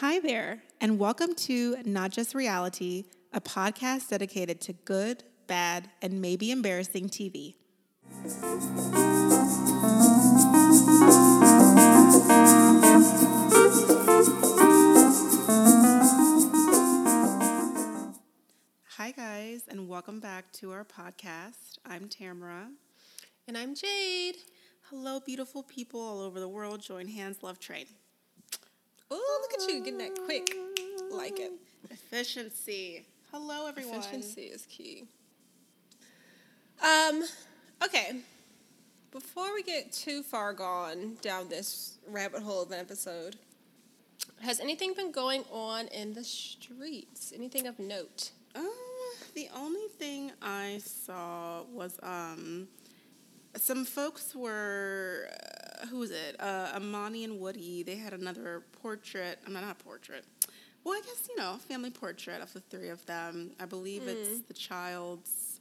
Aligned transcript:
Hi 0.00 0.18
there, 0.18 0.62
and 0.80 0.98
welcome 0.98 1.34
to 1.34 1.76
Not 1.84 2.10
Just 2.10 2.34
Reality, 2.34 3.04
a 3.34 3.40
podcast 3.42 4.08
dedicated 4.08 4.58
to 4.62 4.72
good, 4.72 5.24
bad, 5.46 5.90
and 6.00 6.22
maybe 6.22 6.50
embarrassing 6.50 7.10
TV. 7.10 7.56
Hi, 18.96 19.10
guys, 19.10 19.64
and 19.68 19.86
welcome 19.86 20.18
back 20.18 20.50
to 20.52 20.72
our 20.72 20.86
podcast. 20.86 21.76
I'm 21.84 22.08
Tamara. 22.08 22.70
And 23.46 23.58
I'm 23.58 23.74
Jade. 23.74 24.36
Hello, 24.88 25.20
beautiful 25.20 25.62
people 25.62 26.00
all 26.00 26.20
over 26.20 26.40
the 26.40 26.48
world. 26.48 26.80
Join 26.80 27.06
hands, 27.06 27.42
love 27.42 27.58
train. 27.58 27.84
Oh, 29.10 29.40
look 29.42 29.60
at 29.60 29.68
you 29.68 29.80
getting 29.82 29.98
that 29.98 30.18
quick. 30.24 30.54
Like 31.10 31.40
it. 31.40 31.52
Efficiency. 31.90 33.06
Hello, 33.32 33.66
everyone. 33.66 33.98
Efficiency 33.98 34.42
is 34.42 34.66
key. 34.66 35.04
Um, 36.82 37.24
okay. 37.82 38.20
Before 39.10 39.52
we 39.52 39.62
get 39.64 39.92
too 39.92 40.22
far 40.22 40.52
gone 40.52 41.16
down 41.20 41.48
this 41.48 41.98
rabbit 42.06 42.42
hole 42.42 42.62
of 42.62 42.70
an 42.70 42.78
episode, 42.78 43.36
has 44.40 44.60
anything 44.60 44.94
been 44.94 45.10
going 45.10 45.44
on 45.50 45.88
in 45.88 46.14
the 46.14 46.22
streets? 46.22 47.32
Anything 47.34 47.66
of 47.66 47.78
note? 47.80 48.30
Um, 48.54 48.70
the 49.34 49.48
only 49.54 49.88
thing 49.98 50.30
I 50.40 50.78
saw 50.78 51.62
was 51.72 51.98
um, 52.04 52.68
some 53.56 53.84
folks 53.84 54.34
were 54.34 55.28
uh, 55.32 55.59
who 55.88 55.98
was 55.98 56.10
it? 56.10 56.36
Uh, 56.40 56.72
Amani 56.74 57.24
and 57.24 57.40
Woody. 57.40 57.82
They 57.82 57.96
had 57.96 58.12
another 58.12 58.62
portrait. 58.82 59.38
I'm 59.46 59.52
not 59.52 59.64
a 59.64 59.74
portrait. 59.84 60.24
Well, 60.84 60.94
I 60.94 61.00
guess 61.00 61.28
you 61.28 61.36
know, 61.36 61.56
family 61.68 61.90
portrait 61.90 62.40
of 62.42 62.52
the 62.52 62.60
three 62.60 62.88
of 62.88 63.04
them. 63.06 63.52
I 63.60 63.66
believe 63.66 64.02
it's 64.06 64.40
the 64.48 64.54
child's 64.54 65.60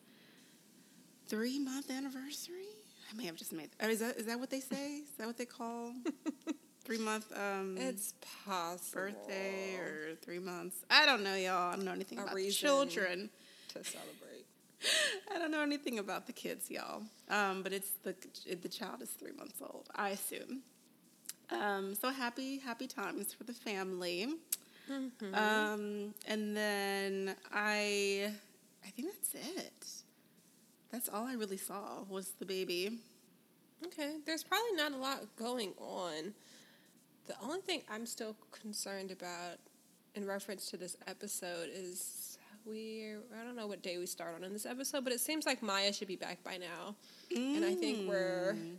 three 1.27 1.59
month 1.59 1.89
anniversary. 1.91 2.65
I 3.11 3.15
may 3.17 3.25
have 3.25 3.35
just 3.35 3.51
made. 3.53 3.69
Oh, 3.81 3.87
is 3.89 3.99
that 3.99 4.17
is 4.17 4.25
that 4.27 4.39
what 4.39 4.49
they 4.49 4.59
say? 4.59 4.97
Is 4.97 5.09
that 5.17 5.27
what 5.27 5.37
they 5.37 5.45
call 5.45 5.93
three 6.85 6.99
month 6.99 7.31
um, 7.37 7.75
It's 7.77 8.13
possible. 8.45 9.01
birthday 9.01 9.75
or 9.75 10.15
three 10.21 10.39
months? 10.39 10.77
I 10.89 11.05
don't 11.05 11.23
know, 11.23 11.35
y'all. 11.35 11.73
I 11.73 11.75
don't 11.75 11.85
know 11.85 11.91
anything 11.91 12.19
A 12.19 12.23
about 12.23 12.37
children. 12.51 13.29
to 13.73 13.83
celebrate. 13.83 14.28
I 15.33 15.37
don't 15.37 15.51
know 15.51 15.61
anything 15.61 15.99
about 15.99 16.27
the 16.27 16.33
kids, 16.33 16.69
y'all. 16.69 17.03
Um, 17.29 17.63
but 17.63 17.73
it's 17.73 17.91
the 18.03 18.15
the 18.61 18.69
child 18.69 19.01
is 19.01 19.09
three 19.09 19.33
months 19.33 19.61
old, 19.61 19.87
I 19.95 20.09
assume. 20.09 20.61
Um, 21.51 21.95
so 21.95 22.11
happy, 22.11 22.59
happy 22.59 22.87
times 22.87 23.33
for 23.33 23.43
the 23.43 23.53
family. 23.53 24.27
Mm-hmm. 24.89 25.35
Um, 25.35 26.13
and 26.27 26.55
then 26.55 27.35
I, 27.51 28.31
I 28.85 28.89
think 28.89 29.09
that's 29.13 29.33
it. 29.33 29.87
That's 30.91 31.09
all 31.09 31.25
I 31.25 31.33
really 31.33 31.57
saw 31.57 32.03
was 32.07 32.31
the 32.39 32.45
baby. 32.45 32.99
Okay, 33.85 34.15
there's 34.25 34.43
probably 34.43 34.73
not 34.75 34.91
a 34.91 34.97
lot 34.97 35.23
going 35.37 35.73
on. 35.79 36.33
The 37.27 37.35
only 37.43 37.61
thing 37.61 37.83
I'm 37.89 38.05
still 38.05 38.35
concerned 38.51 39.11
about 39.11 39.57
in 40.15 40.25
reference 40.25 40.69
to 40.71 40.77
this 40.77 40.97
episode 41.07 41.69
is 41.71 42.28
we 42.65 43.13
I 43.39 43.43
don't 43.43 43.55
know 43.55 43.67
what 43.67 43.81
day 43.81 43.97
we 43.97 44.05
start 44.05 44.35
on 44.35 44.43
in 44.43 44.53
this 44.53 44.65
episode, 44.65 45.03
but 45.03 45.13
it 45.13 45.19
seems 45.19 45.45
like 45.45 45.61
Maya 45.61 45.91
should 45.93 46.07
be 46.07 46.15
back 46.15 46.43
by 46.43 46.57
now. 46.57 46.95
And 47.35 47.63
I 47.65 47.73
think 47.75 48.07
we're 48.07 48.53
Mm. 48.57 48.77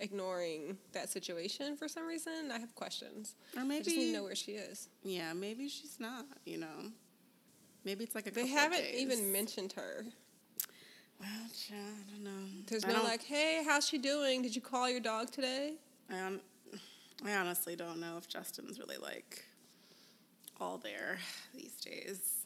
ignoring 0.00 0.76
that 0.92 1.08
situation 1.10 1.76
for 1.76 1.88
some 1.88 2.06
reason. 2.06 2.50
I 2.52 2.58
have 2.58 2.74
questions. 2.74 3.36
Or 3.56 3.60
I 3.62 3.78
just 3.78 3.88
need 3.88 3.96
maybe, 3.96 4.06
to 4.06 4.12
know 4.12 4.22
where 4.24 4.34
she 4.34 4.52
is. 4.52 4.88
yeah, 5.02 5.32
maybe 5.32 5.68
she's 5.68 5.98
not. 6.00 6.26
You 6.44 6.58
know, 6.58 6.92
maybe 7.84 8.04
it's 8.04 8.14
like 8.14 8.26
a. 8.26 8.30
They 8.30 8.46
haven't 8.48 8.84
even 8.94 9.30
mentioned 9.32 9.72
her. 9.74 10.04
Well, 11.20 11.28
I 11.72 12.10
don't 12.10 12.24
know. 12.24 12.46
There's 12.66 12.84
I 12.84 12.92
no 12.92 13.02
like, 13.04 13.22
hey, 13.22 13.62
how's 13.64 13.86
she 13.86 13.98
doing? 13.98 14.42
Did 14.42 14.54
you 14.56 14.60
call 14.60 14.90
your 14.90 15.00
dog 15.00 15.30
today? 15.30 15.74
I, 16.10 16.38
I 17.24 17.34
honestly 17.36 17.76
don't 17.76 18.00
know 18.00 18.16
if 18.18 18.28
Justin's 18.28 18.78
really 18.80 18.96
like 18.98 19.44
all 20.60 20.76
there 20.78 21.18
these 21.54 21.76
days. 21.76 22.43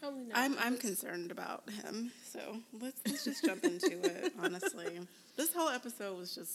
Probably 0.00 0.24
not. 0.24 0.36
I'm 0.38 0.56
I'm 0.58 0.76
concerned 0.76 1.30
about 1.30 1.68
him, 1.70 2.12
so 2.24 2.58
let's 2.80 3.00
let's 3.06 3.24
just 3.24 3.44
jump 3.44 3.64
into 3.64 3.98
it. 4.04 4.32
Honestly, 4.40 5.00
this 5.36 5.52
whole 5.54 5.68
episode 5.68 6.16
was 6.18 6.34
just 6.34 6.52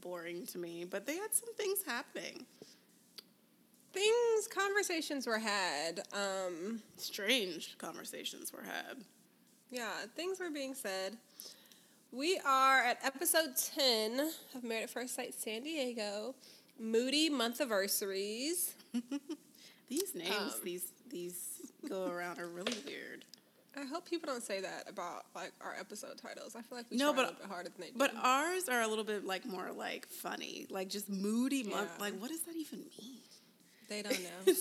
boring 0.00 0.46
to 0.46 0.58
me, 0.58 0.84
but 0.88 1.06
they 1.06 1.16
had 1.16 1.32
some 1.34 1.52
things 1.54 1.80
happening. 1.86 2.46
Things, 3.92 4.46
conversations 4.48 5.26
were 5.26 5.38
had. 5.38 6.00
Um, 6.12 6.80
Strange 6.96 7.76
conversations 7.78 8.52
were 8.52 8.62
had. 8.62 8.98
Yeah, 9.70 9.90
things 10.14 10.38
were 10.40 10.50
being 10.50 10.74
said. 10.74 11.16
We 12.12 12.40
are 12.46 12.82
at 12.82 12.98
episode 13.04 13.54
10 13.74 14.30
of 14.54 14.64
Married 14.64 14.84
at 14.84 14.90
First 14.90 15.14
Sight 15.14 15.34
San 15.34 15.62
Diego. 15.62 16.34
Moody 16.78 17.28
month 17.28 17.60
anniversaries. 17.60 18.74
These 19.88 20.14
names, 20.14 20.30
Um, 20.38 20.50
these 20.64 20.92
these 21.10 21.57
go 21.88 22.06
around 22.06 22.38
are 22.38 22.48
really 22.48 22.74
weird. 22.86 23.24
I 23.76 23.84
hope 23.84 24.08
people 24.08 24.26
don't 24.32 24.42
say 24.42 24.60
that 24.60 24.84
about 24.88 25.26
like 25.34 25.52
our 25.60 25.74
episode 25.78 26.18
titles. 26.20 26.56
I 26.56 26.62
feel 26.62 26.78
like 26.78 26.86
we 26.90 26.96
No, 26.96 27.12
try 27.12 27.16
but- 27.16 27.20
a 27.22 27.28
little 27.28 27.40
bit 27.42 27.50
harder 27.50 27.68
than 27.70 27.80
they 27.80 27.86
do. 27.90 27.98
But 27.98 28.12
ours 28.16 28.68
are 28.68 28.80
a 28.82 28.88
little 28.88 29.04
bit 29.04 29.24
like 29.24 29.44
more 29.46 29.70
like 29.70 30.08
funny, 30.08 30.66
like 30.70 30.88
just 30.88 31.08
moody 31.08 31.62
month. 31.62 31.90
Like, 32.00 32.14
what 32.14 32.30
does 32.30 32.40
that 32.42 32.56
even 32.56 32.80
mean? 32.80 33.18
they 33.88 34.02
don't 34.02 34.20
know. 34.22 34.52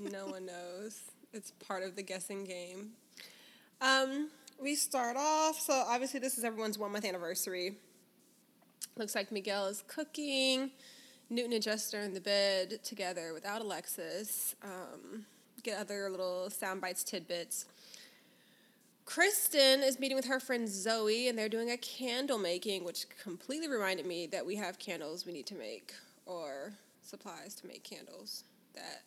no 0.10 0.26
one 0.26 0.46
knows. 0.46 1.00
It's 1.32 1.50
part 1.52 1.82
of 1.82 1.94
the 1.96 2.02
guessing 2.02 2.44
game. 2.44 2.92
Um, 3.80 4.30
we 4.60 4.74
start 4.74 5.16
off. 5.16 5.60
So 5.60 5.72
obviously, 5.74 6.18
this 6.20 6.38
is 6.38 6.44
everyone's 6.44 6.78
one 6.78 6.92
month 6.92 7.04
anniversary. 7.04 7.76
Looks 8.96 9.14
like 9.14 9.30
Miguel 9.30 9.66
is 9.66 9.84
cooking. 9.86 10.70
Newton 11.28 11.52
and 11.52 11.62
Jester 11.62 12.00
in 12.00 12.14
the 12.14 12.20
bed 12.20 12.82
together 12.82 13.32
without 13.34 13.60
Alexis. 13.60 14.54
Um, 14.62 15.26
get 15.62 15.78
other 15.78 16.08
little 16.10 16.50
sound 16.50 16.80
bites, 16.80 17.04
tidbits. 17.04 17.66
Kristen 19.04 19.82
is 19.82 20.00
meeting 20.00 20.16
with 20.16 20.26
her 20.26 20.40
friend 20.40 20.68
Zoe, 20.68 21.28
and 21.28 21.38
they're 21.38 21.48
doing 21.48 21.70
a 21.70 21.76
candle 21.76 22.38
making, 22.38 22.84
which 22.84 23.06
completely 23.22 23.68
reminded 23.68 24.04
me 24.04 24.26
that 24.26 24.44
we 24.44 24.56
have 24.56 24.78
candles 24.78 25.24
we 25.24 25.32
need 25.32 25.46
to 25.46 25.54
make 25.54 25.94
or 26.26 26.72
supplies 27.02 27.54
to 27.54 27.66
make 27.66 27.84
candles 27.84 28.42
that 28.74 29.02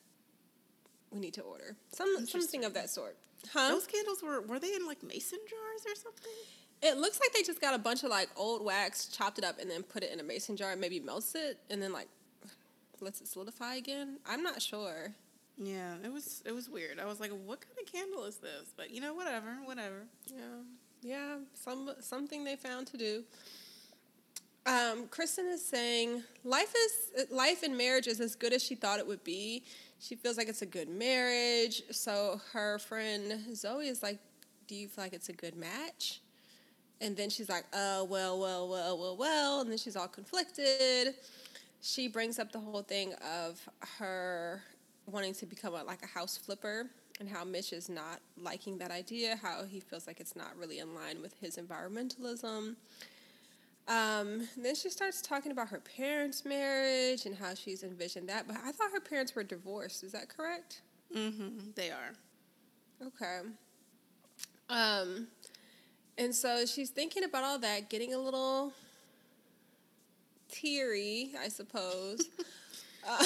we 1.11 1.19
need 1.19 1.33
to 1.33 1.41
order. 1.41 1.75
Some 1.91 2.25
something 2.25 2.63
of 2.63 2.73
that 2.75 2.89
sort. 2.89 3.17
Huh? 3.51 3.69
Those 3.69 3.87
candles 3.87 4.23
were 4.23 4.41
were 4.41 4.59
they 4.59 4.73
in 4.73 4.87
like 4.87 5.03
mason 5.03 5.39
jars 5.49 5.85
or 5.85 5.95
something? 5.95 6.31
It 6.81 6.97
looks 6.97 7.19
like 7.19 7.33
they 7.33 7.43
just 7.43 7.59
got 7.59 7.75
a 7.75 7.77
bunch 7.77 8.03
of 8.03 8.09
like 8.09 8.29
old 8.37 8.63
wax, 8.63 9.07
chopped 9.07 9.37
it 9.37 9.43
up, 9.43 9.59
and 9.59 9.69
then 9.69 9.83
put 9.83 10.03
it 10.03 10.11
in 10.13 10.19
a 10.21 10.23
mason 10.23 10.55
jar, 10.55 10.71
and 10.71 10.79
maybe 10.79 10.99
melts 10.99 11.35
it, 11.35 11.57
and 11.69 11.81
then 11.81 11.91
like 11.91 12.07
lets 13.01 13.21
it 13.21 13.27
solidify 13.27 13.75
again. 13.75 14.17
I'm 14.27 14.43
not 14.43 14.61
sure. 14.61 15.13
Yeah, 15.61 15.95
it 16.03 16.11
was 16.11 16.41
it 16.45 16.53
was 16.53 16.69
weird. 16.69 16.99
I 16.99 17.05
was 17.05 17.19
like, 17.19 17.31
what 17.31 17.59
kind 17.59 17.77
of 17.81 17.91
candle 17.91 18.23
is 18.23 18.37
this? 18.37 18.73
But 18.77 18.91
you 18.91 19.01
know, 19.01 19.13
whatever, 19.13 19.57
whatever. 19.65 20.05
Yeah, 20.27 20.63
yeah, 21.01 21.35
some 21.53 21.91
something 21.99 22.45
they 22.45 22.55
found 22.55 22.87
to 22.87 22.97
do. 22.97 23.23
Um, 24.65 25.07
Kristen 25.07 25.47
is 25.47 25.65
saying 25.65 26.23
life 26.45 26.73
is 26.75 27.29
life 27.29 27.63
in 27.63 27.75
marriage 27.75 28.07
is 28.07 28.21
as 28.21 28.35
good 28.35 28.53
as 28.53 28.63
she 28.63 28.75
thought 28.75 28.99
it 28.99 29.07
would 29.07 29.23
be. 29.25 29.63
She 29.99 30.15
feels 30.15 30.37
like 30.37 30.47
it's 30.47 30.61
a 30.61 30.65
good 30.65 30.87
marriage. 30.87 31.83
So 31.91 32.39
her 32.53 32.79
friend 32.79 33.53
Zoe 33.53 33.89
is 33.89 34.01
like, 34.01 34.19
"Do 34.67 34.75
you 34.75 34.87
feel 34.87 35.03
like 35.03 35.13
it's 35.13 35.29
a 35.29 35.33
good 35.33 35.57
match?" 35.57 36.21
And 37.01 37.17
then 37.17 37.29
she's 37.29 37.49
like, 37.49 37.65
"Oh 37.73 38.05
well, 38.05 38.39
well, 38.39 38.69
well, 38.69 38.97
well, 38.97 39.17
well," 39.17 39.61
and 39.61 39.69
then 39.69 39.77
she's 39.77 39.97
all 39.97 40.07
conflicted. 40.07 41.15
She 41.81 42.07
brings 42.07 42.39
up 42.39 42.53
the 42.53 42.59
whole 42.59 42.81
thing 42.81 43.13
of 43.15 43.67
her 43.97 44.61
wanting 45.11 45.33
to 45.35 45.45
become 45.45 45.73
a, 45.73 45.83
like 45.83 46.03
a 46.03 46.07
house 46.07 46.37
flipper 46.37 46.87
and 47.19 47.27
how 47.27 47.43
Mitch 47.43 47.73
is 47.73 47.89
not 47.89 48.19
liking 48.37 48.77
that 48.77 48.91
idea, 48.91 49.37
how 49.41 49.65
he 49.65 49.79
feels 49.79 50.07
like 50.07 50.19
it's 50.19 50.35
not 50.35 50.55
really 50.57 50.79
in 50.79 50.95
line 50.95 51.21
with 51.21 51.33
his 51.41 51.57
environmentalism. 51.57 52.75
Um, 53.87 54.47
then 54.55 54.75
she 54.75 54.89
starts 54.89 55.21
talking 55.21 55.51
about 55.51 55.69
her 55.69 55.79
parents' 55.79 56.45
marriage 56.45 57.25
and 57.25 57.35
how 57.35 57.55
she's 57.55 57.83
envisioned 57.83 58.29
that. 58.29 58.47
But 58.47 58.57
I 58.63 58.71
thought 58.71 58.91
her 58.93 58.99
parents 58.99 59.35
were 59.35 59.43
divorced. 59.43 60.03
Is 60.03 60.11
that 60.11 60.29
correct? 60.29 60.81
Mm-hmm. 61.15 61.71
They 61.75 61.89
are. 61.89 62.13
Okay. 63.07 63.39
Um, 64.69 65.27
and 66.17 66.33
so 66.33 66.65
she's 66.65 66.91
thinking 66.91 67.23
about 67.23 67.43
all 67.43 67.59
that, 67.59 67.89
getting 67.89 68.13
a 68.13 68.17
little 68.17 68.73
teary, 70.51 71.31
I 71.41 71.47
suppose. 71.47 72.29
uh, 73.09 73.25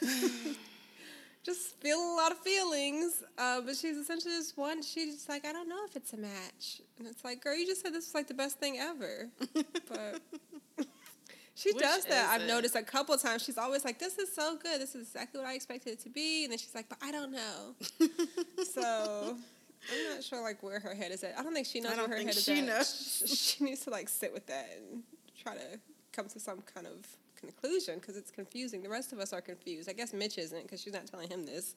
just 1.48 1.80
feeling 1.80 2.08
a 2.08 2.14
lot 2.16 2.32
of 2.32 2.38
feelings. 2.38 3.22
Uh, 3.36 3.60
but 3.62 3.76
she's 3.76 3.96
essentially 3.96 4.34
just 4.34 4.56
one. 4.58 4.82
She's 4.82 5.26
like, 5.28 5.44
I 5.46 5.52
don't 5.52 5.68
know 5.68 5.84
if 5.88 5.96
it's 5.96 6.12
a 6.12 6.18
match, 6.18 6.82
and 6.98 7.08
it's 7.08 7.24
like, 7.24 7.42
girl, 7.42 7.56
you 7.56 7.66
just 7.66 7.82
said 7.82 7.92
this 7.94 8.06
was 8.06 8.14
like 8.14 8.28
the 8.28 8.34
best 8.34 8.58
thing 8.58 8.78
ever, 8.78 9.28
but 9.88 10.20
She 11.58 11.72
Which 11.72 11.82
does 11.82 12.04
that. 12.04 12.30
I've 12.30 12.42
it? 12.42 12.46
noticed 12.46 12.76
a 12.76 12.82
couple 12.82 13.16
of 13.16 13.20
times. 13.20 13.42
She's 13.42 13.58
always 13.58 13.84
like, 13.84 13.98
"This 13.98 14.16
is 14.16 14.32
so 14.32 14.56
good. 14.56 14.80
This 14.80 14.94
is 14.94 15.08
exactly 15.08 15.40
what 15.40 15.48
I 15.50 15.54
expected 15.54 15.94
it 15.94 16.00
to 16.04 16.08
be." 16.08 16.44
And 16.44 16.52
then 16.52 16.58
she's 16.58 16.72
like, 16.72 16.88
"But 16.88 16.98
I 17.02 17.10
don't 17.10 17.32
know." 17.32 17.74
so 18.64 19.36
I'm 19.92 20.14
not 20.14 20.22
sure 20.22 20.40
like 20.40 20.62
where 20.62 20.78
her 20.78 20.94
head 20.94 21.10
is 21.10 21.24
at. 21.24 21.36
I 21.36 21.42
don't 21.42 21.52
think 21.52 21.66
she 21.66 21.80
knows 21.80 21.96
where 21.96 22.06
her 22.06 22.16
head 22.16 22.28
is 22.28 22.44
she 22.44 22.60
at. 22.60 22.64
knows. 22.64 23.24
She 23.58 23.64
needs 23.64 23.82
to 23.86 23.90
like 23.90 24.08
sit 24.08 24.32
with 24.32 24.46
that 24.46 24.68
and 24.76 25.02
try 25.36 25.56
to 25.56 25.80
come 26.12 26.28
to 26.28 26.38
some 26.38 26.62
kind 26.72 26.86
of 26.86 27.04
conclusion 27.40 27.96
because 27.98 28.16
it's 28.16 28.30
confusing. 28.30 28.82
The 28.82 28.88
rest 28.88 29.12
of 29.12 29.18
us 29.18 29.32
are 29.32 29.40
confused. 29.40 29.88
I 29.88 29.92
guess 29.92 30.12
Mitch 30.12 30.38
isn't 30.38 30.62
because 30.62 30.80
she's 30.82 30.92
not 30.92 31.06
telling 31.06 31.28
him 31.28 31.46
this. 31.46 31.74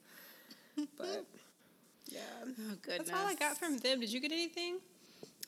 But 0.98 1.26
yeah, 2.08 2.20
Oh 2.44 2.48
goodness. 2.82 3.10
that's 3.10 3.12
all 3.12 3.28
I 3.28 3.36
got 3.36 3.58
from 3.58 3.78
them. 3.78 4.00
Did 4.00 4.12
you 4.12 4.20
get 4.20 4.32
anything? 4.32 4.78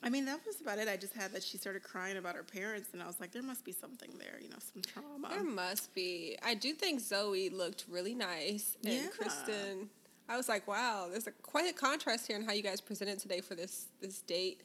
I 0.05 0.09
mean, 0.09 0.25
that 0.25 0.39
was 0.45 0.59
about 0.59 0.79
it. 0.79 0.89
I 0.89 0.97
just 0.97 1.13
had 1.13 1.31
that 1.31 1.41
she 1.43 1.57
started 1.57 1.81
crying 1.81 2.17
about 2.17 2.35
her 2.35 2.43
parents, 2.43 2.89
and 2.91 3.01
I 3.01 3.07
was 3.07 3.19
like, 3.21 3.31
there 3.31 3.41
must 3.41 3.63
be 3.63 3.71
something 3.71 4.09
there, 4.19 4.37
you 4.41 4.49
know, 4.49 4.57
some 4.59 4.81
trauma. 4.81 5.29
There 5.29 5.43
must 5.45 5.95
be. 5.95 6.37
I 6.43 6.55
do 6.55 6.73
think 6.73 6.99
Zoe 6.99 7.49
looked 7.49 7.85
really 7.89 8.13
nice, 8.13 8.75
and 8.83 8.93
Yeah. 8.93 9.07
Kristen. 9.17 9.89
I 10.27 10.35
was 10.37 10.49
like, 10.49 10.67
wow, 10.67 11.07
there's 11.09 11.27
a 11.27 11.31
quite 11.31 11.69
a 11.69 11.73
contrast 11.73 12.27
here 12.27 12.35
in 12.37 12.43
how 12.45 12.51
you 12.53 12.63
guys 12.63 12.81
presented 12.81 13.19
today 13.19 13.39
for 13.41 13.55
this 13.55 13.85
this 14.01 14.19
date. 14.21 14.61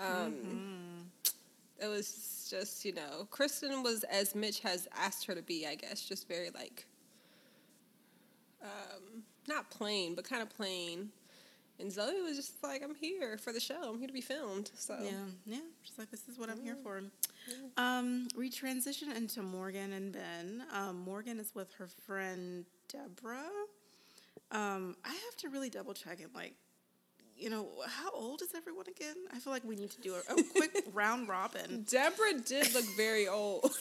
Um, 0.00 1.10
It 1.80 1.88
was 1.88 2.46
just 2.50 2.84
you 2.84 2.92
know, 2.94 3.26
Kristen 3.30 3.82
was 3.82 4.04
as 4.04 4.34
Mitch 4.34 4.60
has 4.60 4.88
asked 4.96 5.26
her 5.26 5.34
to 5.34 5.42
be, 5.42 5.66
I 5.66 5.74
guess, 5.74 6.02
just 6.02 6.28
very 6.28 6.50
like, 6.50 6.86
um, 8.62 9.22
not 9.48 9.70
plain, 9.70 10.14
but 10.14 10.24
kind 10.24 10.42
of 10.42 10.50
plain. 10.50 11.10
And 11.80 11.90
Zoe 11.90 12.22
was 12.22 12.36
just 12.36 12.62
like, 12.62 12.82
I'm 12.84 12.94
here 12.94 13.36
for 13.36 13.52
the 13.52 13.58
show. 13.58 13.90
I'm 13.90 13.98
here 13.98 14.06
to 14.06 14.12
be 14.12 14.20
filmed. 14.20 14.70
So 14.76 14.96
Yeah, 15.02 15.10
yeah. 15.44 15.58
She's 15.82 15.98
like, 15.98 16.10
this 16.10 16.28
is 16.28 16.38
what 16.38 16.48
I'm 16.48 16.62
here 16.62 16.76
for. 16.82 17.02
Um, 17.76 18.28
we 18.38 18.48
transition 18.48 19.10
into 19.10 19.42
Morgan 19.42 19.92
and 19.92 20.12
Ben. 20.12 20.62
Um, 20.72 21.00
Morgan 21.00 21.40
is 21.40 21.52
with 21.54 21.72
her 21.74 21.88
friend 21.88 22.64
Deborah. 22.88 23.50
Um, 24.52 24.96
I 25.04 25.08
have 25.08 25.36
to 25.38 25.48
really 25.48 25.68
double 25.68 25.94
check 25.94 26.20
it. 26.20 26.28
Like, 26.32 26.54
you 27.36 27.50
know, 27.50 27.68
how 27.88 28.10
old 28.12 28.42
is 28.42 28.54
everyone 28.54 28.86
again? 28.88 29.16
I 29.32 29.38
feel 29.38 29.52
like 29.52 29.64
we 29.64 29.76
need 29.76 29.90
to 29.90 30.00
do 30.00 30.14
a, 30.14 30.32
a 30.32 30.42
quick 30.56 30.84
round 30.92 31.28
robin. 31.28 31.84
Deborah 31.90 32.38
did 32.44 32.72
look 32.74 32.84
very 32.96 33.28
old. 33.28 33.74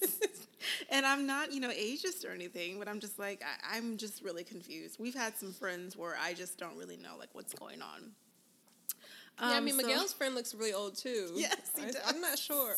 And 0.90 1.04
I'm 1.04 1.26
not, 1.26 1.52
you 1.52 1.58
know, 1.60 1.70
ageist 1.70 2.24
or 2.24 2.30
anything, 2.32 2.78
but 2.78 2.86
I'm 2.86 3.00
just 3.00 3.18
like, 3.18 3.42
I, 3.42 3.76
I'm 3.76 3.96
just 3.96 4.22
really 4.22 4.44
confused. 4.44 4.96
We've 5.00 5.14
had 5.14 5.36
some 5.36 5.52
friends 5.52 5.96
where 5.96 6.16
I 6.22 6.34
just 6.34 6.56
don't 6.56 6.76
really 6.76 6.96
know, 6.96 7.16
like, 7.18 7.30
what's 7.32 7.52
going 7.54 7.82
on. 7.82 8.12
yeah, 9.40 9.46
I 9.48 9.56
Um, 9.58 9.64
mean, 9.64 9.74
so- 9.78 9.86
Miguel's 9.86 10.12
friend 10.12 10.34
looks 10.36 10.54
really 10.54 10.72
old 10.72 10.96
too. 10.96 11.30
Yes, 11.34 11.56
he 11.76 11.82
I, 11.82 11.86
does. 11.86 11.96
I'm 12.06 12.20
not 12.20 12.38
sure 12.38 12.74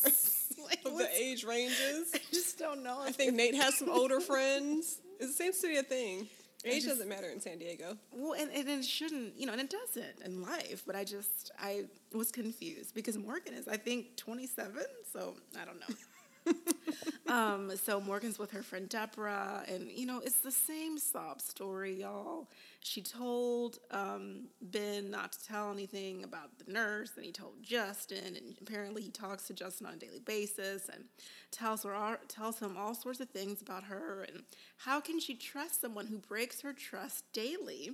like, 0.66 0.80
of 0.86 0.96
the 0.96 1.08
age 1.14 1.44
ranges. 1.44 2.10
I 2.14 2.20
just 2.32 2.58
don't 2.58 2.82
know. 2.82 3.00
I 3.02 3.10
think 3.12 3.34
Nate 3.34 3.54
has 3.56 3.76
some 3.76 3.90
older 3.90 4.20
friends. 4.20 5.00
It 5.20 5.28
seems 5.28 5.58
to 5.58 5.68
be 5.68 5.76
a 5.76 5.82
thing. 5.82 6.26
Age 6.64 6.74
just- 6.84 6.88
doesn't 6.88 7.08
matter 7.08 7.28
in 7.28 7.40
San 7.40 7.58
Diego. 7.58 7.96
Well, 8.12 8.32
and, 8.40 8.50
and 8.52 8.68
it 8.68 8.84
shouldn't, 8.84 9.38
you 9.38 9.46
know, 9.46 9.52
and 9.52 9.60
it 9.60 9.70
doesn't 9.70 10.22
in 10.24 10.42
life. 10.42 10.82
But 10.86 10.96
I 10.96 11.04
just, 11.04 11.52
I 11.58 11.84
was 12.12 12.30
confused 12.30 12.94
because 12.94 13.16
Morgan 13.18 13.54
is, 13.54 13.68
I 13.68 13.76
think, 13.76 14.16
27. 14.16 14.82
So 15.12 15.34
I 15.60 15.64
don't 15.64 15.80
know. 15.80 16.54
um, 17.26 17.72
so 17.76 18.00
Morgan's 18.00 18.38
with 18.38 18.50
her 18.52 18.62
friend 18.62 18.88
Deborah, 18.88 19.64
and 19.68 19.90
you 19.90 20.06
know, 20.06 20.20
it's 20.24 20.38
the 20.38 20.52
same 20.52 20.98
sob 20.98 21.40
story, 21.40 22.00
y'all. 22.00 22.48
She 22.80 23.02
told 23.02 23.78
um, 23.90 24.48
Ben 24.60 25.10
not 25.10 25.32
to 25.32 25.44
tell 25.44 25.72
anything 25.72 26.24
about 26.24 26.58
the 26.58 26.70
nurse, 26.70 27.12
and 27.16 27.24
he 27.24 27.32
told 27.32 27.62
Justin, 27.62 28.36
and 28.36 28.56
apparently 28.60 29.02
he 29.02 29.10
talks 29.10 29.46
to 29.46 29.54
Justin 29.54 29.86
on 29.86 29.94
a 29.94 29.96
daily 29.96 30.20
basis 30.20 30.88
and 30.88 31.04
tells 31.50 31.82
her 31.84 32.18
tells 32.28 32.58
him 32.58 32.76
all 32.76 32.94
sorts 32.94 33.20
of 33.20 33.30
things 33.30 33.62
about 33.62 33.84
her, 33.84 34.26
and 34.28 34.42
how 34.78 35.00
can 35.00 35.20
she 35.20 35.34
trust 35.34 35.80
someone 35.80 36.06
who 36.06 36.18
breaks 36.18 36.60
her 36.62 36.72
trust 36.72 37.24
daily? 37.32 37.92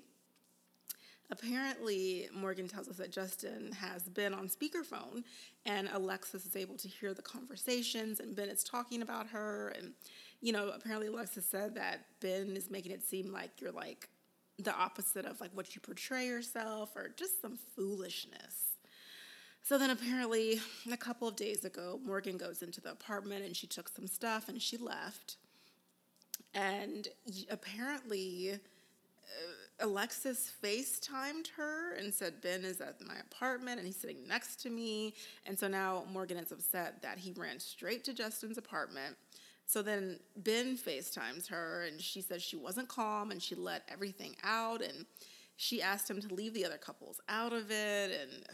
Apparently, 1.32 2.29
Morgan 2.35 2.67
tells 2.67 2.88
us 2.88 2.97
that 2.97 3.12
Justin 3.12 3.71
has 3.73 4.03
been 4.03 4.35
on 4.35 4.49
speakerphone 4.49 5.23
and 5.65 5.88
Alexis 5.93 6.44
is 6.44 6.56
able 6.56 6.77
to 6.77 6.88
hear 6.88 7.15
the 7.15 7.23
conversations 7.23 8.19
and 8.19 8.35
Ben 8.35 8.49
is 8.49 8.65
talking 8.65 9.00
about 9.00 9.29
her. 9.29 9.73
And, 9.77 9.93
you 10.41 10.53
know, 10.53 10.71
apparently 10.71 11.06
Alexis 11.06 11.47
said 11.47 11.77
that 11.77 12.00
Ben 12.21 12.56
is 12.56 12.69
making 12.69 12.91
it 12.91 13.05
seem 13.05 13.32
like 13.32 13.61
you're 13.61 13.71
like 13.71 14.09
the 14.59 14.75
opposite 14.75 15.25
of 15.25 15.41
like 15.41 15.50
what 15.55 15.75
you 15.75 15.81
portray 15.81 16.27
yourself 16.27 16.97
or 16.97 17.11
just 17.17 17.41
some 17.41 17.59
foolishness. 17.77 18.77
So 19.62 19.79
then 19.79 19.91
apparently 19.91 20.61
a 20.91 20.97
couple 20.97 21.29
of 21.29 21.37
days 21.37 21.65
ago, 21.65 22.00
Morgan 22.05 22.38
goes 22.38 22.62
into 22.62 22.81
the 22.81 22.91
apartment 22.91 23.44
and 23.44 23.55
she 23.55 23.69
took 23.69 23.88
some 23.88 24.09
stuff 24.09 24.49
and 24.49 24.61
she 24.61 24.77
left. 24.77 25.37
And 26.55 27.06
apparently, 27.50 28.55
uh, 28.55 28.56
Alexis 29.81 30.53
FaceTimed 30.62 31.49
her 31.56 31.94
and 31.94 32.12
said, 32.12 32.41
Ben 32.41 32.65
is 32.65 32.81
at 32.81 33.00
my 33.06 33.17
apartment 33.17 33.79
and 33.79 33.87
he's 33.87 33.97
sitting 33.97 34.27
next 34.29 34.56
to 34.62 34.71
me. 34.71 35.15
And 35.47 35.59
so 35.59 35.69
now 35.69 36.05
Morgan 36.12 36.37
is 36.37 36.53
upset 36.53 37.03
that 37.03 37.19
he 37.19 37.32
ran 37.32 37.59
straight 37.59 38.05
to 38.05 38.15
Justin's 38.15 38.59
apartment. 38.59 39.17
So 39.67 39.82
then 39.82 40.19
Ben 40.37 40.77
FaceTimes 40.77 41.49
her 41.49 41.85
and 41.85 42.00
she 42.00 42.21
says 42.21 42.43
she 42.43 42.56
wasn't 42.56 42.88
calm 42.88 43.31
and 43.31 43.43
she 43.43 43.55
let 43.55 43.82
everything 43.88 44.37
out. 44.43 44.82
And 44.82 45.06
she 45.56 45.82
asked 45.82 46.11
him 46.11 46.21
to 46.21 46.35
leave 46.35 46.55
the 46.55 46.65
other 46.65 46.79
couples 46.79 47.21
out 47.29 47.53
of 47.53 47.71
it. 47.71 48.11
And 48.21 48.44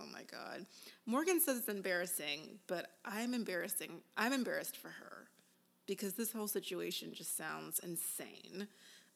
oh 0.00 0.06
my 0.12 0.22
God. 0.30 0.66
Morgan 1.06 1.40
says 1.40 1.58
it's 1.58 1.68
embarrassing, 1.68 2.58
but 2.66 2.90
I'm 3.04 3.34
embarrassing. 3.34 4.00
I'm 4.16 4.32
embarrassed 4.32 4.76
for 4.76 4.88
her 4.88 5.28
because 5.86 6.14
this 6.14 6.32
whole 6.32 6.48
situation 6.48 7.12
just 7.12 7.36
sounds 7.36 7.80
insane. 7.80 8.68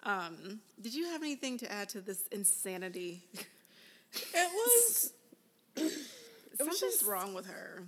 Um, 0.04 0.60
did 0.80 0.94
you 0.94 1.06
have 1.06 1.22
anything 1.22 1.58
to 1.58 1.70
add 1.72 1.88
to 1.90 2.00
this 2.00 2.26
insanity? 2.32 3.22
It 4.32 4.50
was 4.54 5.12
Something's 6.56 6.80
just- 6.80 7.04
wrong 7.04 7.34
with 7.34 7.46
her. 7.46 7.82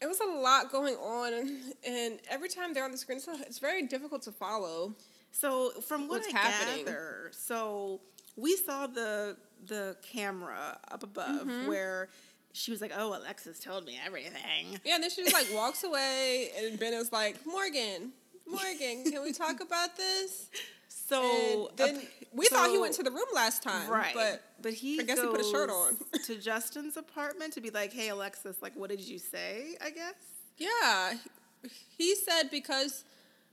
it 0.00 0.06
was 0.06 0.20
a 0.20 0.24
lot 0.26 0.72
going 0.72 0.94
on, 0.96 1.34
and, 1.34 1.50
and 1.86 2.18
every 2.30 2.48
time 2.48 2.72
they're 2.72 2.84
on 2.84 2.92
the 2.92 2.96
screen, 2.98 3.18
it's, 3.18 3.28
it's 3.42 3.58
very 3.58 3.82
difficult 3.86 4.22
to 4.22 4.32
follow. 4.32 4.94
So 5.32 5.70
from 5.82 6.08
what 6.08 6.22
What's 6.22 6.34
I 6.34 6.38
happening? 6.38 6.84
gather, 6.86 7.30
so 7.32 8.00
we 8.36 8.56
saw 8.56 8.86
the 8.86 9.36
the 9.66 9.96
camera 10.02 10.78
up 10.90 11.02
above 11.02 11.42
Mm-hmm. 11.46 11.66
where 11.68 12.08
she 12.54 12.70
was 12.70 12.80
like, 12.80 12.92
"Oh, 12.96 13.14
Alexis 13.14 13.58
told 13.60 13.84
me 13.84 13.98
everything." 14.04 14.80
Yeah, 14.82 14.94
and 14.94 15.02
then 15.02 15.10
she 15.10 15.22
just 15.24 15.34
like 15.34 15.48
walks 15.52 15.84
away, 15.90 16.50
and 16.58 16.78
Ben 16.80 16.94
is 16.94 17.12
like, 17.12 17.36
Morgan, 17.46 18.12
Morgan, 18.48 19.04
can 19.04 19.22
we 19.22 19.32
talk 19.34 19.60
about 19.60 19.96
this? 19.96 20.48
So 21.08 21.68
And 21.70 21.78
then 21.78 21.96
ap- 21.96 22.02
we 22.32 22.46
thought 22.46 22.70
he 22.70 22.78
went 22.78 22.94
to 22.94 23.02
the 23.02 23.10
room 23.10 23.26
last 23.34 23.62
time, 23.62 23.88
right, 23.88 24.12
But 24.14 24.42
but 24.60 24.72
he 24.72 24.98
I 25.00 25.04
guess 25.04 25.20
he 25.20 25.26
put 25.26 25.40
a 25.40 25.44
shirt 25.44 25.70
on. 25.70 25.96
to 26.24 26.36
Justin's 26.36 26.96
apartment 26.96 27.52
to 27.54 27.60
be 27.60 27.70
like, 27.70 27.92
"Hey, 27.92 28.08
Alexis, 28.08 28.56
like, 28.60 28.74
what 28.74 28.90
did 28.90 29.00
you 29.00 29.18
say?" 29.18 29.76
I 29.84 29.90
guess. 29.90 30.14
yeah, 30.58 31.14
he 31.96 32.14
said 32.16 32.50
because 32.50 33.04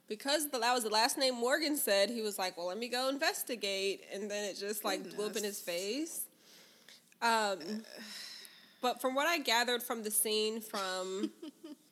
because 0.08 0.50
the, 0.50 0.60
that 0.60 0.74
was 0.74 0.84
the 0.84 0.90
last 0.90 1.18
name 1.18 1.36
Morgan 1.36 1.78
said, 1.78 2.10
he 2.10 2.22
was 2.22 2.38
like, 2.38 2.58
well, 2.58 2.68
let 2.68 2.78
me 2.78 2.88
go 2.90 3.08
investigate, 3.10 4.02
and 4.14 4.30
then 4.30 4.44
it 4.46 4.58
just 4.60 4.84
like 4.84 5.16
blew 5.16 5.28
up 5.28 5.36
in 5.36 5.44
his 5.44 5.60
face. 5.62 6.26
Um, 7.22 7.60
but 8.82 9.00
from 9.00 9.16
what 9.16 9.28
I 9.28 9.38
gathered 9.40 9.82
from 9.82 10.04
the 10.04 10.12
scene 10.12 10.60
from 10.60 11.32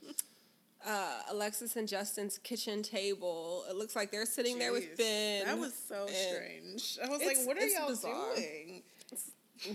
uh, 0.85 1.21
Alexis 1.29 1.75
and 1.75 1.87
Justin's 1.87 2.37
kitchen 2.37 2.81
table, 2.81 3.63
it 3.69 3.75
looks 3.75 3.95
like 3.95 4.11
they're 4.11 4.25
sitting 4.25 4.57
there 4.57 4.71
with 4.71 4.97
Ben. 4.97 5.45
That 5.45 5.57
was 5.57 5.73
so 5.73 6.07
strange. 6.07 6.97
I 7.03 7.09
was 7.09 7.23
like, 7.23 7.37
"What 7.45 7.57
are 7.57 7.67
y'all 7.67 7.89
bizarre. 7.89 8.35
doing? 8.35 8.83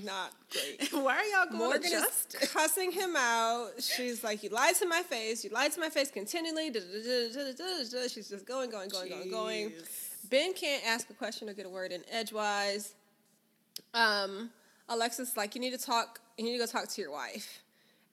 Not 0.05 0.33
great. 0.51 0.93
Why 0.93 1.17
are 1.17 1.25
y'all 1.25 1.47
going 1.47 1.59
Morgan 1.59 1.83
to 1.83 1.87
is 1.87 1.93
Justin?" 1.93 2.49
cussing 2.53 2.93
him 2.93 3.15
out. 3.17 3.71
She's 3.79 4.25
like, 4.25 4.43
"You 4.43 4.51
lied 4.51 4.75
to 4.77 4.87
my 4.87 5.03
face. 5.03 5.45
You 5.45 5.51
lied 5.51 5.73
to 5.73 5.81
my 5.81 5.91
face 5.91 6.11
continually." 6.11 6.73
She's 6.73 8.29
just 8.29 8.47
going, 8.47 8.71
going, 8.71 8.89
going, 8.89 9.09
going, 9.09 9.31
going. 9.31 9.73
Ben 10.29 10.55
can't 10.55 10.85
ask 10.87 11.09
a 11.11 11.15
question 11.15 11.49
or 11.49 11.55
get 11.55 11.67
a 11.67 11.69
word 11.69 11.93
in 11.93 12.03
edgewise. 12.11 12.95
Um, 13.95 14.51
Alexis 14.89 15.37
like, 15.37 15.55
"You 15.55 15.61
need 15.61 15.73
to 15.73 15.85
talk. 15.85 16.21
You 16.37 16.45
need 16.45 16.53
to 16.53 16.59
go 16.59 16.67
talk 16.67 16.89
to 16.89 17.01
your 17.01 17.13
wife." 17.13 17.63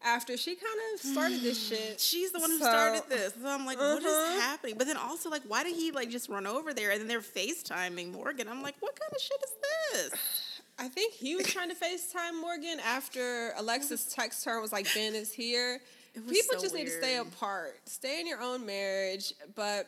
After 0.06 0.36
she 0.38 0.56
kind 0.56 0.80
of 0.94 1.00
started 1.02 1.42
this 1.42 1.68
shit, 1.70 2.00
She's 2.00 2.32
the 2.32 2.40
one 2.40 2.50
who 2.52 2.60
So- 2.60 2.66
started 2.66 3.04
this. 3.10 3.34
So 3.42 3.48
I'm 3.48 3.66
like, 3.66 3.78
what 3.78 4.04
Uh-huh. 4.04 4.34
is 4.36 4.42
happening? 4.42 4.76
But 4.78 4.88
then 4.88 4.98
also, 4.98 5.30
like, 5.30 5.44
why 5.48 5.64
did 5.64 5.76
he 5.76 5.92
like 5.92 6.10
just 6.10 6.30
run 6.30 6.46
over 6.46 6.74
there 6.74 6.92
and 6.92 7.00
then 7.02 7.08
they're 7.08 7.22
FaceTiming 7.22 8.12
Morgan? 8.12 8.48
I'm 8.50 8.62
like, 8.62 8.76
what 8.80 9.00
kind 9.00 9.12
of 9.14 9.22
shit 9.22 9.42
is 9.44 10.12
this? 10.12 10.20
I 10.80 10.88
think 10.88 11.14
he 11.14 11.36
was 11.36 11.46
trying 11.48 11.70
to 11.70 11.76
FaceTime 11.76 12.40
Morgan 12.42 12.80
after 12.84 13.54
Alexis 13.58 14.14
texted 14.14 14.46
her 14.46 14.54
and 14.54 14.62
was 14.62 14.72
like, 14.72 14.92
Ben 14.96 15.14
is 15.16 15.32
here. 15.32 15.80
People 16.16 16.58
so 16.58 16.62
just 16.62 16.76
need 16.76 16.86
to 16.86 16.92
stay 16.98 17.18
apart. 17.18 17.80
Stay 17.86 18.20
in 18.20 18.28
your 18.28 18.42
own 18.42 18.66
marriage. 18.66 19.34
But 19.56 19.88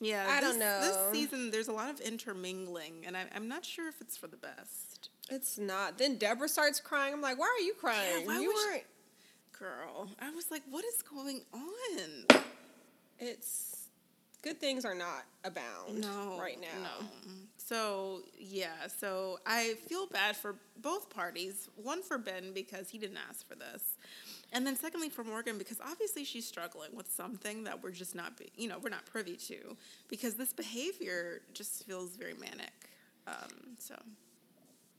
Yeah, 0.00 0.26
I 0.28 0.40
this, 0.40 0.50
don't 0.50 0.58
know. 0.58 0.80
This 0.80 1.18
season, 1.18 1.50
there's 1.50 1.68
a 1.68 1.72
lot 1.72 1.90
of 1.90 2.00
intermingling, 2.00 3.04
and 3.06 3.16
I, 3.16 3.24
I'm 3.34 3.48
not 3.48 3.64
sure 3.64 3.88
if 3.88 4.00
it's 4.00 4.16
for 4.16 4.26
the 4.26 4.36
best. 4.36 4.97
It's 5.30 5.58
not. 5.58 5.98
Then 5.98 6.16
Deborah 6.16 6.48
starts 6.48 6.80
crying. 6.80 7.14
I'm 7.14 7.20
like, 7.20 7.38
why 7.38 7.46
are 7.46 7.64
you 7.64 7.74
crying? 7.74 8.26
why 8.26 8.40
you 8.40 8.48
would 8.48 8.56
she- 8.56 8.66
weren't. 8.68 8.84
Girl, 9.58 10.08
I 10.20 10.30
was 10.30 10.52
like, 10.52 10.62
what 10.70 10.84
is 10.84 11.02
going 11.02 11.40
on? 11.52 12.42
it's 13.18 13.88
good 14.42 14.60
things 14.60 14.84
are 14.84 14.94
not 14.94 15.24
abound 15.44 16.00
no 16.00 16.38
right 16.38 16.60
now. 16.60 17.00
No. 17.00 17.06
So 17.56 18.20
yeah, 18.38 18.86
so 18.86 19.38
I 19.46 19.74
feel 19.88 20.06
bad 20.06 20.36
for 20.36 20.54
both 20.80 21.10
parties. 21.10 21.68
One 21.76 22.02
for 22.02 22.18
Ben 22.18 22.52
because 22.54 22.88
he 22.88 22.98
didn't 22.98 23.18
ask 23.28 23.46
for 23.46 23.56
this, 23.56 23.96
and 24.52 24.66
then 24.66 24.76
secondly 24.76 25.08
for 25.08 25.24
Morgan 25.24 25.58
because 25.58 25.80
obviously 25.80 26.24
she's 26.24 26.46
struggling 26.46 26.94
with 26.94 27.10
something 27.10 27.64
that 27.64 27.82
we're 27.82 27.90
just 27.90 28.14
not, 28.14 28.36
be, 28.38 28.50
you 28.56 28.68
know, 28.68 28.78
we're 28.78 28.88
not 28.88 29.04
privy 29.06 29.36
to 29.36 29.76
because 30.08 30.34
this 30.34 30.52
behavior 30.52 31.40
just 31.52 31.84
feels 31.84 32.16
very 32.16 32.34
manic. 32.34 32.70
Um, 33.26 33.76
so 33.78 33.94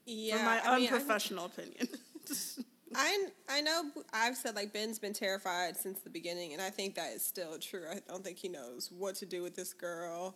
Yeah, 0.10 0.38
for 0.38 0.44
my 0.44 0.62
I 0.62 0.80
mean, 0.80 0.90
I- 0.90 0.94
unprofessional 0.94 1.46
opinion. 1.46 1.88
I 2.96 3.28
I 3.48 3.62
know 3.62 3.84
I've 4.12 4.36
said 4.36 4.56
like 4.56 4.74
Ben's 4.74 4.98
been 4.98 5.14
terrified 5.14 5.78
since 5.78 6.00
the 6.00 6.10
beginning, 6.10 6.54
and 6.54 6.62
I 6.62 6.72
think 6.72 6.96
that 6.96 7.14
is 7.14 7.24
still 7.24 7.58
true. 7.60 7.84
I 7.90 8.00
don't 8.08 8.24
think 8.24 8.38
he 8.38 8.50
knows 8.50 8.92
what 8.92 9.16
to 9.16 9.26
do 9.28 9.44
with 9.44 9.56
this 9.56 9.74
girl 9.74 10.36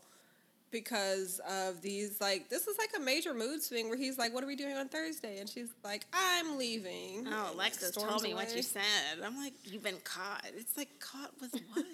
because 0.69 1.39
of 1.49 1.81
these 1.81 2.21
like 2.21 2.49
this 2.49 2.67
is 2.67 2.77
like 2.77 2.91
a 2.95 2.99
major 2.99 3.33
mood 3.33 3.63
swing 3.63 3.89
where 3.89 3.97
he's 3.97 4.17
like, 4.19 4.33
"What 4.33 4.43
are 4.43 4.47
we 4.47 4.55
doing 4.55 4.77
on 4.77 4.87
Thursday?" 4.87 5.39
and 5.39 5.49
she's 5.49 5.69
like, 5.83 6.05
"I'm 6.13 6.57
leaving." 6.57 7.27
Oh, 7.27 7.47
and, 7.47 7.55
Alexis 7.55 7.89
storms 7.89 8.09
told 8.09 8.23
me 8.23 8.33
what 8.35 8.55
you 8.55 8.61
said. 8.61 8.83
I'm 9.23 9.35
like, 9.37 9.53
you've 9.65 9.83
been 9.83 10.01
caught. 10.03 10.45
It's 10.55 10.77
like 10.77 10.99
caught 10.99 11.31
with 11.41 11.53
what? 11.73 11.85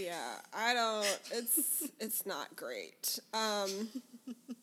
yeah, 0.00 0.36
I 0.52 0.74
don't. 0.74 1.20
It's 1.32 1.88
it's 2.00 2.26
not 2.26 2.56
great. 2.56 3.20
Um, 3.32 3.88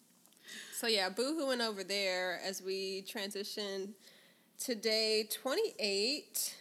so 0.74 0.88
yeah, 0.88 1.10
boohooing 1.10 1.66
over 1.66 1.84
there 1.84 2.40
as 2.46 2.62
we 2.62 3.04
transition 3.08 3.94
to 4.60 4.76
day 4.76 5.28
twenty 5.32 5.74
eight, 5.80 6.56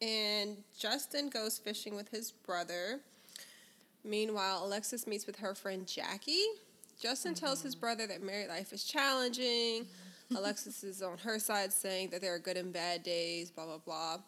and 0.00 0.56
Justin 0.78 1.28
goes 1.28 1.58
fishing 1.58 1.94
with 1.94 2.08
his 2.08 2.30
brother. 2.32 3.00
Meanwhile, 4.04 4.64
Alexis 4.64 5.06
meets 5.06 5.26
with 5.26 5.36
her 5.36 5.54
friend 5.54 5.86
Jackie. 5.86 6.44
Justin 7.00 7.34
tells 7.34 7.62
his 7.62 7.74
mm-hmm. 7.74 7.80
brother 7.80 8.06
that 8.06 8.22
married 8.22 8.48
life 8.48 8.72
is 8.72 8.84
challenging. 8.84 9.86
Alexis 10.36 10.84
is 10.84 11.02
on 11.02 11.18
her 11.18 11.38
side 11.38 11.72
saying 11.72 12.10
that 12.10 12.20
there 12.20 12.34
are 12.34 12.38
good 12.38 12.56
and 12.56 12.72
bad 12.72 13.02
days, 13.02 13.50
blah, 13.50 13.66
blah, 13.66 13.78
blah. 13.78 14.18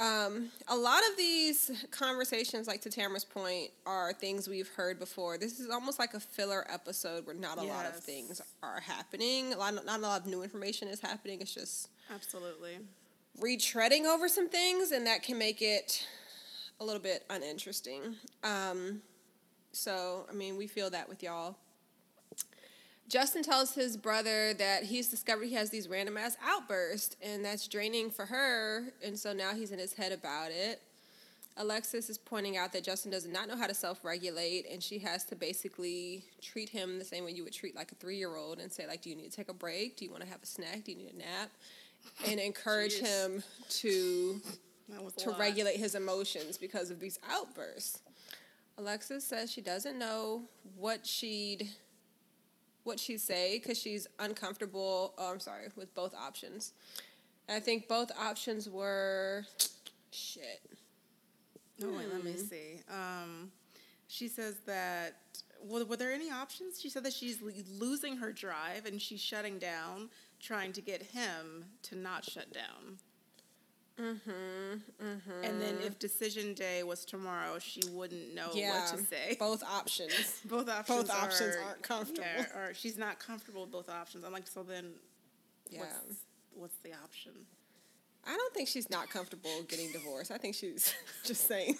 Um, 0.00 0.48
a 0.68 0.76
lot 0.76 1.02
of 1.10 1.18
these 1.18 1.70
conversations, 1.90 2.66
like 2.66 2.80
to 2.82 2.88
Tamara's 2.88 3.24
point, 3.24 3.70
are 3.84 4.14
things 4.14 4.48
we've 4.48 4.68
heard 4.70 4.98
before. 4.98 5.36
This 5.36 5.60
is 5.60 5.68
almost 5.68 5.98
like 5.98 6.14
a 6.14 6.20
filler 6.20 6.64
episode 6.72 7.26
where 7.26 7.36
not 7.36 7.58
a 7.58 7.62
lot 7.62 7.84
of 7.84 7.96
things 7.96 8.40
are 8.62 8.80
happening. 8.80 9.52
A 9.52 9.58
lot, 9.58 9.74
not 9.84 9.98
a 9.98 10.02
lot 10.02 10.22
of 10.22 10.26
new 10.26 10.42
information 10.42 10.88
is 10.88 11.00
happening. 11.00 11.42
It's 11.42 11.52
just 11.52 11.90
Absolutely. 12.12 12.78
retreading 13.38 14.06
over 14.06 14.26
some 14.26 14.48
things, 14.48 14.90
and 14.90 15.06
that 15.06 15.22
can 15.22 15.36
make 15.36 15.60
it 15.60 16.06
a 16.80 16.84
little 16.84 17.02
bit 17.02 17.26
uninteresting. 17.28 18.16
Um, 18.42 19.02
so, 19.72 20.24
I 20.30 20.32
mean, 20.32 20.56
we 20.56 20.66
feel 20.66 20.88
that 20.90 21.10
with 21.10 21.22
y'all. 21.22 21.56
Justin 23.10 23.42
tells 23.42 23.74
his 23.74 23.96
brother 23.96 24.54
that 24.54 24.84
he's 24.84 25.08
discovered 25.08 25.46
he 25.46 25.54
has 25.54 25.68
these 25.68 25.88
random 25.88 26.16
ass 26.16 26.36
outbursts, 26.46 27.16
and 27.20 27.44
that's 27.44 27.66
draining 27.66 28.08
for 28.08 28.24
her, 28.24 28.84
and 29.04 29.18
so 29.18 29.32
now 29.32 29.52
he's 29.52 29.72
in 29.72 29.80
his 29.80 29.92
head 29.92 30.12
about 30.12 30.52
it. 30.52 30.80
Alexis 31.56 32.08
is 32.08 32.16
pointing 32.16 32.56
out 32.56 32.72
that 32.72 32.84
Justin 32.84 33.10
does 33.10 33.26
not 33.26 33.48
know 33.48 33.56
how 33.56 33.66
to 33.66 33.74
self 33.74 34.04
regulate, 34.04 34.64
and 34.70 34.80
she 34.80 35.00
has 35.00 35.24
to 35.24 35.34
basically 35.34 36.24
treat 36.40 36.68
him 36.68 37.00
the 37.00 37.04
same 37.04 37.24
way 37.24 37.32
you 37.32 37.42
would 37.42 37.52
treat 37.52 37.74
like 37.74 37.90
a 37.90 37.96
three 37.96 38.16
year 38.16 38.36
old 38.36 38.60
and 38.60 38.70
say, 38.70 38.86
like, 38.86 39.02
do 39.02 39.10
you 39.10 39.16
need 39.16 39.28
to 39.28 39.36
take 39.36 39.48
a 39.48 39.54
break? 39.54 39.96
Do 39.96 40.04
you 40.04 40.12
want 40.12 40.22
to 40.22 40.28
have 40.28 40.40
a 40.40 40.46
snack? 40.46 40.84
Do 40.84 40.92
you 40.92 40.98
need 40.98 41.12
a 41.12 41.18
nap? 41.18 41.50
And 42.28 42.38
encourage 42.38 43.00
Jeez. 43.00 43.24
him 43.24 43.42
to 43.70 44.40
That 44.88 45.02
was 45.02 45.14
a 45.16 45.20
to 45.22 45.30
regulate 45.32 45.76
his 45.76 45.96
emotions 45.96 46.56
because 46.56 46.92
of 46.92 47.00
these 47.00 47.18
outbursts. 47.28 48.02
Alexis 48.78 49.24
says 49.24 49.50
she 49.50 49.60
doesn't 49.60 49.98
know 49.98 50.42
what 50.76 51.04
she'd 51.04 51.68
what 52.84 52.98
she'd 52.98 53.20
say 53.20 53.58
because 53.58 53.78
she's 53.78 54.06
uncomfortable. 54.18 55.14
Oh, 55.18 55.30
I'm 55.32 55.40
sorry, 55.40 55.68
with 55.76 55.94
both 55.94 56.14
options. 56.14 56.72
And 57.48 57.56
I 57.56 57.60
think 57.60 57.88
both 57.88 58.10
options 58.18 58.68
were 58.68 59.44
shit. 60.10 60.60
Oh, 61.82 61.92
wait, 61.96 62.08
let 62.12 62.22
me 62.24 62.32
Hmm. 62.32 62.38
see. 62.38 62.80
Um, 62.88 63.52
she 64.06 64.28
says 64.28 64.56
that. 64.66 65.16
Well, 65.62 65.84
were 65.84 65.96
there 65.96 66.12
any 66.12 66.30
options? 66.30 66.80
She 66.80 66.88
said 66.88 67.04
that 67.04 67.12
she's 67.12 67.38
losing 67.42 68.16
her 68.16 68.32
drive 68.32 68.86
and 68.86 69.00
she's 69.00 69.20
shutting 69.20 69.58
down, 69.58 70.08
trying 70.40 70.72
to 70.72 70.80
get 70.80 71.02
him 71.02 71.66
to 71.82 71.96
not 71.96 72.24
shut 72.24 72.50
down. 72.52 72.98
Mm-hmm. 74.00 75.04
Mm-hmm. 75.04 75.44
And 75.44 75.60
then 75.60 75.76
if 75.84 75.98
decision 75.98 76.54
day 76.54 76.82
was 76.82 77.04
tomorrow, 77.04 77.58
she 77.58 77.82
wouldn't 77.90 78.34
know 78.34 78.48
yeah, 78.54 78.80
what 78.80 78.98
to 78.98 79.04
say. 79.04 79.36
both 79.38 79.62
options. 79.62 80.40
Both 80.44 80.68
options. 80.68 80.98
both 80.98 81.10
options 81.10 81.56
are- 81.56 81.62
aren't 81.62 81.82
comfortable. 81.82 82.24
Yeah, 82.38 82.58
or 82.58 82.74
she's 82.74 82.96
not 82.96 83.18
comfortable 83.18 83.62
with 83.62 83.72
both 83.72 83.88
options. 83.90 84.24
I'm 84.24 84.32
like, 84.32 84.46
so 84.46 84.62
then, 84.62 84.92
Yeah. 85.68 85.80
what's, 85.80 86.16
what's 86.54 86.76
the 86.82 86.92
option? 87.04 87.32
I 88.26 88.36
don't 88.36 88.54
think 88.54 88.68
she's 88.68 88.90
not 88.90 89.08
comfortable 89.10 89.62
getting 89.68 89.90
divorced. 89.92 90.30
I 90.30 90.38
think 90.38 90.54
she's 90.54 90.94
just 91.24 91.46
saying. 91.46 91.76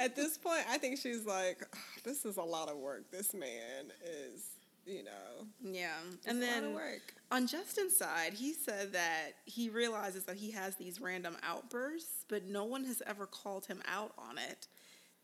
At 0.00 0.16
this 0.16 0.36
point, 0.38 0.62
I 0.70 0.78
think 0.78 0.98
she's 0.98 1.24
like, 1.24 1.62
"Ah, 1.74 1.78
this 2.04 2.24
is 2.24 2.36
a 2.36 2.42
lot 2.42 2.68
of 2.68 2.76
work. 2.76 3.10
This 3.10 3.32
man 3.34 3.92
is, 4.04 4.42
you 4.86 5.04
know, 5.04 5.46
Yeah, 5.62 5.92
and 6.26 6.38
a 6.38 6.40
lot 6.46 6.56
of 6.56 6.62
then 6.64 6.74
work. 6.74 7.14
on 7.30 7.46
Justin's 7.46 7.96
side, 7.96 8.32
he 8.34 8.52
said 8.52 8.92
that 8.92 9.32
he 9.44 9.68
realizes 9.68 10.24
that 10.24 10.36
he 10.36 10.50
has 10.52 10.76
these 10.76 11.00
random 11.00 11.36
outbursts, 11.42 12.24
but 12.28 12.44
no 12.46 12.64
one 12.64 12.84
has 12.84 13.02
ever 13.06 13.26
called 13.26 13.66
him 13.66 13.80
out 13.90 14.12
on 14.18 14.38
it, 14.38 14.66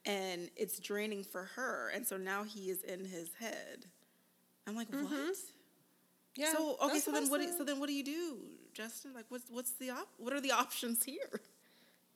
and 0.06 0.50
it's 0.56 0.78
draining 0.78 1.24
for 1.24 1.44
her. 1.56 1.90
And 1.94 2.06
so 2.06 2.16
now 2.16 2.44
he 2.44 2.70
is 2.70 2.82
in 2.82 3.04
his 3.04 3.30
head. 3.38 3.86
I'm 4.66 4.76
like, 4.76 4.88
what? 4.90 5.04
Mm-hmm. 5.04 5.30
Yeah. 6.36 6.52
so 6.52 6.76
okay, 6.82 6.98
so 7.00 7.10
then 7.10 7.28
what? 7.28 7.40
do- 7.40 7.52
So 7.56 7.64
then 7.64 7.80
what 7.80 7.88
do 7.88 7.94
you 7.94 8.04
do, 8.04 8.36
Justin? 8.74 9.12
Like, 9.14 9.24
what's 9.28 9.50
what's 9.50 9.72
the 9.72 9.90
op- 9.90 10.12
What 10.18 10.32
are 10.32 10.40
the 10.40 10.52
options 10.52 11.02
here? 11.04 11.40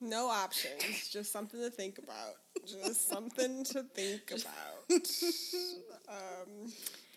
No 0.00 0.28
options. 0.28 1.08
just 1.08 1.32
something 1.32 1.60
to 1.60 1.70
think 1.70 1.98
about. 1.98 2.34
Just 2.66 3.08
something 3.08 3.64
to 3.66 3.82
think 3.84 4.30
about. 4.30 5.00
Um, 6.08 6.72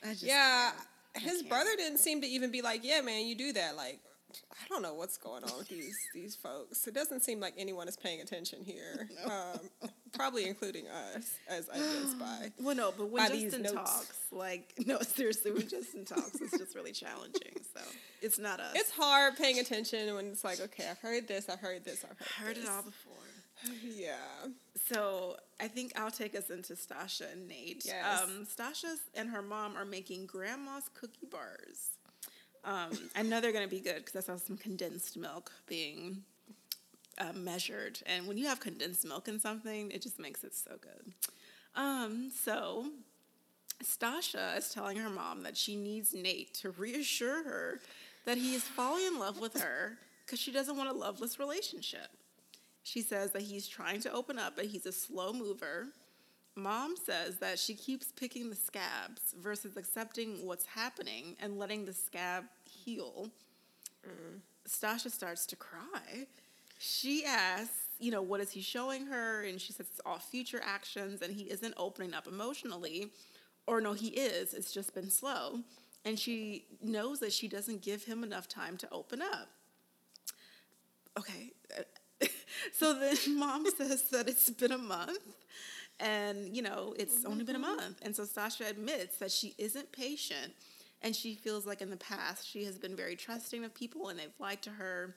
just 0.10 0.24
yeah, 0.24 0.72
his 1.16 1.44
brother 1.44 1.72
didn't 1.78 2.00
seem 2.00 2.22
to 2.22 2.28
even 2.28 2.52
be 2.52 2.62
like, 2.62 2.84
"Yeah, 2.84 3.02
man, 3.02 3.26
you 3.26 3.36
do 3.36 3.54
that." 3.54 3.76
Like, 3.76 4.00
I 4.52 4.68
don't 4.70 4.82
know 4.82 4.94
what's 4.94 5.18
going 5.18 5.44
on 5.44 5.58
with 5.58 5.70
these 5.70 5.98
these 6.14 6.36
folks. 6.36 6.88
It 6.88 6.94
doesn't 6.94 7.24
seem 7.24 7.40
like 7.40 7.54
anyone 7.58 7.88
is 7.88 7.98
paying 7.98 8.22
attention 8.22 8.64
here. 8.64 9.10
Um, 9.26 9.90
probably 10.14 10.48
including 10.48 10.86
us, 10.88 11.32
as 11.48 11.68
evidenced 11.70 12.20
by. 12.20 12.52
Well, 12.62 12.76
no, 12.76 12.94
but 12.96 13.10
when 13.10 13.28
Justin 13.28 13.64
talks, 13.64 14.18
like, 14.32 14.74
no, 14.86 15.00
seriously, 15.00 15.52
when 15.52 15.68
Justin 15.68 16.06
talks, 16.06 16.40
it's 16.42 16.58
just 16.58 16.76
really 16.76 16.92
challenging. 16.92 17.54
So 17.74 17.82
it's 18.22 18.38
not 18.38 18.60
us. 18.60 18.74
It's 18.76 18.92
hard 18.92 19.36
paying 19.36 19.60
attention 19.60 20.14
when 20.14 20.28
it's 20.28 20.44
like, 20.44 20.62
okay, 20.62 20.88
I've 20.90 21.00
heard 21.00 21.28
this, 21.28 21.50
I've 21.50 21.60
heard 21.60 21.84
this, 21.84 22.06
I've 22.10 22.18
heard, 22.18 22.48
heard 22.48 22.58
it 22.58 22.70
all 22.70 22.84
before. 22.84 23.14
Yeah. 23.84 24.16
So 24.88 25.38
I 25.60 25.68
think 25.68 25.94
I'll 25.96 26.12
take 26.12 26.36
us 26.36 26.50
into 26.50 26.76
Stacia 26.76 27.26
and 27.32 27.48
Nate. 27.48 27.86
Yes. 27.86 28.22
Um, 28.22 28.46
Stacia 28.46 28.96
and 29.16 29.30
her 29.30 29.42
mom 29.42 29.76
are 29.76 29.86
making 29.86 30.28
grandma's 30.28 30.90
cookie 30.94 31.28
bars. 31.32 31.90
Um, 32.64 32.92
I 33.16 33.22
know 33.22 33.42
they're 33.42 33.52
going 33.52 33.68
to 33.68 33.70
be 33.70 33.80
good 33.80 34.06
because 34.06 34.16
I 34.16 34.20
saw 34.20 34.38
some 34.38 34.58
condensed 34.58 35.18
milk 35.18 35.52
being 35.68 36.24
uh, 37.18 37.34
measured. 37.34 38.00
And 38.06 38.28
when 38.28 38.38
you 38.38 38.48
have 38.48 38.60
condensed 38.60 39.06
milk 39.06 39.28
in 39.28 39.40
something, 39.40 39.92
it 39.92 40.02
just 40.02 40.20
makes 40.20 40.44
it 40.44 40.54
so 40.54 40.72
good. 40.82 41.14
Um, 41.76 42.32
so 42.44 42.88
Stacia 43.82 44.54
is 44.58 44.70
telling 44.70 44.98
her 44.98 45.10
mom 45.10 45.44
that 45.44 45.58
she 45.58 45.76
needs 45.76 46.14
Nate 46.14 46.54
to 46.56 46.72
reassure 46.72 47.44
her 47.44 47.80
that 48.26 48.38
he 48.38 48.56
is 48.56 48.64
falling 48.64 49.06
in 49.06 49.20
love 49.20 49.40
with 49.40 49.62
her 49.62 49.98
because 50.26 50.40
she 50.40 50.52
doesn't 50.52 50.78
want 50.78 50.90
a 50.90 50.94
loveless 50.94 51.40
relationship. 51.40 52.08
She 52.86 53.02
says 53.02 53.32
that 53.32 53.42
he's 53.42 53.68
trying 53.68 54.00
to 54.02 54.14
open 54.14 54.38
up, 54.38 54.56
but 54.56 54.66
he's 54.66 54.86
a 54.86 54.92
slow 54.92 55.34
mover. 55.34 55.88
Mom 56.56 56.96
says 56.96 57.38
that 57.40 57.58
she 57.58 57.74
keeps 57.74 58.12
picking 58.12 58.52
the 58.52 58.56
scabs 58.56 59.34
versus 59.42 59.76
accepting 59.76 60.46
what's 60.46 60.68
happening 60.68 61.36
and 61.42 61.58
letting 61.58 61.86
the 61.86 61.94
scab 61.94 62.44
heal. 62.64 63.32
Stacia 64.66 65.10
starts 65.10 65.48
to 65.48 65.56
cry. 65.56 66.28
She 66.78 67.26
asks, 67.26 67.88
you 68.00 68.12
know, 68.12 68.22
what 68.22 68.40
is 68.40 68.52
he 68.52 68.62
showing 68.62 69.08
her? 69.08 69.42
And 69.42 69.60
she 69.60 69.74
says 69.74 69.88
it's 69.90 70.02
all 70.06 70.20
future 70.20 70.62
actions 70.64 71.24
and 71.24 71.34
he 71.34 71.46
isn't 71.46 71.74
opening 71.78 72.14
up 72.14 72.28
emotionally. 72.28 73.12
Or 73.66 73.82
no, 73.82 73.94
he 73.94 74.10
is. 74.10 74.54
It's 74.54 74.72
just 74.72 74.94
been 74.94 75.10
slow. 75.10 75.62
And 76.06 76.20
she 76.20 76.66
knows 76.84 77.20
that 77.22 77.34
she 77.34 77.48
doesn't 77.48 77.82
give 77.82 78.04
him 78.04 78.24
enough 78.24 78.48
time 78.48 78.78
to 78.78 78.88
open 78.92 79.24
up. 79.24 79.50
Okay. 81.18 81.52
So 82.74 82.94
then 82.94 83.18
mom 83.38 83.66
says 83.78 84.04
that 84.12 84.28
it's 84.28 84.50
been 84.50 84.72
a 84.72 84.78
month 84.78 85.20
and, 86.00 86.56
you 86.56 86.62
know, 86.62 86.94
it's 86.98 87.24
only 87.26 87.44
been 87.44 87.56
a 87.56 87.60
month. 87.60 88.00
And 88.02 88.16
so 88.16 88.26
sasha 88.26 88.66
admits 88.68 89.18
that 89.18 89.32
she 89.32 89.56
isn't 89.58 89.92
patient 89.92 90.54
and 91.02 91.16
she 91.16 91.36
feels 91.36 91.66
like 91.66 91.82
in 91.82 91.90
the 91.90 91.98
past 91.98 92.48
she 92.48 92.66
has 92.66 92.78
been 92.78 92.96
very 92.96 93.16
trusting 93.16 93.64
of 93.64 93.74
people 93.74 94.10
and 94.10 94.20
they've 94.20 94.40
lied 94.40 94.62
to 94.64 94.72
her. 94.72 95.16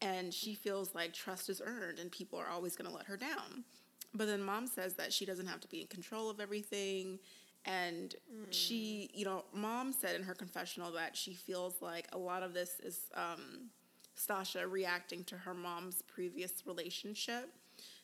and 0.00 0.34
she 0.34 0.54
feels 0.54 0.94
like 0.94 1.12
trust 1.14 1.48
is 1.48 1.62
earned 1.64 1.98
and 1.98 2.10
people 2.10 2.38
are 2.38 2.48
always 2.48 2.76
going 2.76 2.88
to 2.90 2.94
let 2.94 3.06
her 3.06 3.16
down. 3.16 3.64
But 4.12 4.26
then 4.26 4.42
mom 4.42 4.66
says 4.66 4.94
that 4.94 5.12
she 5.12 5.24
doesn't 5.24 5.46
have 5.46 5.60
to 5.60 5.68
be 5.68 5.80
in 5.80 5.86
control 5.86 6.28
of 6.30 6.40
everything. 6.40 7.18
And 7.64 8.14
she, 8.50 9.10
you 9.14 9.24
know, 9.24 9.44
mom 9.54 9.92
said 9.92 10.14
in 10.14 10.22
her 10.24 10.34
confessional 10.34 10.92
that 10.92 11.16
she 11.16 11.34
feels 11.34 11.80
like 11.80 12.06
a 12.12 12.18
lot 12.18 12.42
of 12.42 12.52
this 12.52 12.78
is 12.80 13.00
um, 13.14 13.70
Stacia 14.14 14.66
reacting 14.66 15.24
to 15.24 15.36
her 15.36 15.54
mom's 15.54 16.02
previous 16.02 16.66
relationship 16.66 17.50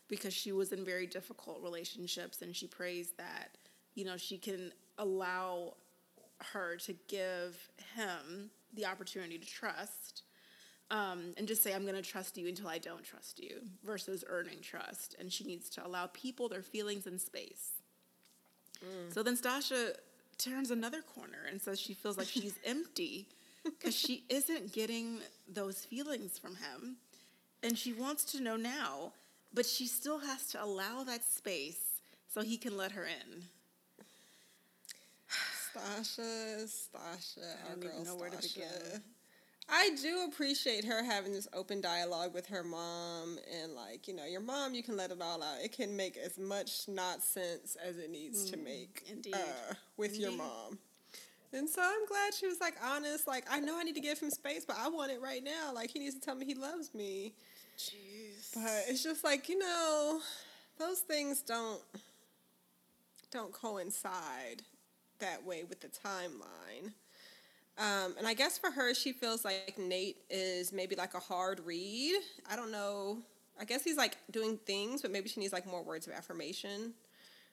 because 0.09 0.35
she 0.35 0.52
was 0.52 0.73
in 0.73 0.85
very 0.85 1.07
difficult 1.07 1.62
relationships 1.62 2.43
and 2.43 2.55
she 2.55 2.67
prays 2.67 3.12
that, 3.17 3.57
you 3.95 4.05
know, 4.05 4.17
she 4.17 4.37
can 4.37 4.73
allow 4.99 5.75
her 6.52 6.76
to 6.76 6.95
give 7.07 7.71
him 7.95 8.50
the 8.75 8.87
opportunity 8.87 9.38
to 9.38 9.47
trust 9.47 10.23
um, 10.90 11.35
and 11.37 11.47
just 11.47 11.62
say, 11.62 11.73
I'm 11.73 11.83
going 11.83 11.95
to 11.95 12.02
trust 12.02 12.37
you 12.37 12.49
until 12.49 12.67
I 12.69 12.79
don't 12.79 13.05
trust 13.05 13.38
you, 13.38 13.61
versus 13.85 14.25
earning 14.26 14.59
trust. 14.61 15.14
And 15.21 15.33
she 15.33 15.45
needs 15.45 15.71
to 15.71 15.87
allow 15.87 16.09
people 16.09 16.49
their 16.49 16.62
feelings 16.62 17.07
and 17.07 17.21
space. 17.21 17.71
So 19.12 19.23
then 19.23 19.37
Stacia 19.37 19.93
turns 20.38 20.71
another 20.71 21.02
corner 21.02 21.38
and 21.49 21.61
says 21.61 21.79
she 21.79 21.95
feels 21.95 22.19
like 22.19 22.26
she's 22.26 22.59
empty 22.64 23.29
because 23.64 23.95
she 23.95 24.25
isn't 24.29 24.73
getting 24.73 25.19
those 25.52 25.85
feelings 25.85 26.38
from 26.38 26.57
him. 26.57 26.97
And 27.62 27.76
she 27.76 27.93
wants 27.93 28.25
to 28.33 28.43
know 28.43 28.57
now, 28.57 29.12
but 29.52 29.67
she 29.67 29.87
still 29.87 30.19
has 30.21 30.47
to 30.49 30.62
allow 30.62 31.05
that 31.05 31.25
space 31.25 32.00
so 32.33 32.43
he 32.43 32.57
can 32.57 32.76
let 32.76 32.93
her 32.93 33.05
in. 33.05 33.43
Stacia, 35.73 36.67
Stacia, 36.67 37.40
I 37.40 37.69
our 37.69 37.76
don't 37.76 37.81
girl 37.81 37.93
even 37.93 38.05
know 38.05 38.17
where 38.17 38.31
to 38.31 38.43
begin. 38.43 39.02
I 39.73 39.90
do 40.02 40.25
appreciate 40.26 40.85
her 40.85 41.05
having 41.05 41.33
this 41.33 41.47
open 41.52 41.81
dialogue 41.81 42.35
with 42.35 42.47
her 42.49 42.64
mom 42.64 43.38
and 43.62 43.75
like, 43.75 44.09
you 44.09 44.14
know, 44.14 44.25
your 44.25 44.40
mom 44.40 44.75
you 44.75 44.83
can 44.83 44.97
let 44.97 45.12
it 45.12 45.19
all 45.23 45.43
out. 45.43 45.59
It 45.62 45.73
can 45.73 45.97
make 45.97 46.17
as 46.17 46.38
much 46.38 46.88
not 46.88 47.23
sense 47.23 47.76
as 47.76 47.97
it 47.99 48.11
needs 48.11 48.50
to 48.50 48.57
make. 48.57 49.05
Mm, 49.07 49.12
indeed. 49.12 49.35
Uh, 49.35 49.75
with 49.97 50.19
your 50.19 50.33
mom. 50.33 50.79
And 51.52 51.69
so 51.69 51.83
I'm 51.83 52.07
glad 52.07 52.33
she 52.33 52.47
was 52.47 52.61
like 52.61 52.75
honest, 52.83 53.26
like 53.26 53.45
I 53.50 53.61
know 53.61 53.78
I 53.78 53.83
need 53.83 53.97
to 53.97 54.00
give 54.00 54.19
him 54.19 54.30
space, 54.30 54.64
but 54.64 54.76
I 54.78 54.88
want 54.88 55.11
it 55.11 55.21
right 55.21 55.42
now. 55.42 55.73
Like 55.75 55.90
he 55.90 55.99
needs 55.99 56.14
to 56.14 56.21
tell 56.21 56.35
me 56.35 56.47
he 56.47 56.54
loves 56.54 56.95
me. 56.95 57.35
Jeez. 57.78 58.54
But 58.54 58.85
it's 58.88 59.02
just 59.02 59.25
like, 59.25 59.49
you 59.49 59.59
know, 59.59 60.21
those 60.78 61.00
things 61.00 61.42
don't 61.42 61.80
don't 63.33 63.52
coincide 63.52 64.62
that 65.19 65.45
way 65.45 65.64
with 65.64 65.80
the 65.80 65.88
timeline. 65.88 66.92
Um, 67.78 68.14
and 68.19 68.26
I 68.26 68.35
guess 68.35 68.59
for 68.59 68.71
her, 68.71 68.95
she 68.95 69.12
feels 69.12 69.45
like 69.45 69.78
Nate 69.78 70.19
is 70.28 70.73
maybe 70.73 70.97
like 70.97 71.14
a 71.14 71.21
hard 71.21 71.61
read. 71.64 72.21
I 72.50 72.57
don't 72.57 72.73
know. 72.73 73.19
I 73.59 73.64
guess 73.64 73.83
he's 73.83 73.97
like 73.97 74.16
doing 74.30 74.59
things, 74.66 75.02
but 75.02 75.11
maybe 75.11 75.28
she 75.28 75.40
needs 75.40 75.52
like 75.52 75.66
more 75.66 75.83
words 75.83 76.07
of 76.07 76.12
affirmation 76.12 76.95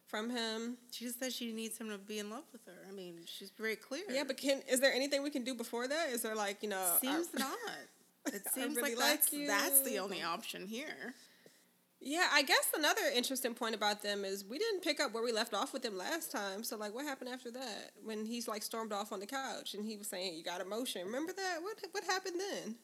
from 0.08 0.30
him. 0.30 0.78
She 0.92 1.06
just 1.06 1.20
said 1.20 1.34
she 1.34 1.52
needs 1.52 1.78
him 1.78 1.90
to 1.90 1.98
be 1.98 2.20
in 2.20 2.30
love 2.30 2.44
with 2.52 2.66
her. 2.66 2.86
I 2.90 2.94
mean, 2.94 3.20
she's 3.26 3.52
very 3.52 3.76
clear. 3.76 4.04
Yeah, 4.10 4.24
but 4.26 4.38
can 4.38 4.62
is 4.70 4.80
there 4.80 4.94
anything 4.94 5.24
we 5.24 5.30
can 5.30 5.44
do 5.44 5.54
before 5.54 5.88
that? 5.88 6.10
Is 6.10 6.22
there 6.22 6.36
like 6.36 6.64
you 6.64 6.70
know? 6.70 6.98
seems 7.02 7.28
I- 7.36 7.40
not. 7.40 8.34
It 8.34 8.42
seems 8.54 8.76
really 8.76 8.96
like 8.96 9.22
like 9.32 9.48
that's, 9.48 9.48
that's 9.48 9.82
the 9.84 10.00
only 10.00 10.22
option 10.22 10.68
here. 10.68 11.14
Yeah, 12.00 12.28
I 12.32 12.44
guess 12.44 12.72
another 12.78 13.02
interesting 13.16 13.54
point 13.54 13.74
about 13.74 14.04
them 14.04 14.24
is 14.24 14.46
we 14.46 14.60
didn't 14.60 14.82
pick 14.84 15.00
up 15.00 15.14
where 15.14 15.24
we 15.24 15.32
left 15.32 15.54
off 15.54 15.74
with 15.74 15.82
them 15.82 15.98
last 15.98 16.32
time. 16.32 16.64
So 16.64 16.78
like, 16.78 16.94
what 16.94 17.06
happened 17.06 17.30
after 17.30 17.50
that 17.52 17.92
when 18.04 18.26
he's 18.26 18.48
like 18.48 18.62
stormed 18.62 18.94
off 18.94 19.12
on 19.12 19.20
the 19.20 19.26
couch 19.26 19.74
and 19.74 19.84
he 19.84 19.98
was 19.98 20.08
saying 20.08 20.36
you 20.36 20.44
got 20.44 20.62
emotion? 20.62 21.06
Remember 21.06 21.34
that? 21.34 21.58
What 21.62 21.78
what 21.92 22.04
happened 22.04 22.36
then? 22.40 22.76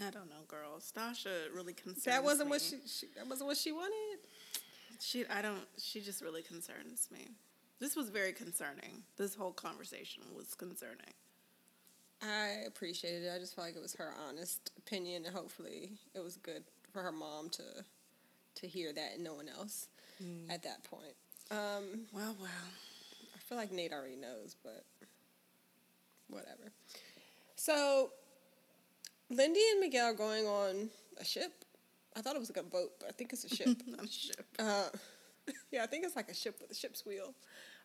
I 0.00 0.10
don't 0.10 0.28
know, 0.30 0.44
girl. 0.46 0.78
Stacia 0.78 1.48
really 1.54 1.72
concerns 1.72 2.04
That 2.04 2.22
wasn't 2.22 2.50
what 2.50 2.60
she, 2.60 2.76
she 2.86 3.06
that 3.16 3.26
wasn't 3.26 3.48
what 3.48 3.56
she 3.56 3.72
wanted. 3.72 4.20
She, 5.00 5.24
I 5.26 5.42
don't. 5.42 5.66
She 5.78 6.00
just 6.00 6.22
really 6.22 6.42
concerns 6.42 7.08
me. 7.12 7.28
This 7.80 7.94
was 7.94 8.08
very 8.10 8.32
concerning. 8.32 9.02
This 9.16 9.34
whole 9.34 9.52
conversation 9.52 10.22
was 10.36 10.54
concerning. 10.54 11.14
I 12.20 12.64
appreciated 12.66 13.22
it. 13.24 13.32
I 13.34 13.38
just 13.38 13.54
felt 13.54 13.68
like 13.68 13.76
it 13.76 13.82
was 13.82 13.94
her 13.94 14.12
honest 14.28 14.72
opinion, 14.76 15.24
and 15.24 15.34
hopefully 15.34 15.92
it 16.14 16.22
was 16.24 16.36
good 16.36 16.64
for 16.92 17.02
her 17.02 17.12
mom 17.12 17.48
to 17.50 17.62
to 18.56 18.66
hear 18.66 18.92
that 18.92 19.12
and 19.14 19.22
no 19.22 19.34
one 19.34 19.48
else 19.48 19.86
at 20.50 20.64
that 20.64 20.82
point. 20.82 21.14
Um, 21.52 22.06
Well, 22.12 22.34
well. 22.40 22.50
I 23.34 23.38
feel 23.48 23.56
like 23.56 23.70
Nate 23.70 23.92
already 23.92 24.16
knows, 24.16 24.56
but 24.64 24.84
whatever. 26.28 26.72
So, 27.54 28.10
Lindy 29.30 29.62
and 29.70 29.80
Miguel 29.80 30.14
going 30.14 30.46
on 30.46 30.90
a 31.20 31.24
ship. 31.24 31.64
I 32.18 32.20
thought 32.20 32.34
it 32.34 32.40
was 32.40 32.50
like 32.50 32.64
a 32.64 32.68
boat, 32.68 32.90
but 32.98 33.08
I 33.08 33.12
think 33.12 33.32
it's 33.32 33.44
a 33.44 33.54
ship. 33.54 33.68
Not 33.86 34.04
a 34.04 34.08
ship. 34.08 34.44
uh, 34.58 34.88
yeah, 35.70 35.84
I 35.84 35.86
think 35.86 36.04
it's 36.04 36.16
like 36.16 36.28
a 36.28 36.34
ship 36.34 36.56
with 36.60 36.70
a 36.70 36.74
ship's 36.74 37.06
wheel. 37.06 37.32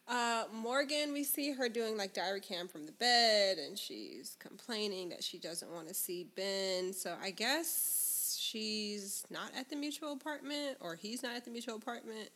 Uh, 0.07 0.45
Morgan, 0.51 1.13
we 1.13 1.23
see 1.23 1.53
her 1.53 1.69
doing 1.69 1.95
like 1.95 2.13
diary 2.13 2.41
cam 2.41 2.67
from 2.67 2.85
the 2.85 2.91
bed, 2.93 3.57
and 3.57 3.77
she's 3.77 4.35
complaining 4.39 5.09
that 5.09 5.23
she 5.23 5.37
doesn't 5.37 5.71
want 5.71 5.87
to 5.87 5.93
see 5.93 6.27
Ben. 6.35 6.91
So 6.91 7.15
I 7.21 7.31
guess 7.31 8.37
she's 8.41 9.23
not 9.29 9.51
at 9.57 9.69
the 9.69 9.75
mutual 9.75 10.13
apartment, 10.13 10.77
or 10.81 10.95
he's 10.95 11.23
not 11.23 11.35
at 11.35 11.45
the 11.45 11.51
mutual 11.51 11.75
apartment. 11.75 12.29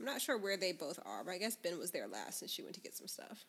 I'm 0.00 0.06
not 0.06 0.20
sure 0.20 0.36
where 0.36 0.56
they 0.56 0.72
both 0.72 0.98
are, 1.06 1.22
but 1.22 1.32
I 1.32 1.38
guess 1.38 1.54
Ben 1.54 1.78
was 1.78 1.92
there 1.92 2.08
last 2.08 2.42
and 2.42 2.50
she 2.50 2.62
went 2.62 2.74
to 2.74 2.80
get 2.80 2.96
some 2.96 3.06
stuff. 3.06 3.44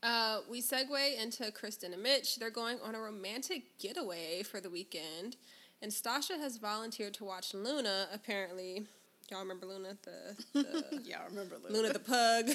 Uh, 0.00 0.40
we 0.48 0.62
segue 0.62 1.20
into 1.20 1.50
Kristen 1.50 1.92
and 1.92 2.02
Mitch. 2.02 2.36
They're 2.36 2.50
going 2.50 2.78
on 2.84 2.94
a 2.94 3.00
romantic 3.00 3.78
getaway 3.80 4.44
for 4.44 4.60
the 4.60 4.70
weekend, 4.70 5.36
and 5.82 5.92
Stacia 5.92 6.38
has 6.38 6.56
volunteered 6.56 7.14
to 7.14 7.24
watch 7.24 7.54
Luna. 7.54 8.08
Apparently, 8.12 8.84
y'all 9.30 9.40
remember 9.40 9.66
Luna, 9.66 9.96
the, 10.02 10.36
the 10.52 11.00
Yeah, 11.04 11.18
I 11.22 11.26
remember 11.28 11.56
Luna. 11.62 11.74
Luna 11.74 11.92
the 11.92 11.98
pug. 12.00 12.50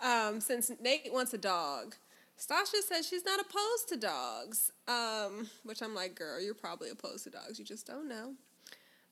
um, 0.00 0.40
since 0.40 0.70
Nate 0.80 1.12
wants 1.12 1.34
a 1.34 1.38
dog, 1.38 1.94
Stacia 2.36 2.82
says 2.82 3.06
she's 3.06 3.24
not 3.24 3.40
opposed 3.40 3.88
to 3.88 3.96
dogs. 3.96 4.72
Um, 4.88 5.48
which 5.64 5.82
I'm 5.82 5.94
like, 5.94 6.14
girl, 6.14 6.40
you're 6.40 6.54
probably 6.54 6.90
opposed 6.90 7.24
to 7.24 7.30
dogs. 7.30 7.58
You 7.58 7.64
just 7.64 7.86
don't 7.86 8.08
know. 8.08 8.34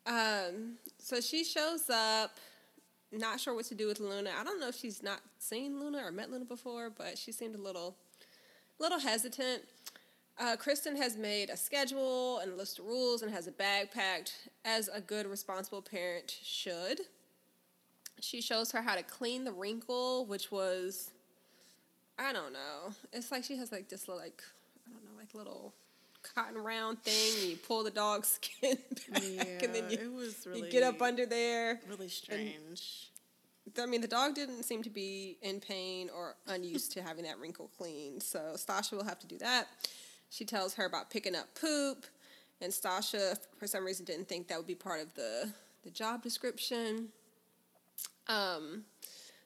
Um, 0.06 0.76
so 0.98 1.20
she 1.20 1.44
shows 1.44 1.88
up, 1.88 2.36
not 3.12 3.40
sure 3.40 3.54
what 3.54 3.64
to 3.66 3.74
do 3.74 3.86
with 3.86 4.00
Luna. 4.00 4.30
I 4.38 4.44
don't 4.44 4.60
know 4.60 4.68
if 4.68 4.76
she's 4.76 5.02
not 5.02 5.20
seen 5.38 5.80
Luna 5.80 5.98
or 6.04 6.12
met 6.12 6.30
Luna 6.30 6.44
before, 6.44 6.90
but 6.90 7.16
she 7.16 7.32
seemed 7.32 7.54
a 7.54 7.60
little, 7.60 7.96
little 8.78 8.98
hesitant. 8.98 9.62
Uh, 10.38 10.56
Kristen 10.56 10.96
has 10.96 11.16
made 11.16 11.48
a 11.48 11.56
schedule 11.56 12.40
and 12.40 12.52
a 12.52 12.56
list 12.56 12.80
of 12.80 12.86
rules 12.86 13.22
and 13.22 13.32
has 13.32 13.46
a 13.46 13.52
bag 13.52 13.92
packed 13.92 14.48
as 14.64 14.88
a 14.88 15.00
good, 15.00 15.26
responsible 15.26 15.80
parent 15.80 16.36
should. 16.42 17.00
She 18.20 18.40
shows 18.40 18.72
her 18.72 18.82
how 18.82 18.96
to 18.96 19.02
clean 19.02 19.44
the 19.44 19.52
wrinkle, 19.52 20.26
which 20.26 20.50
was, 20.50 21.10
I 22.18 22.32
don't 22.32 22.52
know. 22.52 22.92
It's 23.12 23.30
like 23.30 23.44
she 23.44 23.56
has 23.56 23.70
like 23.70 23.88
this 23.88 24.08
little, 24.08 24.22
like, 24.22 24.42
I 24.88 24.92
don't 24.92 25.04
know, 25.04 25.20
like 25.20 25.34
little 25.34 25.72
cotton 26.34 26.58
round 26.58 27.00
thing, 27.02 27.40
and 27.40 27.50
you 27.50 27.56
pull 27.56 27.84
the 27.84 27.90
dog's 27.90 28.28
skin 28.42 28.78
back, 29.12 29.62
and 29.62 29.74
then 29.74 29.88
you, 29.88 30.12
was 30.12 30.48
you 30.52 30.68
get 30.68 30.82
up 30.82 31.00
under 31.00 31.26
there. 31.26 31.80
Really 31.88 32.08
strange. 32.08 33.10
I 33.78 33.86
mean, 33.86 34.00
the 34.00 34.08
dog 34.08 34.34
didn't 34.34 34.64
seem 34.64 34.82
to 34.82 34.90
be 34.90 35.38
in 35.42 35.60
pain 35.60 36.10
or 36.14 36.34
unused 36.48 36.92
to 36.92 37.02
having 37.02 37.24
that 37.24 37.38
wrinkle 37.38 37.70
cleaned. 37.78 38.22
So 38.22 38.52
Stacia 38.56 38.94
will 38.94 39.04
have 39.04 39.18
to 39.20 39.26
do 39.26 39.38
that. 39.38 39.68
She 40.34 40.44
tells 40.44 40.74
her 40.74 40.84
about 40.84 41.10
picking 41.10 41.36
up 41.36 41.54
poop, 41.60 42.06
and 42.60 42.72
Stacia, 42.74 43.36
for 43.56 43.66
some 43.68 43.84
reason, 43.84 44.04
didn't 44.04 44.28
think 44.28 44.48
that 44.48 44.58
would 44.58 44.66
be 44.66 44.74
part 44.74 45.00
of 45.00 45.14
the 45.14 45.52
the 45.84 45.90
job 45.90 46.22
description. 46.22 47.08
Um, 48.26 48.84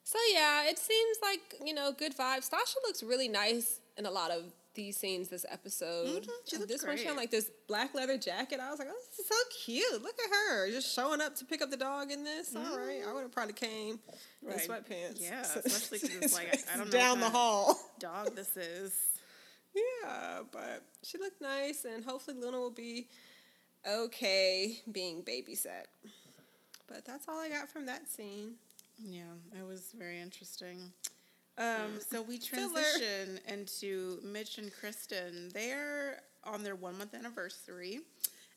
so 0.05 0.18
yeah, 0.33 0.64
it 0.68 0.79
seems 0.79 1.18
like 1.22 1.57
you 1.64 1.74
know 1.74 1.92
good 1.92 2.16
vibes. 2.16 2.44
Stacia 2.44 2.79
looks 2.87 3.03
really 3.03 3.29
nice 3.29 3.81
in 3.96 4.07
a 4.07 4.11
lot 4.11 4.31
of 4.31 4.44
these 4.74 4.96
scenes 4.96 5.29
this 5.29 5.44
episode. 5.51 6.24
She 6.46 6.57
looks 6.57 6.70
this 6.72 6.87
one 6.87 6.96
she 6.96 7.05
had 7.05 7.16
like 7.16 7.33
this 7.33 7.51
black 7.66 7.94
leather 7.94 8.16
jacket. 8.16 8.61
I 8.61 8.70
was 8.70 8.79
like, 8.79 8.87
oh, 8.88 8.94
this 9.11 9.18
is 9.18 9.27
so 9.27 9.35
cute. 9.64 10.03
Look 10.03 10.14
at 10.24 10.31
her 10.31 10.70
just 10.70 10.94
showing 10.94 11.20
up 11.20 11.35
to 11.37 11.44
pick 11.44 11.61
up 11.61 11.70
the 11.70 11.77
dog 11.77 12.12
in 12.12 12.22
this. 12.22 12.55
All 12.55 12.79
right, 12.79 13.01
I 13.07 13.12
would 13.12 13.22
have 13.22 13.33
probably 13.33 13.55
came 13.55 13.98
Right. 14.40 14.59
in 14.62 14.70
sweatpants. 14.70 15.20
Yeah, 15.20 15.42
especially 15.64 15.98
'cause 15.98 16.16
it's 16.22 16.33
like, 16.35 16.61
I 16.72 16.77
don't 16.77 16.87
know 16.87 16.92
down 16.92 17.20
what 17.20 17.27
the 17.27 17.31
hall. 17.37 17.77
Dog, 17.98 18.37
this 18.37 18.57
is. 18.57 18.92
Yeah, 20.03 20.41
but 20.51 20.83
she 21.03 21.19
looked 21.19 21.41
nice, 21.41 21.85
and 21.85 22.05
hopefully 22.05 22.37
Luna 22.41 22.59
will 22.59 22.71
be 22.71 23.09
okay 23.88 24.81
being 24.91 25.23
babysat. 25.23 25.87
But 26.87 27.05
that's 27.05 27.29
all 27.29 27.38
I 27.38 27.49
got 27.49 27.69
from 27.69 27.87
that 27.87 28.09
scene. 28.09 28.55
Yeah, 28.99 29.35
it 29.59 29.67
was 29.67 29.93
very 29.97 30.21
interesting. 30.21 30.93
Um, 31.59 32.01
so 32.09 32.23
we 32.23 32.38
Filler. 32.38 32.73
transition 32.73 33.41
into 33.49 34.21
Mitch 34.25 34.59
and 34.59 34.73
Kristen. 34.73 35.51
They're 35.53 36.21
on 36.45 36.62
their 36.62 36.77
one 36.77 36.99
month 36.99 37.14
anniversary, 37.14 38.01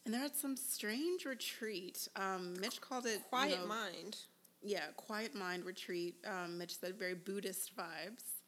and 0.05 0.13
they're 0.13 0.25
at 0.25 0.37
some 0.37 0.55
strange 0.55 1.25
retreat. 1.25 2.07
Um, 2.15 2.59
Mitch 2.59 2.79
called 2.79 3.05
it 3.05 3.13
you 3.13 3.19
Quiet 3.29 3.59
know, 3.59 3.67
mind. 3.67 4.17
Yeah, 4.63 4.85
quiet 4.95 5.33
mind 5.33 5.65
retreat. 5.65 6.15
Um, 6.25 6.57
Mitch 6.57 6.77
said 6.77 6.97
very 6.97 7.15
Buddhist 7.15 7.75
vibes. 7.75 8.40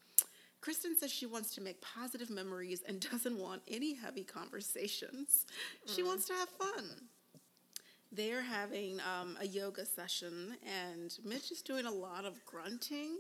Kristen 0.64 0.96
says 0.96 1.12
she 1.12 1.26
wants 1.26 1.54
to 1.56 1.62
make 1.62 1.82
positive 1.82 2.30
memories 2.30 2.82
and 2.88 3.02
doesn't 3.12 3.38
want 3.38 3.62
any 3.68 3.96
heavy 3.96 4.24
conversations. 4.24 5.46
She 5.86 6.02
Mm. 6.02 6.06
wants 6.06 6.26
to 6.28 6.34
have 6.36 6.48
fun. 6.48 7.10
They're 8.14 8.44
having 8.44 9.02
um, 9.02 9.36
a 9.42 9.46
yoga 9.46 9.86
session, 9.86 10.56
and 10.66 11.18
Mitch 11.26 11.52
is 11.52 11.62
doing 11.62 11.86
a 11.86 11.92
lot 11.92 12.24
of 12.24 12.46
grunting. 12.46 13.18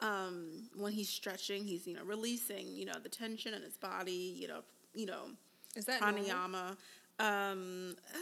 Um, 0.00 0.68
when 0.74 0.92
he's 0.92 1.08
stretching, 1.10 1.64
he's 1.64 1.86
you 1.86 1.94
know 1.94 2.02
releasing 2.02 2.74
you 2.74 2.86
know 2.86 2.98
the 3.00 3.08
tension 3.08 3.54
in 3.54 3.62
his 3.62 3.76
body. 3.76 4.34
You 4.40 4.48
know, 4.48 4.62
you 4.92 5.06
know 5.06 5.30
Is 5.76 5.84
that 5.84 6.00
pranayama. 6.00 6.76
Um, 7.20 7.94
uh, 8.12 8.18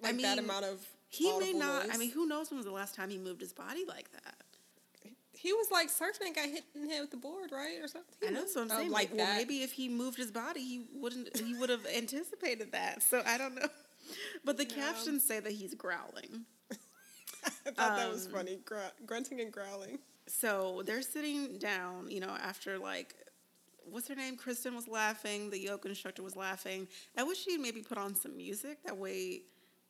Like 0.00 0.12
I 0.12 0.16
mean, 0.16 0.22
that 0.22 0.38
amount 0.38 0.66
of 0.66 0.86
he 1.08 1.36
may 1.40 1.52
not. 1.52 1.90
I 1.92 1.96
mean, 1.96 2.10
who 2.12 2.26
knows 2.26 2.50
when 2.50 2.58
was 2.58 2.66
the 2.66 2.72
last 2.72 2.94
time 2.94 3.10
he 3.10 3.18
moved 3.18 3.40
his 3.40 3.52
body 3.52 3.84
like 3.88 4.12
that? 4.12 4.43
He 5.44 5.52
was 5.52 5.70
like 5.70 5.88
surfing 5.90 6.28
and 6.28 6.34
got 6.34 6.46
hit 6.48 6.64
in 6.74 6.86
the 6.88 6.92
head 6.94 7.02
with 7.02 7.10
the 7.10 7.18
board, 7.18 7.50
right, 7.52 7.76
or 7.82 7.86
something. 7.86 8.14
He 8.22 8.28
I 8.28 8.30
know, 8.30 8.42
was- 8.44 8.54
so 8.54 8.62
I'm 8.62 8.70
saying, 8.70 8.90
like 8.90 9.10
like, 9.10 9.18
well, 9.18 9.36
maybe 9.36 9.62
if 9.62 9.72
he 9.72 9.90
moved 9.90 10.16
his 10.16 10.30
body, 10.30 10.60
he 10.60 10.86
wouldn't. 10.94 11.36
He 11.36 11.52
would 11.54 11.68
have 11.68 11.84
anticipated 11.94 12.72
that. 12.72 13.02
So 13.02 13.22
I 13.26 13.36
don't 13.38 13.54
know. 13.54 13.68
But 14.44 14.56
the 14.58 14.64
captions 14.64 15.22
say 15.22 15.40
that 15.40 15.52
he's 15.52 15.74
growling. 15.74 16.44
I 16.70 17.70
thought 17.70 17.96
that 17.96 18.10
was 18.10 18.26
um, 18.26 18.32
funny, 18.32 18.58
Gr- 18.64 18.76
grunting 19.06 19.40
and 19.40 19.52
growling. 19.52 19.98
So 20.26 20.82
they're 20.86 21.02
sitting 21.02 21.58
down, 21.58 22.10
you 22.10 22.20
know, 22.20 22.36
after 22.42 22.78
like, 22.78 23.14
what's 23.84 24.08
her 24.08 24.14
name? 24.14 24.36
Kristen 24.36 24.74
was 24.74 24.88
laughing. 24.88 25.50
The 25.50 25.58
yoga 25.58 25.88
instructor 25.88 26.22
was 26.22 26.36
laughing. 26.36 26.88
I 27.18 27.22
wish 27.22 27.44
she'd 27.44 27.60
maybe 27.60 27.82
put 27.82 27.98
on 27.98 28.14
some 28.14 28.36
music. 28.36 28.78
That 28.84 28.96
way, 28.96 29.42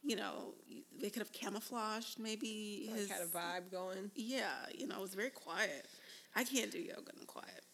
you 0.05 0.17
know, 0.17 0.55
they 1.01 1.11
could 1.11 1.21
have 1.23 1.33
camouflaged 1.33 2.19
maybe 2.19 2.87
Like 2.91 3.01
his. 3.01 3.11
had 3.11 3.23
a 3.23 3.27
vibe 3.27 3.71
going. 3.71 4.11
Yeah, 4.15 4.49
you 4.75 4.87
know, 4.87 4.97
it 4.99 5.01
was 5.03 5.15
very 5.15 5.31
quiet. 5.31 5.87
I 6.37 6.45
can't 6.45 6.71
do 6.71 6.79
yoga 6.79 7.13
in 7.19 7.27
quiet. 7.27 7.65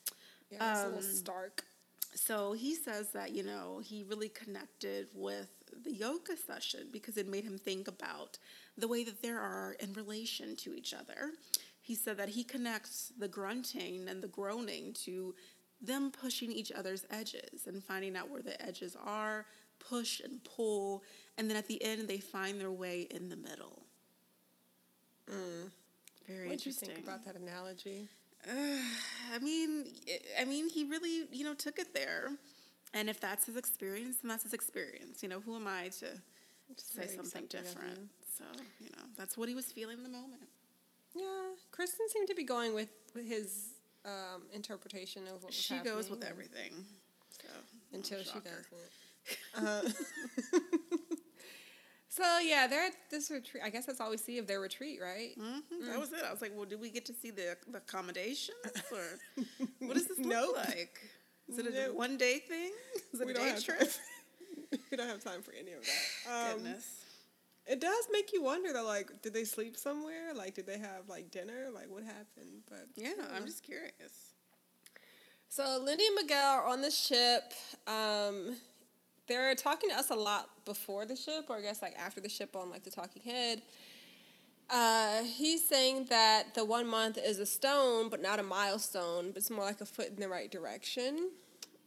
Yeah, 0.50 0.70
it's 0.72 0.80
a 0.82 0.86
little 0.86 0.98
Um, 1.10 1.16
stark. 1.16 1.64
So 2.14 2.52
he 2.52 2.74
says 2.74 3.10
that, 3.12 3.32
you 3.32 3.42
know, 3.44 3.80
he 3.84 4.02
really 4.02 4.28
connected 4.28 5.08
with 5.14 5.48
the 5.84 5.92
yoga 5.92 6.36
session 6.36 6.88
because 6.92 7.16
it 7.16 7.28
made 7.28 7.44
him 7.44 7.56
think 7.56 7.86
about 7.88 8.38
the 8.76 8.88
way 8.88 9.04
that 9.04 9.22
there 9.22 9.38
are 9.40 9.76
in 9.80 9.92
relation 9.92 10.56
to 10.56 10.74
each 10.74 10.92
other. 10.92 11.32
He 11.80 11.94
said 11.94 12.16
that 12.18 12.30
he 12.30 12.42
connects 12.44 13.12
the 13.18 13.28
grunting 13.28 14.08
and 14.08 14.22
the 14.22 14.28
groaning 14.28 14.92
to 15.04 15.34
them 15.80 16.10
pushing 16.10 16.50
each 16.52 16.72
other's 16.72 17.06
edges 17.10 17.66
and 17.66 17.82
finding 17.82 18.16
out 18.16 18.28
where 18.28 18.42
the 18.42 18.60
edges 18.60 18.96
are, 19.02 19.46
push 19.88 20.20
and 20.20 20.42
pull, 20.44 21.02
and 21.36 21.48
then 21.50 21.56
at 21.56 21.66
the 21.66 21.82
end 21.82 22.08
they 22.08 22.18
find 22.18 22.60
their 22.60 22.70
way 22.70 23.08
in 23.10 23.28
the 23.28 23.36
middle. 23.36 23.82
Very 26.30 26.50
interesting. 26.52 26.88
What 26.88 26.96
you 26.96 27.02
think 27.02 27.06
about 27.06 27.24
that 27.24 27.36
analogy? 27.36 28.08
I 28.48 29.38
mean, 29.40 29.86
I 30.40 30.44
mean, 30.44 30.68
he 30.68 30.84
really, 30.84 31.26
you 31.32 31.44
know, 31.44 31.54
took 31.54 31.78
it 31.78 31.94
there. 31.94 32.30
And 32.92 33.08
if 33.08 33.20
that's 33.20 33.46
his 33.46 33.56
experience, 33.56 34.16
then 34.22 34.28
that's 34.28 34.42
his 34.42 34.52
experience. 34.52 35.22
You 35.22 35.28
know, 35.28 35.40
who 35.40 35.54
am 35.54 35.66
I 35.68 35.90
to 36.00 36.06
say 36.76 37.06
something 37.06 37.46
different? 37.46 38.10
So, 38.36 38.44
you 38.80 38.88
know, 38.96 39.04
that's 39.16 39.36
what 39.36 39.48
he 39.48 39.54
was 39.54 39.66
feeling 39.66 39.98
in 39.98 40.02
the 40.02 40.08
moment. 40.08 40.48
Yeah, 41.14 41.24
Kristen 41.72 42.06
seemed 42.08 42.28
to 42.28 42.34
be 42.34 42.44
going 42.44 42.74
with, 42.74 42.88
his 43.14 43.70
um, 44.04 44.42
interpretation 44.54 45.22
of 45.26 45.42
what 45.42 45.46
was 45.46 45.54
She 45.54 45.78
goes 45.78 46.08
with 46.08 46.24
everything. 46.24 46.72
So, 47.30 47.48
until 47.92 48.20
she 48.20 48.38
doesn't. 48.38 48.66
Uh, 49.56 49.82
so 52.08 52.38
yeah, 52.40 52.66
they're 52.66 52.86
at 52.86 52.94
this 53.10 53.30
retreat. 53.30 53.62
I 53.64 53.70
guess 53.70 53.86
that's 53.86 54.00
all 54.00 54.10
we 54.10 54.16
see 54.16 54.38
of 54.38 54.46
their 54.46 54.60
retreat, 54.60 55.00
right? 55.00 55.30
Mhm, 55.38 55.62
That 55.86 56.00
was 56.00 56.12
it. 56.12 56.22
I 56.26 56.32
was 56.32 56.42
like, 56.42 56.52
well, 56.54 56.64
did 56.66 56.80
we 56.80 56.90
get 56.90 57.06
to 57.06 57.14
see 57.14 57.30
the, 57.30 57.56
the 57.70 57.78
accommodations? 57.78 58.56
Or 58.92 59.46
what 59.86 59.94
does 59.94 60.06
this 60.08 60.18
look 60.18 60.26
Nope. 60.28 60.56
like? 60.56 60.98
Is 61.48 61.58
it 61.58 61.66
a 61.66 61.70
Nope. 61.70 61.94
one 61.94 62.16
day 62.16 62.38
thing? 62.38 62.72
Is 63.12 63.20
it 63.20 63.26
We 63.26 63.32
a 63.32 63.36
day 63.36 63.54
trip? 63.60 63.88
we 64.90 64.96
don't 64.96 65.08
have 65.08 65.22
time 65.22 65.42
for 65.42 65.52
any 65.52 65.72
of 65.72 65.84
that. 65.84 66.52
Um, 66.52 66.56
Goodness. 66.62 66.86
It 67.66 67.80
does 67.80 68.08
make 68.10 68.32
you 68.32 68.42
wonder 68.42 68.72
though, 68.72 68.84
like, 68.84 69.22
did 69.22 69.32
they 69.34 69.44
sleep 69.44 69.76
somewhere? 69.76 70.34
Like, 70.34 70.54
did 70.54 70.66
they 70.66 70.78
have 70.78 71.08
like 71.08 71.30
dinner? 71.30 71.68
Like, 71.72 71.88
what 71.90 72.02
happened? 72.02 72.62
But 72.68 72.86
Yeah, 72.96 73.10
yeah. 73.16 73.24
I'm 73.36 73.46
just 73.46 73.62
curious. 73.62 74.32
So 75.48 75.80
Lindy 75.84 76.06
and 76.06 76.16
Miguel 76.16 76.44
are 76.50 76.66
on 76.66 76.80
the 76.80 76.90
ship. 76.90 77.52
Um, 77.86 78.56
they're 79.30 79.54
talking 79.54 79.90
to 79.90 79.96
us 79.96 80.10
a 80.10 80.14
lot 80.14 80.50
before 80.64 81.06
the 81.06 81.14
ship, 81.14 81.46
or 81.48 81.56
I 81.56 81.60
guess 81.62 81.80
like 81.80 81.94
after 81.96 82.20
the 82.20 82.28
ship 82.28 82.56
on 82.56 82.68
like 82.68 82.82
the 82.82 82.90
talking 82.90 83.22
head. 83.22 83.62
Uh, 84.68 85.22
he's 85.22 85.66
saying 85.66 86.06
that 86.10 86.54
the 86.54 86.64
one 86.64 86.86
month 86.86 87.18
is 87.18 87.38
a 87.38 87.46
stone, 87.46 88.08
but 88.08 88.20
not 88.20 88.38
a 88.38 88.42
milestone, 88.42 89.28
but 89.28 89.38
it's 89.38 89.50
more 89.50 89.64
like 89.64 89.80
a 89.80 89.86
foot 89.86 90.08
in 90.08 90.16
the 90.16 90.28
right 90.28 90.50
direction. 90.50 91.30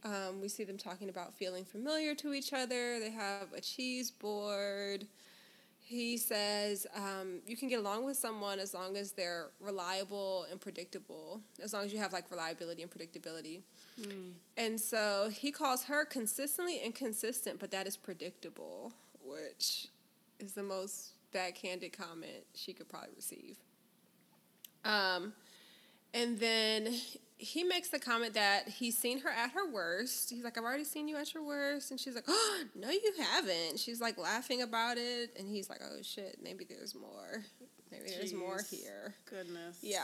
Um, 0.06 0.42
we 0.42 0.50
see 0.50 0.64
them 0.64 0.78
talking 0.78 1.08
about 1.08 1.34
feeling 1.34 1.64
familiar 1.64 2.16
to 2.16 2.34
each 2.34 2.52
other. 2.52 3.00
They 3.00 3.12
have 3.12 3.54
a 3.56 3.62
cheese 3.62 4.12
board. 4.12 5.06
He 5.94 6.18
says 6.18 6.88
um, 6.96 7.42
you 7.46 7.56
can 7.56 7.70
get 7.70 7.78
along 7.78 8.04
with 8.04 8.18
someone 8.18 8.58
as 8.58 8.74
long 8.74 8.98
as 8.98 9.12
they're 9.12 9.52
reliable 9.60 10.48
and 10.50 10.60
predictable, 10.60 11.40
as 11.62 11.72
long 11.72 11.86
as 11.86 11.94
you 11.94 12.00
have 12.00 12.12
like 12.12 12.32
reliability 12.32 12.82
and 12.82 12.90
predictability. 12.90 13.62
And 14.58 14.82
so 14.82 15.30
he 15.32 15.52
calls 15.52 15.84
her 15.84 16.04
consistently 16.04 16.80
inconsistent, 16.84 17.60
but 17.60 17.70
that 17.70 17.86
is 17.86 17.96
predictable, 17.96 18.92
which 19.24 19.88
is 20.40 20.54
the 20.54 20.64
most 20.64 21.12
backhanded 21.32 21.96
comment 21.96 22.44
she 22.56 22.74
could 22.74 22.90
probably 22.90 23.10
receive. 23.16 23.58
Um, 24.84 25.34
and 26.16 26.40
then 26.40 26.92
he 27.44 27.64
makes 27.64 27.90
the 27.90 28.00
comment 28.00 28.34
that 28.36 28.70
he's 28.70 28.98
seen 28.98 29.20
her 29.20 29.30
at 29.30 29.52
her 29.52 29.70
worst. 29.70 30.30
He's 30.30 30.44
like, 30.44 30.58
I've 30.58 30.64
already 30.64 30.86
seen 30.86 31.08
you 31.08 31.18
at 31.18 31.34
your 31.34 31.44
worst. 31.44 31.92
And 31.92 32.00
she's 32.00 32.16
like, 32.16 32.24
Oh, 32.28 32.64
no, 32.76 32.90
you 32.90 33.14
haven't. 33.20 33.80
She's 33.80 34.00
like 34.00 34.18
laughing 34.18 34.62
about 34.62 34.98
it. 34.98 35.32
And 35.38 35.48
he's 35.48 35.70
like, 35.70 35.82
Oh, 35.84 36.02
shit, 36.02 36.38
maybe 36.42 36.66
there's 36.68 36.96
more. 36.96 37.44
Maybe 37.92 38.06
there's 38.10 38.34
more 38.34 38.62
here. 38.72 39.14
Goodness. 39.30 39.78
Yeah. 39.82 40.04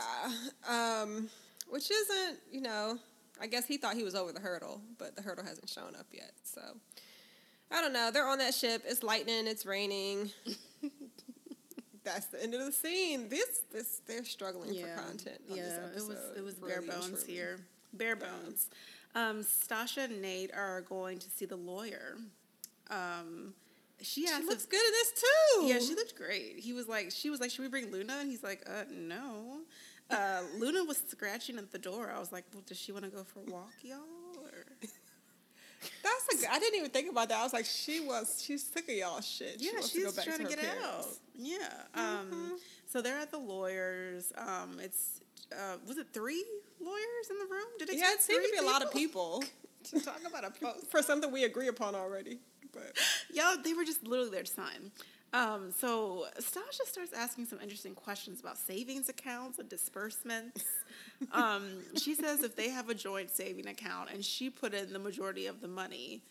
Um, 0.68 1.28
which 1.68 1.90
isn't, 1.90 2.38
you 2.52 2.60
know, 2.60 2.98
I 3.40 3.46
guess 3.46 3.66
he 3.66 3.78
thought 3.78 3.94
he 3.94 4.04
was 4.04 4.14
over 4.14 4.32
the 4.32 4.40
hurdle, 4.40 4.82
but 4.98 5.16
the 5.16 5.22
hurdle 5.22 5.44
hasn't 5.44 5.68
shown 5.68 5.96
up 5.98 6.06
yet. 6.12 6.32
So 6.44 6.60
I 7.70 7.80
don't 7.80 7.92
know. 7.92 8.10
They're 8.12 8.28
on 8.28 8.38
that 8.38 8.54
ship. 8.54 8.82
It's 8.86 9.02
lightning. 9.02 9.46
It's 9.46 9.64
raining. 9.64 10.30
That's 12.14 12.26
the 12.26 12.42
end 12.42 12.54
of 12.54 12.64
the 12.64 12.72
scene. 12.72 13.28
This, 13.28 13.62
this, 13.72 14.00
they're 14.06 14.24
struggling 14.24 14.74
yeah, 14.74 14.96
for 14.96 15.02
content. 15.02 15.40
On 15.50 15.56
yeah, 15.56 15.62
this 15.94 16.02
it 16.02 16.08
was 16.08 16.18
it 16.36 16.44
was 16.44 16.54
bare 16.54 16.80
really 16.80 16.88
and 16.88 17.00
bones 17.00 17.24
truly. 17.24 17.32
here. 17.32 17.60
Bare 17.92 18.16
bones. 18.16 18.68
Um, 19.14 19.42
Stacia 19.42 20.02
and 20.02 20.22
Nate 20.22 20.52
are 20.54 20.82
going 20.82 21.18
to 21.18 21.28
see 21.30 21.44
the 21.44 21.56
lawyer. 21.56 22.16
Um, 22.90 23.54
she 24.00 24.26
She 24.26 24.42
looks 24.44 24.64
if, 24.64 24.70
good 24.70 24.82
in 24.84 24.92
this 24.92 25.12
too. 25.12 25.64
yeah, 25.66 25.78
she 25.78 25.94
looked 25.94 26.16
great. 26.16 26.58
He 26.58 26.72
was 26.72 26.88
like, 26.88 27.10
she 27.10 27.30
was 27.30 27.40
like, 27.40 27.50
should 27.50 27.62
we 27.62 27.68
bring 27.68 27.90
Luna? 27.90 28.18
And 28.20 28.30
he's 28.30 28.42
like, 28.42 28.62
uh, 28.66 28.84
no. 28.90 29.60
Uh, 30.10 30.42
Luna 30.58 30.84
was 30.84 31.02
scratching 31.08 31.58
at 31.58 31.70
the 31.70 31.78
door. 31.78 32.12
I 32.14 32.18
was 32.18 32.32
like, 32.32 32.44
well, 32.52 32.62
does 32.66 32.78
she 32.78 32.92
want 32.92 33.04
to 33.04 33.10
go 33.10 33.22
for 33.24 33.40
a 33.40 33.52
walk, 33.52 33.72
y'all? 33.82 33.98
That's 36.02 36.34
a 36.34 36.36
good. 36.36 36.48
I 36.50 36.58
didn't 36.58 36.78
even 36.78 36.90
think 36.90 37.10
about 37.10 37.28
that. 37.30 37.38
I 37.38 37.42
was 37.42 37.52
like, 37.52 37.64
she 37.64 38.00
was. 38.00 38.42
She's 38.44 38.62
sick 38.62 38.88
of 38.88 38.94
y'all 38.94 39.20
shit. 39.20 39.56
she 39.60 39.66
Yeah, 39.66 39.72
wants 39.74 39.90
she's 39.90 40.00
to 40.04 40.10
go 40.10 40.16
back 40.16 40.24
trying 40.26 40.36
to, 40.38 40.42
her 40.44 40.48
get 40.50 40.58
parents. 40.60 40.84
out. 40.86 41.06
Yeah. 41.34 41.58
Um, 41.94 42.58
so 42.86 43.00
they're 43.00 43.18
at 43.18 43.30
the 43.30 43.38
lawyers. 43.38 44.32
Um, 44.36 44.78
it's 44.82 45.20
uh, 45.52 45.76
was 45.86 45.96
it 45.98 46.08
three 46.12 46.44
lawyers 46.80 47.30
in 47.30 47.38
the 47.38 47.46
room? 47.46 47.66
Did 47.78 47.90
it? 47.90 47.96
Yeah, 47.96 48.12
it 48.12 48.20
seemed 48.22 48.44
to 48.44 48.50
be 48.52 48.58
a 48.58 48.70
lot 48.70 48.82
of 48.82 48.92
people 48.92 49.42
to 49.84 50.00
talk 50.00 50.20
about 50.28 50.44
a 50.44 50.50
post. 50.64 50.90
for 50.90 51.02
something 51.02 51.30
we 51.32 51.44
agree 51.44 51.68
upon 51.68 51.94
already. 51.94 52.38
But 52.72 52.96
Y'all, 53.32 53.56
they 53.62 53.72
were 53.72 53.84
just 53.84 54.06
literally 54.06 54.30
there 54.30 54.42
to 54.44 54.52
sign. 54.52 54.92
Um, 55.32 55.70
so 55.76 56.26
Stacia 56.40 56.86
starts 56.86 57.12
asking 57.12 57.46
some 57.46 57.60
interesting 57.60 57.94
questions 57.94 58.40
about 58.40 58.58
savings 58.58 59.08
accounts 59.08 59.58
and 59.58 59.68
disbursements. 59.68 60.64
Um, 61.32 61.64
she 61.96 62.14
says 62.14 62.42
if 62.42 62.56
they 62.56 62.70
have 62.70 62.88
a 62.88 62.94
joint 62.94 63.30
saving 63.30 63.66
account 63.66 64.10
and 64.12 64.24
she 64.24 64.50
put 64.50 64.74
in 64.74 64.92
the 64.92 64.98
majority 64.98 65.46
of 65.46 65.60
the 65.60 65.68
money, 65.68 66.22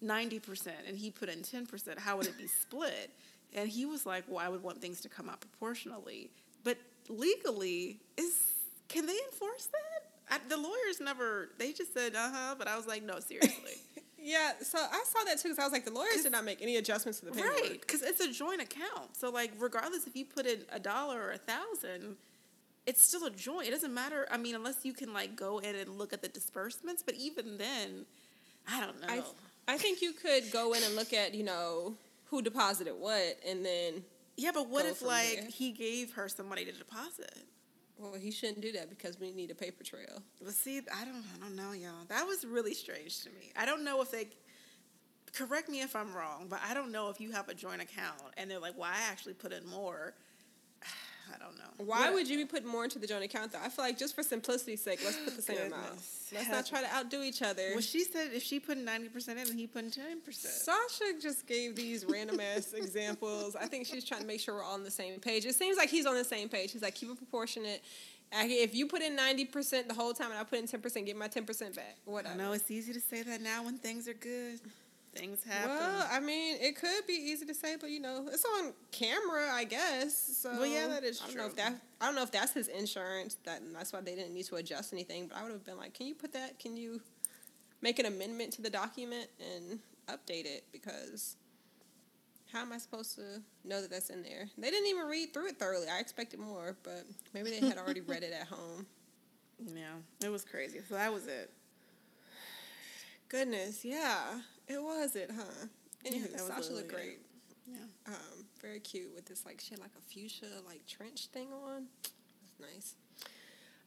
ninety 0.00 0.38
percent, 0.38 0.78
and 0.86 0.96
he 0.96 1.10
put 1.10 1.28
in 1.28 1.42
ten 1.42 1.66
percent, 1.66 1.98
how 1.98 2.16
would 2.16 2.26
it 2.26 2.38
be 2.38 2.46
split? 2.46 3.10
And 3.54 3.68
he 3.68 3.86
was 3.86 4.04
like, 4.04 4.24
"Well, 4.28 4.44
I 4.44 4.48
would 4.48 4.62
want 4.62 4.80
things 4.80 5.00
to 5.02 5.08
come 5.08 5.28
out 5.28 5.40
proportionally, 5.40 6.30
but 6.64 6.78
legally, 7.08 8.00
is 8.16 8.34
can 8.88 9.06
they 9.06 9.18
enforce 9.30 9.66
that?" 9.66 10.10
I, 10.30 10.38
the 10.48 10.58
lawyers 10.58 11.00
never. 11.00 11.50
They 11.58 11.72
just 11.72 11.94
said, 11.94 12.14
"Uh 12.14 12.30
huh," 12.32 12.54
but 12.58 12.68
I 12.68 12.76
was 12.76 12.86
like, 12.86 13.02
"No, 13.02 13.20
seriously." 13.20 13.76
yeah, 14.20 14.52
so 14.60 14.78
I 14.78 15.04
saw 15.06 15.24
that 15.24 15.38
too 15.38 15.48
because 15.48 15.58
I 15.58 15.64
was 15.64 15.72
like, 15.72 15.84
the 15.84 15.92
lawyers 15.92 16.22
did 16.22 16.32
not 16.32 16.44
make 16.44 16.60
any 16.60 16.76
adjustments 16.76 17.20
to 17.20 17.26
the 17.26 17.32
paperwork. 17.32 17.60
Right, 17.60 17.80
because 17.80 18.02
it's 18.02 18.20
a 18.20 18.32
joint 18.32 18.60
account. 18.60 19.16
So, 19.16 19.30
like, 19.30 19.52
regardless 19.58 20.06
if 20.06 20.16
you 20.16 20.24
put 20.24 20.46
in 20.46 20.64
a 20.70 20.78
dollar 20.80 21.20
or 21.20 21.32
a 21.32 21.38
thousand, 21.38 22.16
it's 22.88 23.06
still 23.06 23.26
a 23.26 23.30
joint. 23.30 23.68
It 23.68 23.70
doesn't 23.70 23.92
matter. 23.92 24.26
I 24.30 24.38
mean, 24.38 24.54
unless 24.54 24.82
you 24.82 24.94
can 24.94 25.12
like 25.12 25.36
go 25.36 25.58
in 25.58 25.76
and 25.76 25.98
look 25.98 26.14
at 26.14 26.22
the 26.22 26.28
disbursements. 26.28 27.02
But 27.02 27.16
even 27.16 27.58
then, 27.58 28.06
I 28.66 28.80
don't 28.80 28.98
know. 29.02 29.22
I, 29.68 29.74
I 29.74 29.76
think 29.76 30.00
you 30.00 30.12
could 30.12 30.50
go 30.50 30.72
in 30.72 30.82
and 30.82 30.96
look 30.96 31.12
at 31.12 31.34
you 31.34 31.44
know 31.44 31.94
who 32.30 32.40
deposited 32.40 32.94
what, 32.98 33.38
and 33.46 33.62
then 33.62 34.02
yeah, 34.38 34.52
but 34.54 34.70
what 34.70 34.86
if 34.86 35.02
like 35.02 35.40
there. 35.40 35.48
he 35.50 35.70
gave 35.70 36.14
her 36.14 36.30
some 36.30 36.48
money 36.48 36.64
to 36.64 36.72
deposit? 36.72 37.44
Well, 37.98 38.14
he 38.14 38.30
shouldn't 38.30 38.62
do 38.62 38.72
that 38.72 38.88
because 38.88 39.20
we 39.20 39.32
need 39.32 39.50
a 39.50 39.54
paper 39.54 39.84
trail. 39.84 40.22
But 40.42 40.54
see, 40.54 40.78
I 40.78 41.04
don't, 41.04 41.24
I 41.34 41.40
don't 41.40 41.56
know, 41.56 41.72
y'all. 41.72 42.06
That 42.08 42.26
was 42.26 42.44
really 42.46 42.72
strange 42.72 43.22
to 43.24 43.30
me. 43.30 43.52
I 43.54 43.66
don't 43.66 43.84
know 43.84 44.00
if 44.00 44.10
they. 44.10 44.28
Correct 45.34 45.68
me 45.68 45.82
if 45.82 45.94
I'm 45.94 46.14
wrong, 46.14 46.46
but 46.48 46.60
I 46.66 46.72
don't 46.72 46.90
know 46.90 47.10
if 47.10 47.20
you 47.20 47.32
have 47.32 47.50
a 47.50 47.54
joint 47.54 47.82
account 47.82 48.22
and 48.38 48.50
they're 48.50 48.58
like, 48.58 48.78
"Well, 48.78 48.90
I 48.90 49.10
actually 49.10 49.34
put 49.34 49.52
in 49.52 49.66
more." 49.66 50.14
I 51.34 51.38
don't 51.38 51.56
know. 51.58 51.64
Why 51.84 52.06
What- 52.06 52.14
would 52.14 52.28
you 52.28 52.36
be 52.38 52.44
putting 52.44 52.68
more 52.68 52.84
into 52.84 52.98
the 52.98 53.06
joint 53.06 53.24
account 53.24 53.52
though? 53.52 53.60
I 53.62 53.68
feel 53.68 53.84
like 53.84 53.98
just 53.98 54.14
for 54.14 54.22
simplicity's 54.22 54.82
sake, 54.82 55.00
let's 55.04 55.16
put 55.16 55.36
the 55.36 55.42
same 55.42 55.58
amount. 55.72 56.00
Let's 56.32 56.48
not 56.48 56.66
try 56.66 56.80
to 56.82 56.92
outdo 56.94 57.22
each 57.22 57.40
other. 57.42 57.70
Well, 57.72 57.80
she 57.80 58.04
said 58.04 58.30
if 58.32 58.42
she 58.42 58.60
put 58.60 58.78
ninety 58.78 59.08
percent 59.08 59.38
in, 59.38 59.48
and 59.48 59.58
he 59.58 59.66
put 59.66 59.92
ten 59.92 60.20
percent. 60.20 60.54
Sasha 60.54 61.14
just 61.20 61.46
gave 61.46 61.76
these 61.76 62.04
random 62.04 62.40
ass 62.40 62.72
examples. 62.76 63.54
I 63.56 63.66
think 63.66 63.86
she's 63.86 64.04
trying 64.04 64.22
to 64.22 64.26
make 64.26 64.40
sure 64.40 64.54
we're 64.56 64.62
all 64.64 64.74
on 64.74 64.84
the 64.84 64.90
same 64.90 65.20
page. 65.20 65.46
It 65.46 65.54
seems 65.54 65.76
like 65.76 65.88
he's 65.90 66.06
on 66.06 66.14
the 66.16 66.24
same 66.24 66.48
page. 66.48 66.72
He's 66.72 66.82
like, 66.82 66.94
keep 66.94 67.10
it 67.10 67.16
proportionate. 67.16 67.82
I- 68.32 68.46
If 68.46 68.74
you 68.74 68.86
put 68.86 69.00
in 69.02 69.14
ninety 69.16 69.44
percent 69.46 69.88
the 69.88 69.94
whole 69.94 70.12
time 70.12 70.30
and 70.30 70.38
I 70.38 70.44
put 70.44 70.58
in 70.58 70.66
ten 70.66 70.80
percent, 70.80 71.06
get 71.06 71.16
my 71.16 71.28
ten 71.28 71.44
percent 71.46 71.74
back. 71.76 71.96
What? 72.04 72.26
I 72.26 72.34
know 72.34 72.52
it's 72.52 72.70
easy 72.70 72.92
to 72.92 73.00
say 73.00 73.22
that 73.22 73.40
now 73.40 73.62
when 73.62 73.78
things 73.78 74.06
are 74.08 74.14
good. 74.14 74.60
Things 75.18 75.42
happen. 75.44 75.70
Well, 75.70 76.08
I 76.10 76.20
mean, 76.20 76.56
it 76.60 76.76
could 76.76 77.06
be 77.06 77.14
easy 77.14 77.44
to 77.46 77.54
say, 77.54 77.76
but 77.80 77.90
you 77.90 78.00
know, 78.00 78.26
it's 78.32 78.44
on 78.44 78.72
camera, 78.92 79.50
I 79.52 79.64
guess. 79.64 80.16
So 80.40 80.50
Well, 80.50 80.66
yeah, 80.66 80.86
that 80.88 81.04
is 81.04 81.20
I 81.22 81.26
don't 81.26 81.36
know 81.36 81.46
if 81.46 81.54
true. 81.54 81.64
that 81.64 81.74
I 82.00 82.06
don't 82.06 82.14
know 82.14 82.22
if 82.22 82.30
that's 82.30 82.52
his 82.52 82.68
insurance. 82.68 83.36
That 83.44 83.60
and 83.62 83.74
that's 83.74 83.92
why 83.92 84.00
they 84.00 84.14
didn't 84.14 84.34
need 84.34 84.46
to 84.46 84.56
adjust 84.56 84.92
anything. 84.92 85.26
But 85.26 85.38
I 85.38 85.42
would 85.42 85.52
have 85.52 85.64
been 85.64 85.76
like, 85.76 85.94
can 85.94 86.06
you 86.06 86.14
put 86.14 86.32
that? 86.32 86.58
Can 86.58 86.76
you 86.76 87.00
make 87.82 87.98
an 87.98 88.06
amendment 88.06 88.52
to 88.54 88.62
the 88.62 88.70
document 88.70 89.28
and 89.40 89.80
update 90.08 90.46
it? 90.46 90.64
Because 90.72 91.36
how 92.52 92.60
am 92.62 92.72
I 92.72 92.78
supposed 92.78 93.14
to 93.16 93.42
know 93.64 93.82
that 93.82 93.90
that's 93.90 94.10
in 94.10 94.22
there? 94.22 94.48
They 94.56 94.70
didn't 94.70 94.86
even 94.88 95.06
read 95.06 95.34
through 95.34 95.48
it 95.48 95.58
thoroughly. 95.58 95.86
I 95.88 95.98
expected 95.98 96.40
more, 96.40 96.76
but 96.82 97.04
maybe 97.34 97.50
they 97.50 97.66
had 97.66 97.76
already 97.78 98.00
read 98.00 98.22
it 98.22 98.32
at 98.32 98.46
home. 98.46 98.86
yeah, 99.66 99.96
it 100.24 100.30
was 100.30 100.44
crazy. 100.44 100.80
So 100.88 100.94
that 100.94 101.12
was 101.12 101.26
it. 101.26 101.50
Goodness, 103.28 103.84
yeah, 103.84 104.40
it 104.68 104.82
was 104.82 105.16
it, 105.16 105.30
huh? 105.34 105.66
Anywho, 106.04 106.32
was 106.32 106.42
Sasha 106.42 106.72
looked 106.72 106.92
great. 106.92 107.18
Yeah. 107.66 107.78
um, 108.06 108.44
very 108.62 108.80
cute 108.80 109.14
with 109.14 109.26
this 109.26 109.44
like 109.44 109.60
she 109.60 109.70
had 109.70 109.80
like 109.80 109.90
a 109.98 110.00
fuchsia 110.00 110.46
like 110.66 110.86
trench 110.86 111.26
thing 111.26 111.48
on. 111.52 111.86
That's 112.02 112.72
nice. 112.74 112.94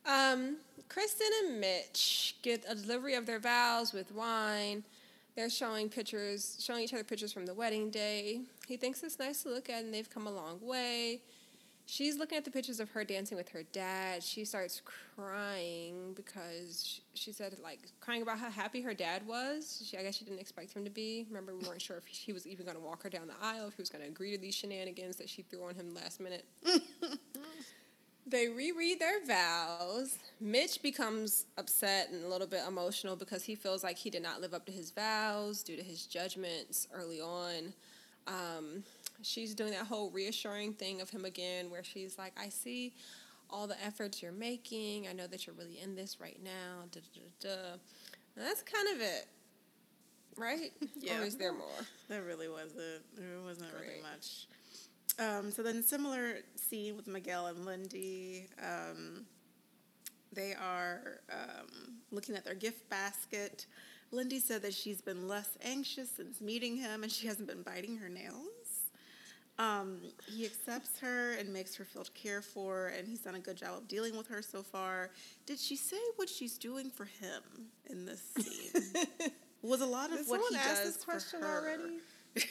Um, 0.06 0.58
Kristen 0.90 1.28
and 1.46 1.60
Mitch 1.60 2.36
get 2.42 2.66
a 2.68 2.76
delivery 2.76 3.16
of 3.16 3.26
their 3.26 3.40
vows 3.40 3.94
with 3.94 4.12
wine. 4.14 4.84
They're 5.36 5.50
showing 5.50 5.90
pictures, 5.90 6.58
showing 6.60 6.84
each 6.84 6.94
other 6.94 7.04
pictures 7.04 7.32
from 7.32 7.46
the 7.46 7.54
wedding 7.54 7.90
day. 7.90 8.42
He 8.68 8.78
thinks 8.78 9.02
it's 9.04 9.20
nice 9.20 9.44
to 9.44 9.50
look 9.50 9.70
at, 9.70 9.84
and 9.84 9.94
they've 9.94 10.10
come 10.10 10.28
a 10.28 10.32
long 10.32 10.60
way. 10.62 11.22
She's 11.86 12.18
looking 12.18 12.38
at 12.38 12.46
the 12.46 12.52
pictures 12.52 12.80
of 12.80 12.90
her 12.92 13.04
dancing 13.04 13.38
with 13.38 13.50
her 13.50 13.64
dad. 13.64 14.24
She 14.24 14.46
starts 14.46 14.82
crying 15.16 16.14
because 16.16 17.02
she, 17.14 17.32
said, 17.32 17.58
like, 17.62 17.80
crying 18.00 18.22
about 18.22 18.40
how 18.40 18.50
happy 18.50 18.82
her 18.82 18.94
dad 18.94 19.28
was. 19.28 19.86
She, 19.86 19.98
I 19.98 20.04
guess 20.04 20.16
she 20.16 20.24
didn't 20.24 20.40
expect 20.40 20.74
him 20.74 20.86
to 20.86 20.90
be. 20.90 21.26
Remember, 21.30 21.54
we 21.54 21.68
weren't 21.68 21.82
sure 21.82 21.98
if 21.98 22.06
he 22.06 22.32
was 22.32 22.48
even 22.48 22.66
going 22.66 22.78
to 22.78 22.84
walk 22.84 23.04
her 23.04 23.10
down 23.10 23.28
the 23.28 23.46
aisle, 23.46 23.68
if 23.68 23.76
he 23.76 23.82
was 23.82 23.90
going 23.90 24.04
to 24.04 24.10
agree 24.10 24.32
to 24.32 24.38
these 24.38 24.56
shenanigans 24.56 25.18
that 25.18 25.30
she 25.30 25.42
threw 25.42 25.64
on 25.64 25.76
him 25.76 25.94
last 25.94 26.22
minute. 26.22 26.46
they 28.26 28.48
reread 28.48 29.00
their 29.00 29.26
vows. 29.26 30.18
Mitch 30.40 30.82
becomes 30.82 31.46
upset 31.58 32.10
and 32.12 32.24
a 32.24 32.28
little 32.28 32.48
bit 32.48 32.62
emotional 32.68 33.16
because 33.16 33.44
he 33.44 33.56
feels 33.56 33.84
like 33.84 33.98
he 33.98 34.10
did 34.10 34.24
not 34.24 34.40
live 34.40 34.54
up 34.54 34.66
to 34.66 34.72
his 34.72 34.92
vows 34.92 35.64
due 35.64 35.76
to 35.76 35.84
his 35.84 36.06
judgments 36.06 36.88
early 36.94 37.20
on. 37.20 37.74
Um, 38.28 38.84
she's 39.24 39.54
doing 39.54 39.72
that 39.72 39.86
whole 39.86 40.10
reassuring 40.12 40.74
thing 40.74 41.02
of 41.02 41.10
him 41.10 41.26
again, 41.26 41.70
where 41.70 41.84
she's 41.84 42.18
like, 42.18 42.34
I 42.40 42.50
see 42.50 42.94
all 43.50 43.68
the 43.68 43.82
efforts 43.84 44.22
you're 44.22 44.32
making. 44.32 45.08
I 45.08 45.14
know 45.14 45.28
that 45.28 45.46
you're 45.46 45.56
really 45.56 45.80
in 45.84 45.96
this 45.96 46.20
right 46.20 46.40
now. 46.44 46.86
Da, 46.92 47.02
da, 47.14 47.50
da. 47.50 47.72
And 48.36 48.46
that's 48.46 48.64
kind 48.64 48.88
of 48.96 49.02
it, 49.02 49.28
right? 50.38 50.72
Yeah. 51.00 51.22
Or 51.22 51.26
is 51.26 51.36
there 51.36 51.54
more? 51.54 51.68
That 52.10 52.24
really 52.24 52.48
wasn't. 52.48 53.02
There 53.18 53.42
wasn't 53.44 53.70
really 53.74 54.02
much. 54.02 54.48
Um, 55.20 55.52
so 55.52 55.64
then, 55.64 55.84
similar 55.84 56.38
scene 56.56 56.96
with 56.96 57.08
Miguel 57.08 57.48
and 57.48 57.66
Lindy. 57.66 58.48
Um, 58.62 59.26
they 60.34 60.54
are 60.54 61.22
um, 61.32 61.96
looking 62.12 62.36
at 62.36 62.46
their 62.46 62.56
gift 62.56 62.90
basket. 62.90 63.66
Lindy 64.12 64.40
said 64.40 64.62
that 64.62 64.74
she's 64.74 65.02
been 65.02 65.28
less 65.28 65.58
anxious 65.64 66.10
since 66.10 66.40
meeting 66.42 66.78
him, 66.78 67.04
and 67.04 67.12
she 67.12 67.28
hasn't 67.28 67.48
been 67.48 67.64
biting 67.64 67.98
her 67.98 68.10
nails. 68.10 68.51
Um, 69.60 69.98
he 70.28 70.46
accepts 70.46 70.98
her 71.00 71.34
and 71.34 71.52
makes 71.54 71.76
her 71.76 71.86
feel 71.86 72.04
cared 72.16 72.44
for, 72.44 72.88
and 72.98 73.08
he's 73.08 73.20
done 73.20 73.36
a 73.36 73.40
good 73.40 73.58
job 73.58 73.78
of 73.78 73.88
dealing 73.88 74.18
with 74.18 74.28
her 74.28 74.42
so 74.42 74.64
far. 74.64 75.12
Did 75.46 75.60
she 75.60 75.76
say 75.76 75.98
what 76.16 76.30
she's 76.30 76.58
doing 76.58 76.90
for 76.90 77.06
him 77.06 77.44
in 77.88 78.06
this 78.06 78.22
scene? 78.38 78.82
was 79.62 79.82
a 79.82 79.86
lot 79.86 80.12
of 80.12 80.18
Did 80.18 80.28
what 80.28 80.42
someone 80.42 80.52
he 80.54 80.58
ask 80.70 80.84
does 80.84 80.96
this 80.96 81.04
question 81.04 81.42
for 81.42 81.46
her. 81.46 81.60
already? 81.62 82.00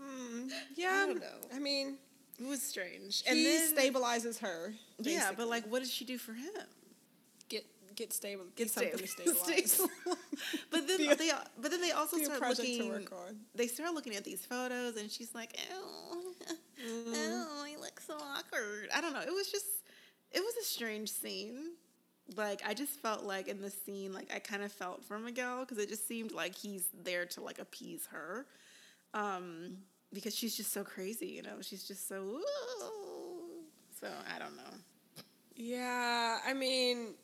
Mm, 0.00 0.50
yeah, 0.74 1.06
don't 1.06 1.20
know. 1.20 1.38
I 1.54 1.58
mean, 1.58 1.96
It 2.38 2.46
was 2.46 2.62
strange. 2.62 3.22
and 3.26 3.36
he 3.38 3.44
then 3.44 3.74
stabilizes 3.74 4.38
her. 4.40 4.74
Yeah, 4.98 5.30
but 5.36 5.48
like, 5.48 5.64
what 5.70 5.80
did 5.80 5.88
she 5.90 6.04
do 6.04 6.18
for 6.18 6.34
him? 6.34 6.52
Get 7.48 7.64
get 7.94 8.12
stable, 8.12 8.44
get 8.56 8.70
something 8.70 8.96
to 8.98 9.06
Stable- 9.06 9.34
stabilize. 9.46 9.80
but 10.70 10.86
then 10.86 11.00
a- 11.10 11.14
they, 11.14 11.30
but 11.60 11.70
then 11.70 11.80
they 11.80 11.92
also 11.92 12.16
be 12.18 12.24
start 12.24 12.40
project 12.40 12.66
to 12.68 12.72
looking. 12.84 12.90
work 12.90 13.12
on. 13.12 13.36
They 13.54 13.66
start 13.68 13.94
looking 13.94 14.16
at 14.16 14.24
these 14.24 14.44
photos, 14.44 14.96
and 14.96 15.10
she's 15.10 15.34
like, 15.34 15.56
"Oh, 15.72 16.22
Mm-hmm. 16.86 17.12
ew, 17.14 17.64
he 17.68 17.76
looks 17.76 18.06
so 18.06 18.14
awkward." 18.14 18.88
I 18.94 19.00
don't 19.00 19.12
know. 19.14 19.20
It 19.22 19.32
was 19.32 19.50
just, 19.50 19.64
it 20.30 20.40
was 20.40 20.54
a 20.60 20.64
strange 20.64 21.10
scene. 21.10 21.72
Like 22.36 22.60
I 22.66 22.74
just 22.74 23.00
felt 23.00 23.22
like 23.24 23.48
in 23.48 23.60
the 23.62 23.70
scene, 23.70 24.12
like 24.12 24.30
I 24.34 24.40
kind 24.40 24.62
of 24.62 24.72
felt 24.72 25.04
for 25.04 25.18
Miguel 25.18 25.60
because 25.60 25.78
it 25.78 25.88
just 25.88 26.06
seemed 26.08 26.32
like 26.32 26.54
he's 26.54 26.88
there 27.04 27.24
to 27.26 27.40
like 27.40 27.58
appease 27.60 28.06
her, 28.10 28.46
um, 29.14 29.78
because 30.12 30.34
she's 30.36 30.56
just 30.56 30.72
so 30.72 30.82
crazy. 30.84 31.28
You 31.28 31.42
know, 31.42 31.62
she's 31.62 31.86
just 31.88 32.08
so. 32.08 32.16
"Ooh." 32.16 32.42
So 34.00 34.08
I 34.34 34.38
don't 34.38 34.56
know. 34.56 35.22
Yeah, 35.54 36.38
I 36.46 36.52
mean, 36.52 37.14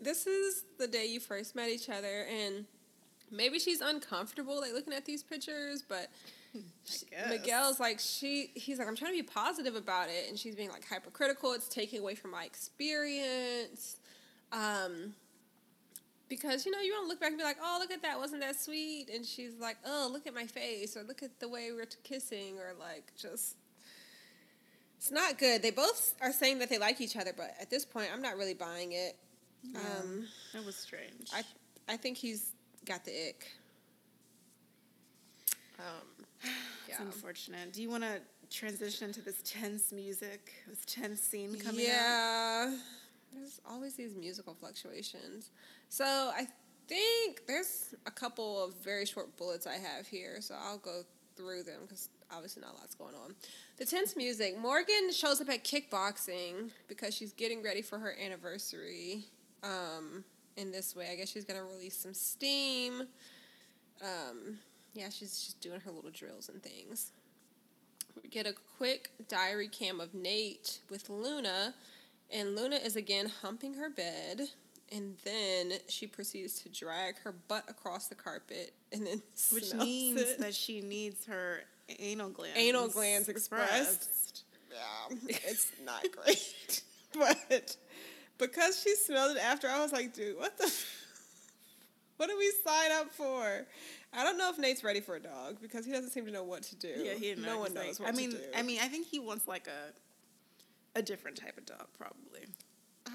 this 0.00 0.26
is 0.26 0.64
the 0.78 0.86
day 0.86 1.06
you 1.06 1.20
first 1.20 1.54
met 1.54 1.68
each 1.68 1.88
other, 1.88 2.26
and 2.30 2.64
maybe 3.30 3.58
she's 3.58 3.80
uncomfortable 3.80 4.60
like 4.60 4.72
looking 4.72 4.92
at 4.92 5.04
these 5.04 5.22
pictures, 5.22 5.82
but 5.86 6.08
she- 6.84 7.06
Miguel's 7.28 7.78
like 7.78 8.00
she 8.00 8.50
he's 8.54 8.78
like 8.78 8.88
I'm 8.88 8.96
trying 8.96 9.12
to 9.12 9.22
be 9.22 9.28
positive 9.28 9.76
about 9.76 10.08
it, 10.08 10.28
and 10.28 10.38
she's 10.38 10.54
being 10.54 10.70
like 10.70 10.86
hypercritical. 10.88 11.52
It's 11.52 11.68
taking 11.68 12.00
away 12.00 12.14
from 12.14 12.30
my 12.30 12.44
experience. 12.44 13.96
Um, 14.52 15.14
because 16.28 16.66
you 16.66 16.72
know 16.72 16.80
you 16.80 16.92
don't 16.92 17.08
look 17.08 17.20
back 17.20 17.30
and 17.30 17.38
be 17.38 17.44
like, 17.44 17.58
oh 17.62 17.78
look 17.80 17.90
at 17.90 18.02
that, 18.02 18.18
wasn't 18.18 18.40
that 18.42 18.60
sweet? 18.60 19.08
And 19.12 19.24
she's 19.24 19.54
like, 19.60 19.76
oh 19.86 20.08
look 20.12 20.26
at 20.26 20.34
my 20.34 20.46
face, 20.46 20.96
or 20.96 21.02
look 21.02 21.22
at 21.22 21.38
the 21.40 21.48
way 21.48 21.70
we're 21.72 21.88
kissing, 22.04 22.58
or 22.58 22.74
like 22.78 23.12
just 23.16 23.56
it's 24.98 25.12
not 25.12 25.38
good. 25.38 25.62
They 25.62 25.70
both 25.70 26.14
are 26.20 26.32
saying 26.32 26.58
that 26.58 26.68
they 26.68 26.78
like 26.78 27.00
each 27.00 27.16
other, 27.16 27.32
but 27.34 27.54
at 27.60 27.70
this 27.70 27.84
point, 27.84 28.08
I'm 28.12 28.20
not 28.20 28.36
really 28.36 28.54
buying 28.54 28.92
it. 28.92 29.16
Um, 29.74 30.26
It 30.54 30.64
was 30.64 30.76
strange. 30.76 31.28
I 31.32 31.42
I 31.88 31.96
think 31.96 32.16
he's 32.18 32.52
got 32.84 33.04
the 33.04 33.28
ick. 33.28 33.46
Um, 35.78 36.26
It's 36.42 36.50
yeah. 36.88 37.02
unfortunate. 37.02 37.72
Do 37.72 37.82
you 37.82 37.90
want 37.90 38.04
to 38.04 38.20
transition 38.50 39.12
to 39.12 39.20
this 39.20 39.40
tense 39.44 39.92
music, 39.92 40.52
this 40.68 40.84
tense 40.86 41.20
scene 41.20 41.58
coming 41.58 41.86
up? 41.86 41.92
Yeah. 41.92 42.76
There's 43.34 43.60
always 43.68 43.94
these 43.94 44.14
musical 44.14 44.54
fluctuations. 44.54 45.50
So 45.88 46.04
I 46.04 46.46
think 46.88 47.42
there's 47.46 47.94
a 48.06 48.10
couple 48.10 48.64
of 48.64 48.74
very 48.82 49.04
short 49.04 49.36
bullets 49.36 49.66
I 49.66 49.74
have 49.76 50.06
here, 50.06 50.40
so 50.40 50.54
I'll 50.58 50.78
go 50.78 51.02
through 51.36 51.64
them 51.64 51.82
because 51.82 52.08
obviously 52.30 52.62
not 52.62 52.72
a 52.74 52.78
lot's 52.78 52.94
going 52.94 53.14
on. 53.14 53.34
The 53.76 53.84
tense 53.84 54.16
music. 54.16 54.58
Morgan 54.58 55.12
shows 55.12 55.40
up 55.40 55.48
at 55.50 55.64
kickboxing 55.64 56.70
because 56.88 57.14
she's 57.14 57.32
getting 57.32 57.62
ready 57.62 57.82
for 57.82 57.98
her 57.98 58.16
anniversary. 58.18 59.24
Um, 59.62 60.24
in 60.56 60.72
this 60.72 60.94
way, 60.96 61.08
I 61.12 61.16
guess 61.16 61.28
she's 61.30 61.44
gonna 61.44 61.64
release 61.64 61.96
some 61.96 62.14
steam. 62.14 63.02
Um, 64.02 64.58
yeah, 64.94 65.08
she's 65.10 65.38
just 65.44 65.60
doing 65.60 65.80
her 65.80 65.90
little 65.90 66.10
drills 66.10 66.48
and 66.48 66.62
things. 66.62 67.12
We 68.22 68.28
get 68.28 68.46
a 68.46 68.54
quick 68.78 69.10
diary 69.28 69.68
cam 69.68 70.00
of 70.00 70.14
Nate 70.14 70.80
with 70.90 71.08
Luna, 71.08 71.74
and 72.32 72.56
Luna 72.56 72.76
is 72.76 72.96
again 72.96 73.30
humping 73.42 73.74
her 73.74 73.88
bed, 73.90 74.48
and 74.90 75.16
then 75.24 75.74
she 75.88 76.06
proceeds 76.06 76.60
to 76.62 76.68
drag 76.68 77.18
her 77.20 77.32
butt 77.32 77.64
across 77.68 78.08
the 78.08 78.14
carpet, 78.16 78.72
and 78.92 79.06
then 79.06 79.22
Which 79.52 79.72
means 79.74 80.20
it. 80.20 80.40
that 80.40 80.54
she 80.54 80.80
needs 80.80 81.26
her 81.26 81.60
anal 81.98 82.30
glands. 82.30 82.58
Anal 82.58 82.88
glands 82.88 83.28
expressed. 83.28 84.42
yeah, 84.70 85.16
it's 85.28 85.70
not 85.84 86.04
great, 86.12 86.82
but 87.14 87.76
because 88.38 88.80
she 88.82 88.94
smelled 88.96 89.36
it 89.36 89.42
after, 89.42 89.68
I 89.68 89.80
was 89.80 89.92
like, 89.92 90.14
dude, 90.14 90.38
what 90.38 90.56
the. 90.58 90.72
What 92.16 92.28
did 92.28 92.36
we 92.36 92.50
sign 92.64 92.90
up 92.90 93.12
for? 93.12 93.64
I 94.12 94.24
don't 94.24 94.38
know 94.38 94.50
if 94.50 94.58
Nate's 94.58 94.82
ready 94.82 94.98
for 94.98 95.14
a 95.14 95.20
dog 95.20 95.58
because 95.62 95.86
he 95.86 95.92
doesn't 95.92 96.10
seem 96.10 96.26
to 96.26 96.32
know 96.32 96.42
what 96.42 96.64
to 96.64 96.74
do. 96.74 96.88
Yeah, 96.96 97.14
he 97.14 97.36
no 97.36 97.60
one 97.60 97.72
knows 97.72 98.00
what 98.00 98.08
I 98.08 98.12
mean, 98.12 98.32
to 98.32 98.38
do. 98.38 98.42
I 98.56 98.62
mean, 98.62 98.80
I 98.82 98.88
think 98.88 99.06
he 99.06 99.20
wants 99.20 99.46
like 99.46 99.68
a 99.68 100.98
a 100.98 101.02
different 101.02 101.36
type 101.36 101.56
of 101.56 101.64
dog, 101.64 101.86
probably. 101.96 102.46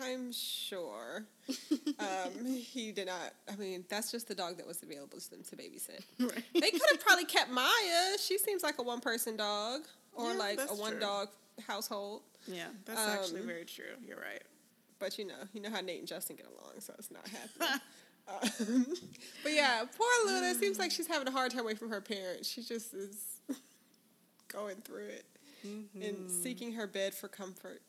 I'm 0.01 0.31
sure. 0.31 1.25
um, 1.99 2.45
he 2.45 2.93
did 2.93 3.07
not. 3.07 3.33
I 3.51 3.57
mean, 3.57 3.83
that's 3.89 4.09
just 4.09 4.29
the 4.29 4.35
dog 4.35 4.55
that 4.55 4.65
was 4.65 4.81
available 4.81 5.19
to 5.19 5.29
them 5.29 5.43
to 5.49 5.55
babysit. 5.57 6.01
Right. 6.19 6.43
They 6.53 6.71
could 6.71 6.81
have 6.91 7.01
probably 7.01 7.25
kept 7.25 7.51
Maya. 7.51 8.17
She 8.19 8.37
seems 8.37 8.63
like 8.63 8.77
a 8.79 8.83
one 8.83 9.01
person 9.01 9.35
dog 9.35 9.81
or 10.13 10.31
Yeah, 10.31 10.37
like 10.37 10.59
a 10.61 10.75
one 10.75 10.91
true. 10.93 11.01
dog 11.01 11.27
household. 11.67 12.21
Yeah, 12.47 12.67
that's 12.85 13.01
actually 13.01 13.41
Um, 13.41 13.47
very 13.47 13.65
true. 13.65 13.95
You're 14.07 14.17
right. 14.17 14.41
But 15.03 15.17
you 15.17 15.27
know, 15.27 15.33
you 15.51 15.59
know 15.59 15.69
how 15.69 15.81
Nate 15.81 15.99
and 15.99 16.07
Justin 16.07 16.37
get 16.37 16.45
along, 16.45 16.79
so 16.79 16.93
it's 16.97 17.11
not 17.11 17.27
happening. 17.27 17.81
um, 18.69 18.85
but 19.43 19.51
yeah, 19.51 19.83
poor 19.97 20.07
Luna 20.31 20.55
seems 20.55 20.79
like 20.79 20.91
she's 20.91 21.07
having 21.07 21.27
a 21.27 21.31
hard 21.31 21.51
time 21.51 21.59
away 21.59 21.75
from 21.75 21.89
her 21.89 21.99
parents. 21.99 22.49
She 22.49 22.63
just 22.63 22.93
is 22.93 23.41
going 24.47 24.77
through 24.77 25.07
it 25.07 25.25
and 26.01 26.31
seeking 26.31 26.71
her 26.71 26.87
bed 26.87 27.13
for 27.13 27.27
comfort. 27.27 27.81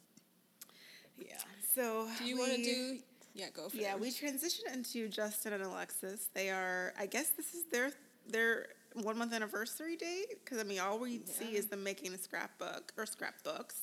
Yeah. 1.16 1.36
So 1.72 2.08
Do 2.18 2.24
you 2.24 2.36
want 2.36 2.50
to 2.50 2.64
do? 2.64 2.98
Yeah, 3.32 3.46
go 3.54 3.68
for 3.68 3.76
it. 3.76 3.82
Yeah, 3.82 3.94
we 3.94 4.10
transition 4.10 4.64
into 4.72 5.06
Justin 5.08 5.52
and 5.52 5.62
Alexis. 5.62 6.30
They 6.34 6.50
are, 6.50 6.94
I 6.98 7.06
guess, 7.06 7.28
this 7.28 7.54
is 7.54 7.62
their 7.70 7.92
their 8.28 8.66
one 8.94 9.16
month 9.16 9.32
anniversary 9.32 9.94
date 9.94 10.38
because 10.44 10.58
I 10.58 10.64
mean, 10.64 10.80
all 10.80 10.98
we 10.98 11.20
see 11.26 11.54
is 11.54 11.66
them 11.66 11.84
making 11.84 12.12
a 12.12 12.18
scrapbook 12.18 12.92
or 12.96 13.06
scrapbooks. 13.06 13.76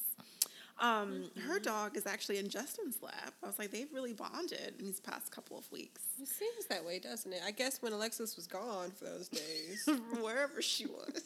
Um, 0.81 1.29
Her 1.47 1.55
Mm-hmm. 1.55 1.63
dog 1.63 1.95
is 1.95 2.05
actually 2.07 2.39
in 2.39 2.49
Justin's 2.49 2.97
lap. 3.01 3.33
I 3.43 3.47
was 3.47 3.57
like, 3.59 3.71
they've 3.71 3.91
really 3.93 4.13
bonded 4.13 4.73
in 4.79 4.85
these 4.85 4.99
past 4.99 5.31
couple 5.31 5.57
of 5.57 5.71
weeks, 5.71 6.01
It 6.21 6.27
seems 6.27 6.65
that 6.69 6.83
way, 6.83 6.99
doesn't 6.99 7.31
it? 7.31 7.41
I 7.45 7.51
guess 7.51 7.81
when 7.81 7.93
Alexis 7.93 8.35
was 8.35 8.47
gone 8.47 8.91
for 8.91 9.05
those 9.05 9.27
days. 9.29 9.87
wherever 10.21 10.61
she 10.61 10.87
was. 10.87 11.21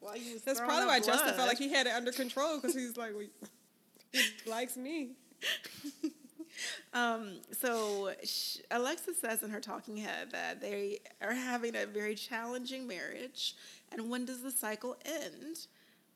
While 0.00 0.16
you 0.16 0.34
was 0.34 0.42
That's 0.42 0.60
probably 0.60 0.86
why 0.86 1.00
Justin 1.00 1.34
felt 1.34 1.48
like 1.48 1.58
he 1.58 1.72
had 1.72 1.86
it 1.86 1.94
under 1.94 2.12
control 2.12 2.56
because 2.60 2.74
he's 2.74 2.96
like, 2.96 3.12
well, 3.16 3.26
he 4.12 4.20
likes 4.50 4.76
me. 4.76 5.10
Um, 6.94 7.40
so 7.52 8.12
sh- 8.24 8.58
Alexis 8.70 9.18
says 9.20 9.42
in 9.42 9.50
her 9.50 9.60
talking 9.60 9.98
head 9.98 10.30
that 10.32 10.58
they 10.62 11.00
are 11.20 11.34
having 11.34 11.76
a 11.76 11.84
very 11.84 12.14
challenging 12.14 12.86
marriage, 12.88 13.54
and 13.92 14.08
when 14.08 14.24
does 14.24 14.40
the 14.42 14.50
cycle 14.50 14.96
end? 15.04 15.66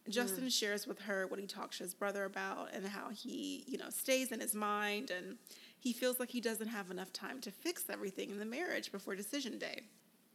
Justin 0.08 0.44
mm. 0.44 0.52
shares 0.52 0.86
with 0.86 1.00
her 1.00 1.26
what 1.26 1.38
he 1.38 1.46
talks 1.46 1.78
to 1.78 1.84
his 1.84 1.94
brother 1.94 2.24
about 2.24 2.68
and 2.72 2.86
how 2.86 3.10
he, 3.10 3.64
you 3.66 3.78
know, 3.78 3.90
stays 3.90 4.32
in 4.32 4.40
his 4.40 4.54
mind 4.54 5.10
and 5.10 5.36
he 5.78 5.92
feels 5.92 6.18
like 6.18 6.30
he 6.30 6.40
doesn't 6.40 6.68
have 6.68 6.90
enough 6.90 7.12
time 7.12 7.40
to 7.40 7.50
fix 7.50 7.84
everything 7.88 8.30
in 8.30 8.38
the 8.38 8.44
marriage 8.44 8.92
before 8.92 9.14
decision 9.14 9.58
day. 9.58 9.80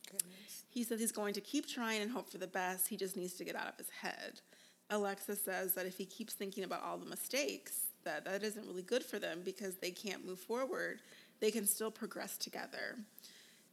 Goodness. 0.05 0.63
He 0.69 0.83
says 0.83 0.99
he's 0.99 1.11
going 1.11 1.33
to 1.33 1.41
keep 1.41 1.67
trying 1.67 2.01
and 2.01 2.11
hope 2.11 2.29
for 2.29 2.37
the 2.37 2.47
best. 2.47 2.87
He 2.87 2.97
just 2.97 3.15
needs 3.15 3.33
to 3.33 3.43
get 3.43 3.55
out 3.55 3.67
of 3.67 3.77
his 3.77 3.89
head. 3.89 4.41
Alexis 4.89 5.41
says 5.41 5.73
that 5.73 5.85
if 5.85 5.97
he 5.97 6.05
keeps 6.05 6.33
thinking 6.33 6.63
about 6.63 6.83
all 6.83 6.97
the 6.97 7.09
mistakes, 7.09 7.87
that 8.03 8.25
that 8.25 8.43
isn't 8.43 8.67
really 8.67 8.83
good 8.83 9.03
for 9.03 9.19
them 9.19 9.41
because 9.43 9.75
they 9.75 9.91
can't 9.91 10.25
move 10.25 10.39
forward. 10.39 11.01
They 11.39 11.51
can 11.51 11.65
still 11.65 11.91
progress 11.91 12.37
together. 12.37 12.97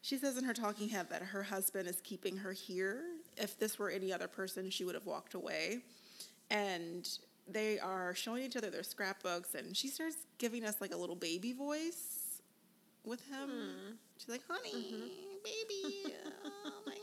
She 0.00 0.16
says 0.16 0.36
in 0.36 0.44
her 0.44 0.54
talking 0.54 0.88
head 0.88 1.08
that 1.10 1.22
her 1.22 1.44
husband 1.44 1.88
is 1.88 2.00
keeping 2.02 2.38
her 2.38 2.52
here. 2.52 3.04
If 3.36 3.58
this 3.58 3.78
were 3.78 3.90
any 3.90 4.12
other 4.12 4.28
person, 4.28 4.70
she 4.70 4.84
would 4.84 4.94
have 4.94 5.06
walked 5.06 5.34
away. 5.34 5.78
And 6.50 7.08
they 7.48 7.78
are 7.78 8.14
showing 8.14 8.42
each 8.44 8.56
other 8.56 8.70
their 8.70 8.82
scrapbooks, 8.82 9.54
and 9.54 9.76
she 9.76 9.88
starts 9.88 10.16
giving 10.38 10.64
us 10.64 10.80
like 10.80 10.92
a 10.94 10.96
little 10.96 11.16
baby 11.16 11.52
voice 11.52 12.40
with 13.04 13.20
him. 13.28 13.98
She's 14.18 14.28
like, 14.28 14.42
"Honey, 14.48 15.10
baby, 15.42 16.14
oh 16.44 16.72
my 16.86 16.92
god." 16.92 16.98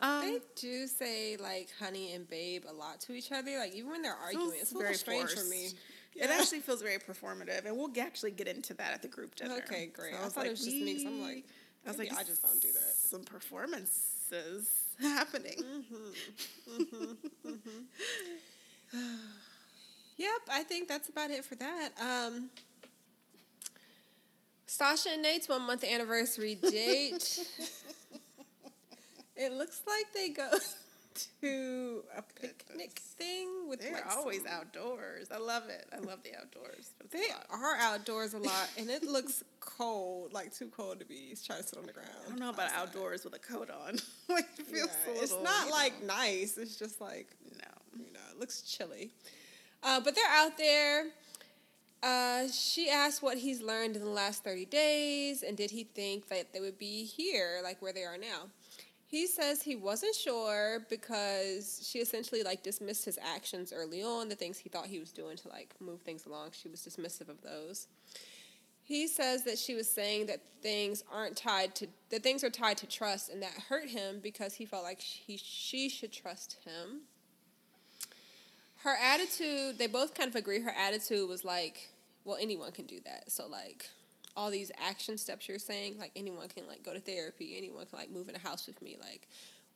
They 0.00 0.34
Um, 0.34 0.40
do 0.56 0.86
say 0.88 1.36
like 1.36 1.68
honey 1.78 2.12
and 2.14 2.28
babe 2.28 2.64
a 2.68 2.72
lot 2.72 3.00
to 3.02 3.12
each 3.12 3.30
other. 3.30 3.56
Like 3.58 3.74
even 3.74 3.90
when 3.92 4.02
they're 4.02 4.12
arguing, 4.16 4.50
it's 4.60 4.72
a 4.72 4.76
little 4.78 4.92
strange 4.92 5.30
for 5.30 5.36
forced. 5.36 5.50
me. 5.50 5.68
It 6.16 6.30
actually 6.30 6.60
feels 6.60 6.82
very 6.82 6.98
performative, 6.98 7.64
and 7.64 7.76
we'll 7.76 7.90
actually 8.00 8.32
get 8.32 8.48
into 8.48 8.74
that 8.74 8.92
at 8.92 9.02
the 9.02 9.08
group 9.08 9.36
dinner. 9.36 9.54
Okay, 9.64 9.86
great. 9.86 10.12
So 10.14 10.20
I 10.24 10.28
thought 10.28 10.46
it 10.46 10.50
was 10.50 10.64
just 10.64 10.76
me, 10.76 11.04
I'm 11.06 11.22
like, 11.22 11.44
I 11.86 11.90
was 11.90 11.98
like, 11.98 12.12
I 12.12 12.24
just 12.24 12.42
don't 12.42 12.60
do 12.60 12.72
that. 12.72 12.94
Some 12.96 13.22
performances 13.22 14.68
happening. 15.00 15.62
Yep, 20.16 20.42
I 20.50 20.62
think 20.62 20.88
that's 20.88 21.08
about 21.08 21.30
it 21.30 21.44
for 21.44 21.56
that. 21.56 21.90
Um, 22.00 22.50
Stacia 24.66 25.10
and 25.12 25.22
Nate's 25.22 25.48
one 25.48 25.62
month 25.62 25.84
anniversary 25.84 26.54
date. 26.54 27.40
it 29.36 29.52
looks 29.52 29.82
like 29.86 30.12
they 30.14 30.28
go 30.28 30.48
to 31.40 32.02
a 32.16 32.22
picnic 32.40 32.98
thing 32.98 33.68
with 33.68 33.80
They're 33.80 33.92
like 33.92 34.16
always 34.16 34.42
some- 34.42 34.50
outdoors. 34.52 35.28
I 35.30 35.38
love 35.38 35.68
it. 35.68 35.86
I 35.92 35.98
love 35.98 36.22
the 36.22 36.34
outdoors. 36.36 36.90
but 36.98 37.06
it's 37.06 37.14
a 37.14 37.18
They 37.18 37.26
are 37.50 37.76
outdoors 37.76 38.34
a 38.34 38.38
lot, 38.38 38.68
and 38.78 38.90
it 38.90 39.02
looks 39.04 39.44
cold, 39.60 40.32
like 40.32 40.54
too 40.54 40.68
cold 40.68 40.98
to 41.00 41.04
be 41.06 41.34
trying 41.44 41.62
to 41.62 41.68
sit 41.68 41.78
on 41.78 41.86
the 41.86 41.92
ground. 41.92 42.08
I 42.26 42.28
don't 42.30 42.38
know 42.40 42.50
about 42.50 42.66
outside. 42.72 42.80
outdoors 42.80 43.24
with 43.24 43.34
a 43.34 43.38
coat 43.38 43.70
on. 43.70 43.98
like 44.28 44.46
it 44.58 44.66
feels 44.66 44.90
Yeah, 45.06 45.12
a 45.12 45.22
it's 45.22 45.30
little, 45.32 45.44
not 45.44 45.70
like 45.70 46.00
know, 46.02 46.14
nice. 46.14 46.58
It's 46.58 46.76
just 46.76 47.00
like 47.00 47.28
no. 47.52 48.04
you 48.04 48.12
know, 48.12 48.20
it 48.32 48.38
looks 48.40 48.62
chilly. 48.62 49.10
Uh, 49.82 50.00
but 50.00 50.14
they're 50.14 50.24
out 50.30 50.56
there. 50.58 51.06
Uh, 52.02 52.48
she 52.52 52.90
asked 52.90 53.22
what 53.22 53.38
he's 53.38 53.62
learned 53.62 53.96
in 53.96 54.02
the 54.04 54.10
last 54.10 54.44
30 54.44 54.66
days 54.66 55.42
and 55.42 55.56
did 55.56 55.70
he 55.70 55.84
think 55.84 56.28
that 56.28 56.52
they 56.52 56.60
would 56.60 56.78
be 56.78 57.04
here, 57.04 57.60
like 57.62 57.80
where 57.80 57.94
they 57.94 58.02
are 58.04 58.18
now. 58.18 58.48
He 59.14 59.28
says 59.28 59.62
he 59.62 59.76
wasn't 59.76 60.16
sure 60.16 60.84
because 60.90 61.88
she 61.88 62.00
essentially 62.00 62.42
like 62.42 62.64
dismissed 62.64 63.04
his 63.04 63.16
actions 63.22 63.72
early 63.72 64.02
on, 64.02 64.28
the 64.28 64.34
things 64.34 64.58
he 64.58 64.68
thought 64.68 64.86
he 64.86 64.98
was 64.98 65.12
doing 65.12 65.36
to 65.36 65.48
like 65.50 65.72
move 65.78 66.00
things 66.00 66.26
along. 66.26 66.48
She 66.50 66.68
was 66.68 66.80
dismissive 66.80 67.28
of 67.28 67.40
those. 67.40 67.86
He 68.82 69.06
says 69.06 69.44
that 69.44 69.56
she 69.56 69.76
was 69.76 69.88
saying 69.88 70.26
that 70.26 70.40
things 70.62 71.04
aren't 71.12 71.36
tied 71.36 71.76
to 71.76 71.86
that 72.10 72.24
things 72.24 72.42
are 72.42 72.50
tied 72.50 72.76
to 72.78 72.88
trust 72.88 73.30
and 73.30 73.40
that 73.40 73.52
hurt 73.68 73.88
him 73.88 74.18
because 74.20 74.54
he 74.54 74.66
felt 74.66 74.82
like 74.82 75.00
he 75.00 75.36
she 75.36 75.88
should 75.88 76.10
trust 76.10 76.56
him 76.64 77.02
her 78.78 78.96
attitude 79.00 79.78
they 79.78 79.86
both 79.86 80.16
kind 80.16 80.28
of 80.28 80.34
agree 80.34 80.60
her 80.60 80.74
attitude 80.76 81.28
was 81.28 81.44
like 81.44 81.88
well 82.24 82.36
anyone 82.40 82.72
can 82.72 82.84
do 82.84 82.98
that 83.04 83.30
so 83.30 83.46
like 83.46 83.88
all 84.36 84.50
these 84.50 84.70
action 84.84 85.16
steps 85.16 85.48
you're 85.48 85.58
saying 85.58 85.96
like 85.98 86.10
anyone 86.16 86.48
can 86.48 86.66
like 86.66 86.82
go 86.82 86.92
to 86.92 87.00
therapy 87.00 87.54
anyone 87.56 87.86
can 87.86 87.98
like 87.98 88.10
move 88.10 88.28
in 88.28 88.34
a 88.34 88.38
house 88.38 88.66
with 88.66 88.80
me 88.82 88.96
like 89.00 89.28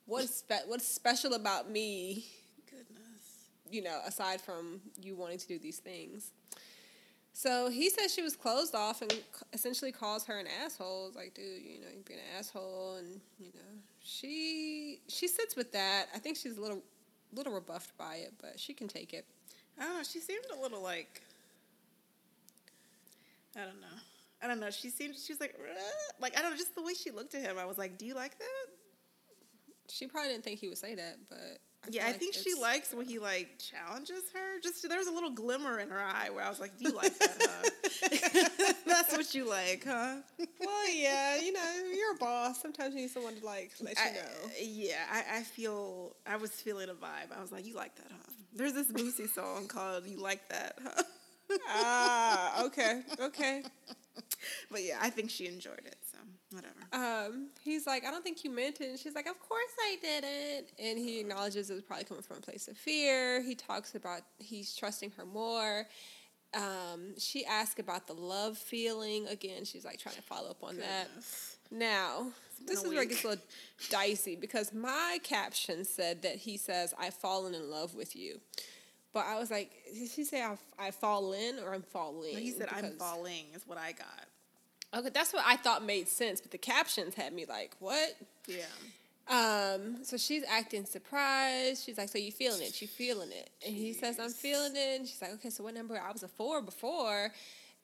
what's 0.05 0.35
spe- 0.35 0.67
what's 0.67 0.87
special 0.87 1.33
about 1.33 1.69
me 1.69 2.25
Goodness. 2.69 3.47
you 3.69 3.81
know 3.81 3.99
aside 4.05 4.41
from 4.41 4.81
you 5.01 5.15
wanting 5.15 5.37
to 5.37 5.47
do 5.47 5.59
these 5.59 5.79
things 5.79 6.31
so 7.39 7.69
he 7.69 7.89
says 7.89 8.13
she 8.13 8.21
was 8.21 8.35
closed 8.35 8.75
off 8.75 9.01
and 9.01 9.13
essentially 9.53 9.93
calls 9.93 10.25
her 10.25 10.39
an 10.39 10.47
asshole. 10.61 11.07
It's 11.07 11.15
like, 11.15 11.33
dude, 11.35 11.61
you 11.61 11.79
know, 11.79 11.87
you're 11.93 12.03
being 12.03 12.19
an 12.19 12.37
asshole, 12.37 12.95
and 12.95 13.21
you 13.39 13.51
know, 13.55 13.79
she 14.01 14.99
she 15.07 15.29
sits 15.29 15.55
with 15.55 15.71
that. 15.71 16.07
I 16.13 16.19
think 16.19 16.35
she's 16.35 16.57
a 16.57 16.61
little 16.61 16.83
little 17.31 17.53
rebuffed 17.53 17.97
by 17.97 18.15
it, 18.15 18.33
but 18.41 18.59
she 18.59 18.73
can 18.73 18.89
take 18.89 19.13
it. 19.13 19.25
I 19.79 19.83
don't 19.83 19.97
know. 19.97 20.03
She 20.03 20.19
seemed 20.19 20.43
a 20.53 20.61
little 20.61 20.81
like. 20.81 21.21
I 23.55 23.61
don't 23.61 23.79
know. 23.79 23.87
I 24.41 24.47
don't 24.47 24.59
know. 24.59 24.69
She 24.69 24.89
seemed. 24.89 25.15
She 25.17 25.33
was 25.33 25.39
like, 25.41 25.55
like 26.19 26.37
I 26.37 26.41
don't 26.41 26.51
know. 26.51 26.57
Just 26.57 26.75
the 26.75 26.81
way 26.83 26.93
she 26.93 27.11
looked 27.11 27.35
at 27.35 27.41
him, 27.41 27.57
I 27.59 27.65
was 27.65 27.77
like, 27.77 27.97
"Do 27.97 28.05
you 28.05 28.13
like 28.15 28.37
that?" 28.39 28.65
She 29.89 30.07
probably 30.07 30.29
didn't 30.31 30.43
think 30.43 30.59
he 30.59 30.67
would 30.69 30.77
say 30.77 30.95
that, 30.95 31.17
but 31.29 31.59
yeah, 31.89 32.03
I 32.05 32.11
like 32.11 32.19
think 32.19 32.35
she 32.35 32.53
likes 32.53 32.93
when 32.93 33.05
he 33.07 33.17
like 33.19 33.57
challenges 33.59 34.23
her. 34.33 34.59
Just 34.61 34.87
there 34.87 34.97
was 34.99 35.07
a 35.07 35.11
little 35.11 35.31
glimmer 35.31 35.79
in 35.79 35.89
her 35.89 35.99
eye 35.99 36.29
where 36.29 36.43
I 36.45 36.49
was 36.49 36.59
like, 36.59 36.77
"Do 36.77 36.85
you 36.89 36.95
like 36.95 37.17
that? 37.17 37.37
Huh? 37.41 38.73
That's 38.85 39.11
what 39.13 39.33
you 39.33 39.49
like, 39.49 39.83
huh?" 39.85 40.17
Well, 40.59 40.89
yeah, 40.93 41.37
you 41.41 41.51
know, 41.51 41.73
you're 41.93 42.13
a 42.13 42.17
boss. 42.17 42.61
Sometimes 42.61 42.93
you 42.95 43.01
need 43.01 43.09
someone 43.09 43.35
to 43.35 43.45
like 43.45 43.71
let 43.81 43.97
you 43.97 44.03
I- 44.03 44.13
know. 44.13 44.51
yeah, 44.61 45.05
I, 45.11 45.39
I 45.39 45.43
feel. 45.43 46.15
I 46.27 46.35
was 46.37 46.51
feeling 46.51 46.89
a 46.89 46.93
vibe. 46.93 47.35
I 47.37 47.41
was 47.41 47.51
like, 47.51 47.65
"You 47.65 47.75
like 47.75 47.95
that, 47.95 48.07
huh?" 48.11 48.31
There's 48.53 48.73
this 48.73 48.87
Boosie 48.91 49.29
song 49.29 49.67
called 49.67 50.05
"You 50.05 50.17
Like 50.21 50.47
That," 50.49 50.77
huh? 50.83 51.03
ah, 51.67 52.63
okay, 52.65 53.01
okay. 53.19 53.63
But 54.71 54.83
yeah, 54.83 54.97
I 55.01 55.09
think 55.09 55.29
she 55.29 55.47
enjoyed 55.47 55.81
it. 55.85 55.97
So 56.11 56.17
whatever. 56.51 56.75
um, 57.27 57.49
he's 57.63 57.85
like, 57.87 58.05
I 58.05 58.11
don't 58.11 58.23
think 58.23 58.43
you 58.43 58.49
meant 58.49 58.81
it. 58.81 58.89
And 58.89 58.99
she's 58.99 59.15
like, 59.15 59.27
Of 59.27 59.39
course 59.39 59.71
I 59.81 59.97
didn't. 60.01 60.67
And 60.79 60.97
he 60.99 61.19
acknowledges 61.19 61.69
it 61.69 61.73
was 61.73 61.83
probably 61.83 62.05
coming 62.05 62.23
from 62.23 62.37
a 62.37 62.41
place 62.41 62.67
of 62.67 62.77
fear. 62.77 63.41
He 63.41 63.55
talks 63.55 63.95
about 63.95 64.21
he's 64.37 64.75
trusting 64.75 65.11
her 65.17 65.25
more. 65.25 65.85
Um, 66.55 67.13
she 67.19 67.45
asked 67.45 67.79
about 67.79 68.07
the 68.07 68.13
love 68.13 68.57
feeling. 68.57 69.27
Again, 69.27 69.65
she's 69.65 69.85
like 69.85 69.99
trying 69.99 70.15
to 70.15 70.21
follow 70.23 70.49
up 70.49 70.63
on 70.63 70.77
that. 70.77 71.07
Now, 71.71 72.31
this 72.65 72.79
is 72.83 72.89
where 72.89 73.03
it 73.03 73.09
gets 73.09 73.23
a 73.23 73.27
little 73.29 73.43
dicey 73.91 74.35
because 74.35 74.73
my 74.73 75.19
caption 75.23 75.85
said 75.85 76.23
that 76.23 76.37
he 76.37 76.57
says, 76.57 76.95
I've 76.99 77.13
fallen 77.13 77.53
in 77.53 77.69
love 77.69 77.93
with 77.93 78.15
you. 78.15 78.39
But 79.13 79.25
I 79.27 79.39
was 79.39 79.49
like, 79.51 79.71
did 79.93 80.09
she 80.09 80.23
say 80.23 80.41
I've, 80.41 80.59
I 80.79 80.89
fall 80.91 81.33
in 81.33 81.59
or 81.59 81.73
I'm 81.73 81.81
falling? 81.83 82.33
No, 82.33 82.39
he 82.39 82.51
said, 82.51 82.69
"I'm 82.71 82.91
falling," 82.97 83.45
is 83.55 83.63
what 83.65 83.77
I 83.79 83.91
got. 83.91 84.25
Okay, 84.95 85.09
that's 85.13 85.33
what 85.33 85.43
I 85.45 85.55
thought 85.55 85.83
made 85.85 86.07
sense, 86.07 86.41
but 86.41 86.51
the 86.51 86.57
captions 86.57 87.13
had 87.15 87.33
me 87.33 87.45
like, 87.47 87.75
what? 87.79 88.15
Yeah. 88.47 88.63
Um, 89.27 90.03
so 90.03 90.17
she's 90.17 90.43
acting 90.49 90.85
surprised. 90.85 91.83
She's 91.83 91.97
like, 91.99 92.09
so 92.09 92.17
you 92.17 92.31
feeling 92.31 92.61
it? 92.63 92.81
You 92.81 92.87
feeling 92.87 93.29
it? 93.31 93.51
And 93.65 93.75
he 93.75 93.93
says, 93.93 94.19
I'm 94.19 94.31
feeling 94.31 94.71
it. 94.75 94.99
And 94.99 95.07
she's 95.07 95.21
like, 95.21 95.33
okay, 95.33 95.51
so 95.51 95.63
what 95.63 95.75
number? 95.75 95.99
I 96.03 96.11
was 96.11 96.23
a 96.23 96.27
four 96.27 96.61
before. 96.63 97.31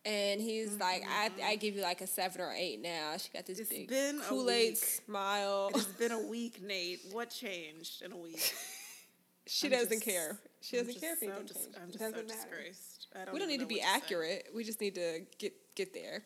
And 0.04 0.40
he's 0.42 0.80
like, 0.80 1.04
I, 1.08 1.30
I 1.44 1.56
give 1.56 1.76
you 1.76 1.82
like 1.82 2.02
a 2.02 2.08
seven 2.08 2.42
or 2.42 2.52
eight 2.56 2.82
now. 2.82 3.16
She 3.18 3.30
got 3.34 3.46
this 3.46 3.60
It's 3.60 3.70
big 3.70 3.88
been 3.90 4.20
Kool 4.22 4.50
Aid 4.50 4.78
smile. 4.78 5.70
It's 5.76 5.86
been 5.86 6.12
a 6.12 6.20
week, 6.28 6.62
Nate. 6.64 7.02
What 7.12 7.30
changed 7.30 8.02
in 8.04 8.12
a 8.12 8.18
week? 8.18 8.54
she 9.48 9.68
I'm 9.68 9.74
doesn't 9.74 9.90
just- 9.92 10.04
care. 10.06 10.38
She 10.62 10.78
doesn't 10.78 11.00
care 11.00 11.14
if 11.14 11.20
so 11.20 11.26
anything 11.28 11.40
I'm 11.40 11.92
just 11.92 12.00
so 12.00 12.10
matter. 12.12 12.24
disgraced. 12.24 13.08
I 13.16 13.32
we 13.32 13.38
don't 13.38 13.48
need 13.48 13.60
to 13.60 13.68
be 13.68 13.76
what 13.76 13.84
say. 13.84 13.90
accurate. 13.96 14.48
We 14.56 14.64
just 14.64 14.82
need 14.82 14.96
to 14.96 15.22
get 15.38 15.54
get 15.76 15.94
there. 15.94 16.24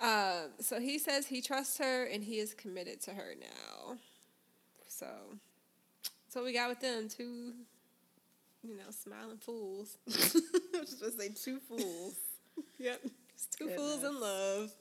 Um, 0.00 0.50
so 0.60 0.80
he 0.80 0.98
says 0.98 1.26
he 1.26 1.40
trusts 1.40 1.78
her 1.78 2.04
and 2.04 2.22
he 2.22 2.38
is 2.38 2.54
committed 2.54 3.00
to 3.02 3.10
her 3.12 3.34
now. 3.40 3.96
So, 4.86 5.06
so 6.28 6.44
we 6.44 6.52
got 6.52 6.68
with 6.68 6.80
them 6.80 7.08
two, 7.08 7.52
you 8.62 8.76
know, 8.76 8.90
smiling 8.90 9.38
fools. 9.38 9.98
I 10.08 10.80
was 10.80 10.90
just 10.90 11.00
gonna 11.00 11.12
say 11.12 11.28
two 11.30 11.58
fools. 11.60 12.14
Yep, 12.80 13.02
two 13.56 13.68
fools 13.68 14.02
in 14.02 14.20
love. 14.20 14.72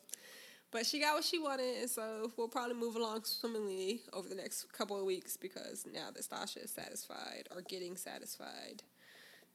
But 0.72 0.86
she 0.86 1.00
got 1.00 1.16
what 1.16 1.24
she 1.24 1.40
wanted, 1.40 1.78
and 1.80 1.90
so 1.90 2.32
we'll 2.36 2.48
probably 2.48 2.76
move 2.76 2.96
along 2.96 3.24
swimmingly 3.24 4.02
over 4.14 4.28
the 4.28 4.36
next 4.36 4.72
couple 4.74 5.00
of 5.00 5.06
weeks 5.06 5.38
because 5.38 5.86
now 5.92 6.10
that 6.14 6.24
Stacia 6.24 6.64
is 6.64 6.72
satisfied 6.72 7.48
or 7.56 7.62
getting 7.62 7.96
satisfied, 7.96 8.84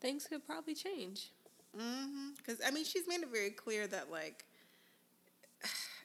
things 0.00 0.26
could 0.26 0.46
probably 0.46 0.74
change. 0.74 1.30
Mm-hmm. 1.76 2.30
Because 2.36 2.60
I 2.66 2.70
mean, 2.70 2.84
she's 2.84 3.06
made 3.06 3.20
it 3.22 3.28
very 3.30 3.50
clear 3.50 3.86
that 3.88 4.10
like, 4.10 4.44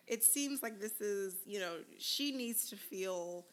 it 0.08 0.24
seems 0.24 0.64
like 0.64 0.80
this 0.80 1.01
is 1.01 1.36
you 1.45 1.60
know 1.60 1.76
she 1.97 2.32
needs 2.32 2.70
to 2.70 2.76
feel 2.76 3.45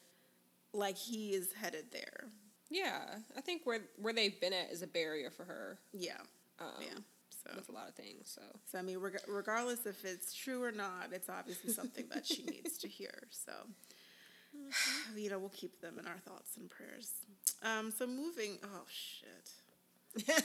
like 0.72 0.96
he 0.96 1.30
is 1.30 1.52
headed 1.52 1.86
there. 1.92 2.26
Yeah, 2.70 3.02
I 3.36 3.40
think 3.40 3.62
where 3.64 3.80
where 4.00 4.12
they've 4.12 4.38
been 4.40 4.52
at 4.52 4.70
is 4.70 4.82
a 4.82 4.86
barrier 4.86 5.30
for 5.30 5.44
her 5.44 5.78
Yeah, 5.92 6.20
um, 6.60 6.68
yeah. 6.80 6.98
So, 7.46 7.50
with 7.56 7.68
a 7.68 7.72
lot 7.72 7.88
of 7.88 7.94
things. 7.94 8.30
So 8.34 8.40
so 8.70 8.78
I 8.78 8.82
mean, 8.82 8.98
reg- 8.98 9.20
regardless 9.28 9.86
if 9.86 10.04
it's 10.04 10.32
true 10.34 10.62
or 10.62 10.72
not, 10.72 11.08
it's 11.12 11.28
obviously 11.28 11.72
something 11.72 12.06
that 12.12 12.26
she 12.26 12.42
needs 12.50 12.78
to 12.78 12.88
hear. 12.88 13.24
So, 13.30 13.52
you 15.14 15.28
know, 15.30 15.38
we'll 15.38 15.50
keep 15.50 15.80
them 15.80 15.98
in 15.98 16.06
our 16.06 16.18
thoughts 16.26 16.56
and 16.56 16.70
prayers. 16.70 17.10
Um, 17.62 17.92
so 17.96 18.06
moving. 18.06 18.58
Oh 18.64 18.84
shit. 18.88 20.24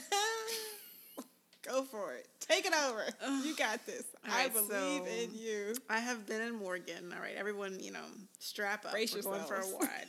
go 1.62 1.82
for 1.82 2.14
it, 2.14 2.26
take 2.40 2.66
it 2.66 2.72
over. 2.86 3.04
You 3.44 3.54
got 3.56 3.84
this. 3.86 4.04
I 4.24 4.44
right, 4.44 4.52
believe 4.52 4.68
so- 4.70 5.06
in 5.06 5.30
you. 5.34 5.74
I 5.88 5.98
have 5.98 6.26
been 6.26 6.42
in 6.42 6.54
Morgan. 6.56 7.12
All 7.14 7.20
right, 7.20 7.34
everyone, 7.36 7.78
you 7.80 7.92
know, 7.92 8.04
strap 8.38 8.84
up. 8.84 8.92
Brace 8.92 9.14
We're 9.14 9.22
going 9.22 9.44
for 9.44 9.54
a 9.54 9.78
ride. 9.80 10.06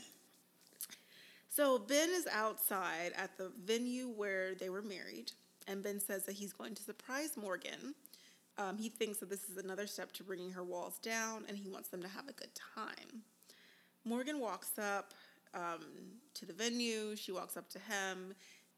so 1.50 1.80
Ben 1.80 2.10
is 2.10 2.28
outside 2.32 3.14
at 3.16 3.38
the 3.38 3.52
venue 3.64 4.08
where 4.08 4.56
they 4.56 4.70
were 4.70 4.82
married, 4.82 5.32
and 5.68 5.84
Ben 5.84 6.00
says 6.00 6.26
that 6.26 6.34
he's 6.34 6.54
going 6.54 6.76
to 6.76 6.84
surprise 6.84 7.38
Morgan. 7.38 7.96
Um, 8.58 8.78
he 8.78 8.90
thinks 8.90 9.20
that 9.20 9.30
this 9.30 9.50
is 9.50 9.58
another 9.58 9.88
step 9.88 10.12
to 10.14 10.24
bringing 10.24 10.52
her 10.52 10.64
walls 10.64 11.00
down, 11.00 11.46
and 11.48 11.58
he 11.58 11.70
wants 11.70 11.90
them 11.90 12.02
to 12.02 12.08
have 12.08 12.28
a 12.28 12.34
good 12.34 12.52
time. 12.76 13.24
Morgan 14.04 14.40
walks 14.40 14.78
up 14.78 15.14
um, 15.54 15.86
to 16.34 16.46
the 16.46 16.54
venue. 16.54 17.16
She 17.16 17.32
walks 17.32 17.58
up 17.58 17.70
to 17.70 17.80
him. 17.80 18.34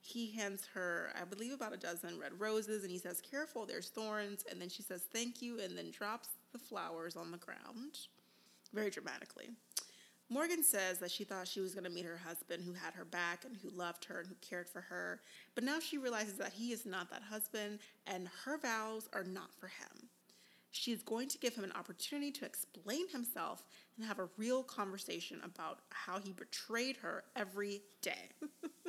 He 0.05 0.31
hands 0.31 0.67
her, 0.73 1.11
I 1.19 1.23
believe, 1.23 1.53
about 1.53 1.73
a 1.73 1.77
dozen 1.77 2.19
red 2.19 2.37
roses, 2.37 2.83
and 2.83 2.91
he 2.91 2.97
says, 2.97 3.21
Careful, 3.21 3.65
there's 3.65 3.87
thorns. 3.87 4.43
And 4.51 4.59
then 4.59 4.67
she 4.67 4.83
says, 4.83 5.03
Thank 5.13 5.41
you, 5.41 5.61
and 5.61 5.77
then 5.77 5.91
drops 5.91 6.27
the 6.51 6.59
flowers 6.59 7.15
on 7.15 7.31
the 7.31 7.37
ground 7.37 7.97
very 8.73 8.89
dramatically. 8.89 9.51
Morgan 10.29 10.63
says 10.63 10.99
that 10.99 11.11
she 11.11 11.23
thought 11.23 11.47
she 11.47 11.61
was 11.61 11.73
going 11.73 11.85
to 11.85 11.89
meet 11.89 12.05
her 12.05 12.17
husband 12.17 12.63
who 12.63 12.73
had 12.73 12.93
her 12.93 13.05
back 13.05 13.45
and 13.45 13.55
who 13.55 13.69
loved 13.69 14.03
her 14.05 14.19
and 14.19 14.27
who 14.27 14.35
cared 14.41 14.67
for 14.67 14.81
her, 14.81 15.21
but 15.55 15.63
now 15.63 15.79
she 15.79 15.97
realizes 15.97 16.37
that 16.37 16.53
he 16.53 16.71
is 16.71 16.85
not 16.85 17.09
that 17.09 17.21
husband 17.21 17.79
and 18.07 18.27
her 18.43 18.57
vows 18.57 19.07
are 19.13 19.23
not 19.23 19.53
for 19.53 19.67
him. 19.67 20.09
She 20.71 20.91
is 20.91 21.03
going 21.03 21.29
to 21.29 21.37
give 21.37 21.53
him 21.53 21.63
an 21.63 21.71
opportunity 21.73 22.31
to 22.31 22.45
explain 22.45 23.07
himself 23.09 23.63
and 23.95 24.05
have 24.05 24.17
a 24.19 24.27
real 24.37 24.63
conversation 24.63 25.39
about 25.45 25.79
how 25.91 26.19
he 26.19 26.33
betrayed 26.33 26.97
her 26.97 27.23
every 27.35 27.83
day. 28.01 28.31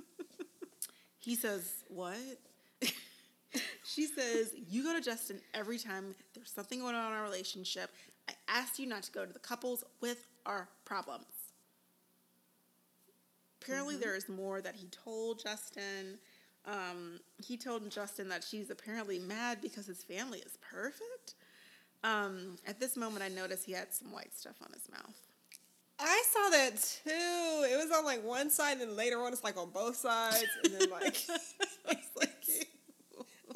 he 1.24 1.34
says, 1.34 1.84
What? 1.88 2.16
she 3.84 4.06
says, 4.06 4.52
You 4.68 4.84
go 4.84 4.94
to 4.94 5.00
Justin 5.00 5.40
every 5.54 5.78
time 5.78 6.14
there's 6.34 6.50
something 6.50 6.80
going 6.80 6.94
on 6.94 7.12
in 7.12 7.18
our 7.18 7.24
relationship. 7.24 7.90
I 8.28 8.32
asked 8.48 8.78
you 8.78 8.86
not 8.86 9.02
to 9.04 9.12
go 9.12 9.24
to 9.24 9.32
the 9.32 9.38
couples 9.38 9.84
with 10.00 10.26
our 10.46 10.68
problems. 10.84 11.26
Apparently, 13.62 13.96
there 13.96 14.14
is 14.14 14.28
more 14.28 14.60
that 14.60 14.74
he 14.74 14.88
told 14.88 15.42
Justin. 15.42 16.18
Um, 16.66 17.20
he 17.42 17.56
told 17.56 17.88
Justin 17.90 18.28
that 18.28 18.44
she's 18.44 18.70
apparently 18.70 19.18
mad 19.18 19.58
because 19.62 19.86
his 19.86 20.02
family 20.02 20.40
is 20.40 20.58
perfect. 20.70 21.34
Um, 22.02 22.56
at 22.66 22.78
this 22.80 22.96
moment, 22.96 23.24
I 23.24 23.28
noticed 23.28 23.64
he 23.64 23.72
had 23.72 23.92
some 23.92 24.12
white 24.12 24.34
stuff 24.34 24.56
on 24.62 24.70
his 24.72 24.90
mouth. 24.90 25.33
I 25.98 26.22
saw 26.30 26.50
that 26.50 26.76
too. 26.76 27.10
It 27.72 27.76
was 27.76 27.90
on 27.96 28.04
like 28.04 28.24
one 28.24 28.50
side, 28.50 28.72
and 28.72 28.80
then 28.82 28.96
later 28.96 29.20
on, 29.20 29.32
it's 29.32 29.44
like 29.44 29.56
on 29.56 29.70
both 29.70 29.96
sides, 29.96 30.44
and 30.64 30.74
then 30.74 30.90
like, 30.90 31.16
I 31.30 31.94
was 31.94 32.04
like, 32.16 32.30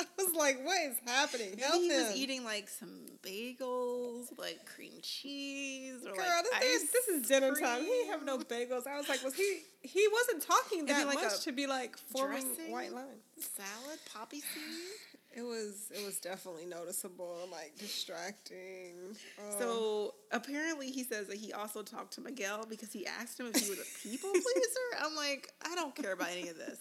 I 0.01 0.05
was 0.17 0.35
like, 0.35 0.65
what 0.65 0.81
is 0.89 0.97
happening? 1.05 1.51
Maybe 1.51 1.63
Help 1.63 1.75
he 1.83 1.89
him. 1.89 2.05
was 2.07 2.17
eating 2.17 2.45
like 2.45 2.69
some 2.69 3.07
bagels, 3.23 4.27
like 4.39 4.65
cream 4.67 4.93
cheese, 5.03 6.05
or 6.07 6.13
Girl, 6.15 6.25
like 6.53 6.61
this, 6.63 6.83
is, 6.85 6.91
this 6.93 7.09
is 7.09 7.29
dinner 7.29 7.55
time. 7.55 7.81
He 7.83 7.87
didn't 7.89 8.11
have 8.13 8.25
no 8.25 8.39
bagels. 8.39 8.87
I 8.87 8.97
was 8.97 9.09
like, 9.09 9.25
was 9.25 9.35
he? 9.35 9.63
He 9.83 10.07
wasn't 10.13 10.43
talking 10.43 10.87
that 10.87 11.07
like 11.07 11.17
much 11.17 11.41
to 11.41 11.53
be 11.53 11.67
like 11.67 11.97
forming 11.99 12.45
dressing. 12.47 12.71
white 12.73 12.93
lines. 12.93 13.23
salad, 13.57 13.99
poppy 14.13 14.41
seed. 14.41 15.18
It 15.39 15.45
was 15.45 15.93
it 15.95 16.05
was 16.05 16.19
definitely 16.19 16.67
noticeable, 16.67 17.49
like 17.53 17.79
distracting. 17.79 19.15
Oh. 19.39 19.59
So 19.61 20.15
apparently, 20.33 20.91
he 20.91 21.05
says 21.05 21.29
that 21.29 21.37
he 21.37 21.53
also 21.53 21.83
talked 21.85 22.15
to 22.15 22.21
Miguel 22.21 22.67
because 22.69 22.93
he 22.93 23.07
asked 23.07 23.39
him 23.39 23.47
if 23.55 23.63
he 23.63 23.71
was 23.71 23.79
a 23.79 24.09
people 24.09 24.31
pleaser. 24.33 25.05
I'm 25.07 25.15
like, 25.15 25.53
I 25.65 25.77
don't 25.77 25.95
care 25.95 26.13
about 26.13 26.31
any 26.33 26.49
of 26.49 26.57
this. 26.59 26.81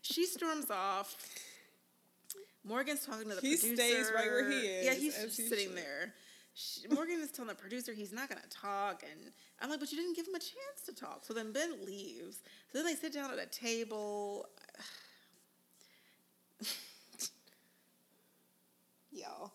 She 0.00 0.24
storms 0.24 0.70
off. 0.70 1.14
Morgan's 2.64 3.04
talking 3.04 3.28
to 3.28 3.34
the 3.34 3.40
He 3.42 3.56
producer. 3.58 3.76
stays 3.76 4.10
right 4.14 4.24
where 4.26 4.50
he 4.50 4.56
is. 4.56 4.86
Yeah, 4.86 4.94
he's 4.94 5.16
just 5.22 5.36
he 5.36 5.48
sitting 5.48 5.68
should. 5.68 5.76
there. 5.76 6.14
She, 6.54 6.88
Morgan 6.88 7.20
is 7.20 7.30
telling 7.30 7.50
the 7.50 7.54
producer 7.54 7.92
he's 7.92 8.12
not 8.14 8.30
going 8.30 8.40
to 8.40 8.48
talk, 8.48 9.02
and 9.02 9.30
I'm 9.60 9.68
like, 9.68 9.78
but 9.78 9.92
you 9.92 9.98
didn't 9.98 10.16
give 10.16 10.26
him 10.26 10.34
a 10.36 10.38
chance 10.38 10.80
to 10.86 10.94
talk. 10.94 11.26
So 11.26 11.34
then 11.34 11.52
Ben 11.52 11.84
leaves. 11.84 12.38
So 12.72 12.78
then 12.78 12.86
they 12.86 12.94
sit 12.94 13.12
down 13.12 13.30
at 13.30 13.38
a 13.38 13.44
table. 13.46 14.46
y'all. 19.12 19.52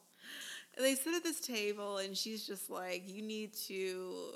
They 0.77 0.95
sit 0.95 1.15
at 1.15 1.23
this 1.23 1.39
table 1.39 1.97
and 1.97 2.17
she's 2.17 2.45
just 2.45 2.69
like 2.69 3.03
you 3.07 3.21
need 3.21 3.53
to 3.53 4.35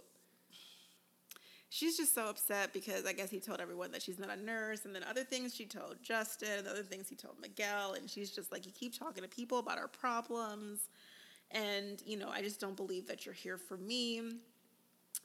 she's 1.69 1.97
just 1.97 2.15
so 2.15 2.27
upset 2.27 2.73
because 2.73 3.05
i 3.05 3.13
guess 3.13 3.29
he 3.29 3.39
told 3.39 3.59
everyone 3.59 3.91
that 3.91 4.01
she's 4.01 4.19
not 4.19 4.29
a 4.29 4.41
nurse 4.41 4.85
and 4.85 4.95
then 4.95 5.03
other 5.09 5.23
things 5.23 5.53
she 5.53 5.65
told 5.65 5.95
justin 6.01 6.59
and 6.59 6.67
other 6.67 6.83
things 6.83 7.07
he 7.09 7.15
told 7.15 7.35
miguel 7.41 7.93
and 7.93 8.09
she's 8.09 8.31
just 8.31 8.51
like 8.51 8.65
you 8.65 8.71
keep 8.71 8.97
talking 8.97 9.23
to 9.23 9.29
people 9.29 9.59
about 9.59 9.77
our 9.77 9.87
problems 9.87 10.89
and 11.51 12.01
you 12.05 12.17
know 12.17 12.29
i 12.29 12.41
just 12.41 12.59
don't 12.59 12.77
believe 12.77 13.07
that 13.07 13.25
you're 13.25 13.35
here 13.35 13.57
for 13.57 13.77
me. 13.77 14.21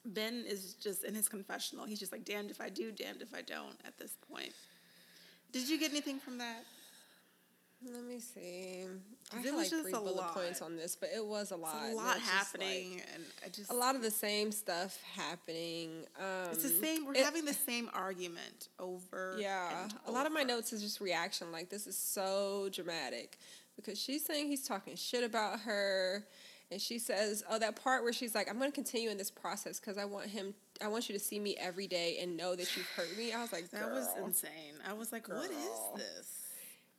Ben 0.07 0.45
is 0.47 0.75
just 0.75 1.05
in 1.05 1.15
his 1.15 1.29
confessional 1.29 1.87
he's 1.87 2.01
just 2.01 2.13
like 2.13 2.25
damned 2.25 2.51
if 2.51 2.61
i 2.61 2.69
do 2.69 2.91
damned 2.91 3.23
if 3.23 3.35
i 3.35 3.41
don't 3.41 3.77
at 3.87 3.97
this 3.99 4.17
point. 4.31 4.53
Did 5.53 5.69
you 5.69 5.79
get 5.79 5.93
anything 5.93 6.19
from 6.19 6.39
that 6.39 6.65
Let 7.93 8.05
me 8.05 8.19
see. 8.21 8.85
I 9.33 9.37
had 9.41 9.55
like 9.55 9.69
three 9.69 9.91
bullet 9.93 10.17
lot. 10.17 10.35
points 10.35 10.63
on 10.63 10.77
this, 10.77 10.97
but 10.97 11.11
it 11.15 11.25
was 11.25 11.51
a 11.51 11.57
lot. 11.57 11.77
It's 11.85 11.93
a 11.93 11.97
lot 11.97 12.17
just, 12.19 12.27
like, 12.31 12.35
happening 12.39 13.03
and 13.15 13.25
i 13.45 13.49
just 13.49 13.71
a 13.71 13.75
lot 13.75 13.95
of 13.97 14.03
the 14.03 14.11
same 14.11 14.53
stuff 14.53 14.99
happening. 15.15 16.05
Um, 16.19 16.51
It's 16.53 16.63
the 16.63 16.69
same. 16.69 17.05
We're 17.07 17.15
it- 17.15 17.25
having 17.25 17.45
the 17.45 17.53
same 17.55 17.91
argument 17.93 18.69
over. 18.79 19.37
Yeah, 19.39 19.89
a 20.07 20.11
lot 20.13 20.27
of 20.27 20.33
my 20.33 20.43
notes 20.45 20.73
is 20.73 20.83
just 20.83 21.01
reaction. 21.01 21.53
Like 21.53 21.69
this 21.69 21.87
is 21.87 21.97
so 21.97 22.69
dramatic 22.73 23.39
because 23.77 24.01
she's 24.01 24.25
saying 24.25 24.49
he's 24.49 24.67
talking 24.67 24.95
shit 24.97 25.25
about 25.25 25.61
her, 25.61 26.25
and 26.71 26.81
she 26.81 26.99
says, 26.99 27.43
"Oh, 27.51 27.59
that 27.59 27.77
part 27.77 28.03
where 28.03 28.13
she's 28.13 28.35
like, 28.35 28.49
I'm 28.49 28.59
going 28.59 28.71
to 28.71 28.75
continue 28.75 29.11
in 29.11 29.19
this 29.19 29.31
process 29.31 29.81
because 29.81 29.99
I 29.99 30.05
want 30.05 30.27
him. 30.27 30.55
I 30.81 30.89
want 30.89 31.09
you 31.09 31.13
to 31.19 31.23
see 31.23 31.39
me 31.39 31.57
every 31.59 31.87
day 31.87 32.19
and 32.23 32.37
know 32.37 32.55
that 32.55 32.77
you've 32.77 32.89
hurt 32.97 33.17
me." 33.19 33.33
I 33.33 33.43
was 33.43 33.53
like, 33.53 33.71
That 33.71 33.91
was 33.91 34.09
insane. 34.25 34.75
I 34.89 34.93
was 34.95 35.13
like, 35.13 35.29
"What 35.29 35.51
Girl. 35.51 35.59
is 35.97 36.03
this?" 36.03 36.41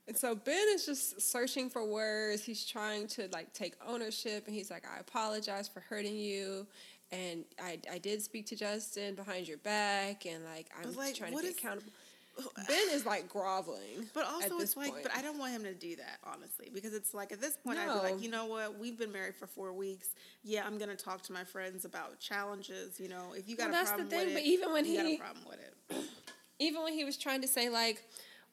And 0.07 0.15
so 0.17 0.35
Ben 0.35 0.67
is 0.73 0.85
just 0.85 1.19
searching 1.21 1.69
for 1.69 1.83
words. 1.83 2.43
He's 2.43 2.63
trying 2.65 3.07
to 3.09 3.27
like 3.33 3.53
take 3.53 3.73
ownership, 3.87 4.45
and 4.45 4.55
he's 4.55 4.69
like, 4.69 4.83
"I 4.85 4.99
apologize 4.99 5.67
for 5.67 5.79
hurting 5.79 6.15
you." 6.15 6.67
And 7.11 7.43
I, 7.61 7.79
I 7.91 7.97
did 7.99 8.21
speak 8.21 8.45
to 8.47 8.55
Justin 8.55 9.15
behind 9.15 9.47
your 9.47 9.57
back, 9.59 10.25
and 10.25 10.43
like 10.45 10.67
I'm 10.79 10.93
like, 10.95 11.15
trying 11.15 11.31
to 11.35 11.41
be 11.41 11.47
is- 11.47 11.57
accountable. 11.57 11.91
Ben 12.67 12.77
is 12.91 13.05
like 13.05 13.29
groveling. 13.29 14.05
But 14.13 14.25
also, 14.25 14.59
it's 14.59 14.75
like, 14.75 14.91
point. 14.91 15.03
but 15.03 15.13
I 15.15 15.21
don't 15.21 15.39
want 15.39 15.53
him 15.53 15.63
to 15.63 15.73
do 15.73 15.95
that, 15.95 16.17
honestly, 16.25 16.69
because 16.73 16.93
it's 16.93 17.13
like 17.13 17.31
at 17.31 17.39
this 17.39 17.55
point, 17.55 17.79
I'd 17.79 17.87
be 17.87 18.11
like, 18.11 18.21
you 18.21 18.29
know 18.29 18.45
what? 18.45 18.77
We've 18.77 18.97
been 18.99 19.13
married 19.13 19.35
for 19.35 19.47
four 19.47 19.71
weeks. 19.71 20.09
Yeah, 20.43 20.65
I'm 20.67 20.77
gonna 20.77 20.95
talk 20.97 21.21
to 21.23 21.33
my 21.33 21.45
friends 21.45 21.85
about 21.85 22.19
challenges. 22.19 22.99
You 22.99 23.07
know, 23.07 23.33
if 23.35 23.47
you 23.47 23.55
got 23.55 23.71
Well, 23.71 23.81
a 23.81 23.85
that's 23.85 23.91
the 23.91 23.95
problem 24.03 24.09
thing, 24.19 24.25
with 24.27 24.33
but 24.35 24.43
it, 24.43 24.47
even 24.47 24.73
when 24.73 24.85
you 24.85 24.97
got 24.97 25.05
he- 25.05 25.15
a 25.15 25.19
problem 25.19 25.45
with 25.47 25.59
it. 25.61 26.05
even 26.59 26.83
when 26.83 26.93
he 26.93 27.05
was 27.05 27.17
trying 27.17 27.41
to 27.41 27.47
say 27.47 27.69
like 27.69 28.03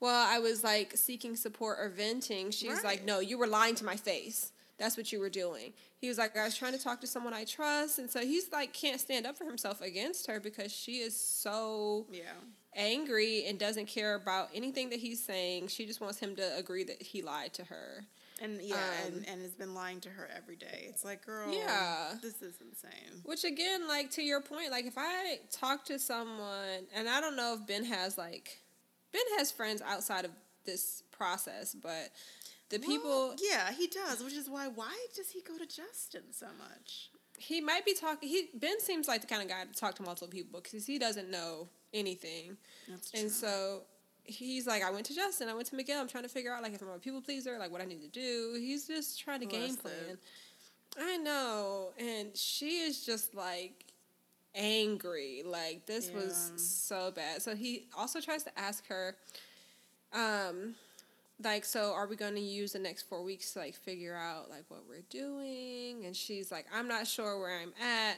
well 0.02 0.26
i 0.28 0.38
was 0.38 0.62
like 0.62 0.94
seeking 0.96 1.34
support 1.36 1.78
or 1.80 1.88
venting 1.88 2.50
she 2.50 2.68
was 2.68 2.84
like 2.84 3.04
no 3.06 3.20
you 3.20 3.38
were 3.38 3.46
lying 3.46 3.74
to 3.74 3.84
my 3.84 3.96
face 3.96 4.52
that's 4.78 4.96
what 4.96 5.12
you 5.12 5.20
were 5.20 5.28
doing. 5.30 5.72
He 6.00 6.08
was 6.08 6.18
like, 6.18 6.36
I 6.36 6.42
was 6.44 6.56
trying 6.56 6.72
to 6.72 6.82
talk 6.82 7.00
to 7.02 7.06
someone 7.06 7.32
I 7.32 7.44
trust. 7.44 8.00
And 8.00 8.10
so 8.10 8.18
he's 8.20 8.50
like, 8.50 8.72
can't 8.72 9.00
stand 9.00 9.26
up 9.26 9.36
for 9.38 9.44
himself 9.44 9.80
against 9.80 10.26
her 10.26 10.40
because 10.40 10.72
she 10.72 10.94
is 10.94 11.14
so 11.14 12.06
Yeah. 12.10 12.32
angry 12.74 13.44
and 13.46 13.60
doesn't 13.60 13.86
care 13.86 14.14
about 14.16 14.48
anything 14.52 14.90
that 14.90 14.98
he's 14.98 15.22
saying. 15.22 15.68
She 15.68 15.86
just 15.86 16.00
wants 16.00 16.18
him 16.18 16.34
to 16.36 16.56
agree 16.56 16.82
that 16.84 17.00
he 17.00 17.22
lied 17.22 17.52
to 17.54 17.64
her. 17.64 18.04
And 18.40 18.60
yeah, 18.60 18.74
Um, 19.06 19.12
and, 19.18 19.28
and 19.28 19.42
has 19.42 19.54
been 19.54 19.72
lying 19.74 20.00
to 20.00 20.08
her 20.08 20.28
every 20.36 20.56
day. 20.56 20.86
It's 20.88 21.04
like, 21.04 21.24
girl, 21.24 21.52
Yeah. 21.54 22.14
this 22.20 22.42
is 22.42 22.54
insane. 22.60 23.20
Which 23.24 23.44
again, 23.44 23.86
like 23.86 24.10
to 24.12 24.22
your 24.22 24.40
point, 24.40 24.72
like 24.72 24.86
if 24.86 24.94
I 24.96 25.38
talk 25.52 25.84
to 25.84 25.98
someone, 25.98 26.88
and 26.92 27.08
I 27.08 27.20
don't 27.20 27.36
know 27.36 27.54
if 27.60 27.66
Ben 27.68 27.84
has 27.84 28.18
like, 28.18 28.58
Ben 29.12 29.22
has 29.38 29.50
friends 29.52 29.82
outside 29.82 30.24
of 30.24 30.30
this 30.64 31.02
process, 31.10 31.74
but 31.74 32.10
the 32.70 32.78
people 32.78 33.34
yeah, 33.42 33.72
he 33.72 33.86
does, 33.86 34.22
which 34.22 34.34
is 34.34 34.48
why 34.48 34.68
why 34.68 34.94
does 35.14 35.30
he 35.30 35.42
go 35.42 35.58
to 35.58 35.66
Justin 35.66 36.22
so 36.32 36.46
much? 36.58 37.10
he 37.38 37.60
might 37.60 37.84
be 37.84 37.94
talking. 37.94 38.28
He 38.28 38.50
Ben 38.54 38.78
seems 38.80 39.08
like 39.08 39.20
the 39.20 39.26
kind 39.26 39.42
of 39.42 39.48
guy 39.48 39.64
to 39.64 39.72
talk 39.72 39.94
to 39.96 40.02
multiple 40.02 40.28
people 40.28 40.60
because 40.60 40.86
he 40.86 40.98
doesn't 40.98 41.30
know 41.30 41.68
anything, 41.92 42.56
That's 42.88 43.10
true. 43.10 43.20
and 43.20 43.30
so 43.30 43.82
he's 44.24 44.66
like, 44.66 44.84
I 44.84 44.90
went 44.90 45.06
to 45.06 45.14
Justin, 45.14 45.48
I 45.48 45.54
went 45.54 45.66
to 45.68 45.74
Miguel. 45.76 46.00
I'm 46.00 46.08
trying 46.08 46.22
to 46.22 46.28
figure 46.28 46.52
out 46.52 46.62
like 46.62 46.72
if 46.74 46.80
I'm 46.82 46.88
a 46.88 46.98
people 46.98 47.20
pleaser, 47.20 47.58
like 47.58 47.72
what 47.72 47.80
I 47.80 47.84
need 47.84 48.02
to 48.02 48.08
do. 48.08 48.54
He's 48.58 48.86
just 48.86 49.18
trying 49.20 49.40
to 49.40 49.46
game 49.46 49.74
Bless 49.74 49.74
it. 49.74 49.82
plan. 49.82 50.18
I 51.00 51.16
know, 51.16 51.92
and 51.98 52.36
she 52.36 52.80
is 52.80 53.04
just 53.04 53.34
like 53.34 53.86
angry. 54.54 55.42
Like 55.44 55.86
this 55.86 56.10
was 56.10 56.52
so 56.56 57.10
bad. 57.10 57.42
So 57.42 57.54
he 57.54 57.88
also 57.96 58.20
tries 58.20 58.42
to 58.44 58.58
ask 58.58 58.86
her, 58.88 59.16
um, 60.12 60.74
like, 61.42 61.64
so 61.64 61.92
are 61.92 62.06
we 62.06 62.16
going 62.16 62.34
to 62.34 62.40
use 62.40 62.72
the 62.72 62.78
next 62.78 63.02
four 63.08 63.22
weeks 63.24 63.52
to 63.54 63.60
like 63.60 63.74
figure 63.74 64.14
out 64.16 64.50
like 64.50 64.64
what 64.68 64.82
we're 64.88 65.04
doing? 65.10 66.04
And 66.06 66.14
she's 66.14 66.52
like, 66.52 66.66
I'm 66.74 66.88
not 66.88 67.06
sure 67.06 67.38
where 67.40 67.58
I'm 67.60 67.72
at. 67.82 68.16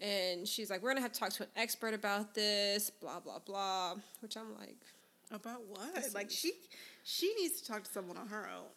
And 0.00 0.46
she's 0.46 0.70
like, 0.70 0.82
we're 0.82 0.90
gonna 0.90 1.00
have 1.00 1.12
to 1.12 1.18
talk 1.18 1.30
to 1.30 1.42
an 1.42 1.48
expert 1.56 1.92
about 1.94 2.34
this, 2.34 2.88
blah 2.90 3.18
blah 3.20 3.40
blah. 3.40 3.94
Which 4.20 4.36
I'm 4.36 4.54
like, 4.56 4.76
About 5.32 5.62
what? 5.68 6.14
Like 6.14 6.30
she 6.30 6.52
she 7.02 7.34
needs 7.34 7.60
to 7.60 7.66
talk 7.72 7.82
to 7.84 7.90
someone 7.90 8.16
on 8.16 8.28
her 8.28 8.48
own. 8.48 8.70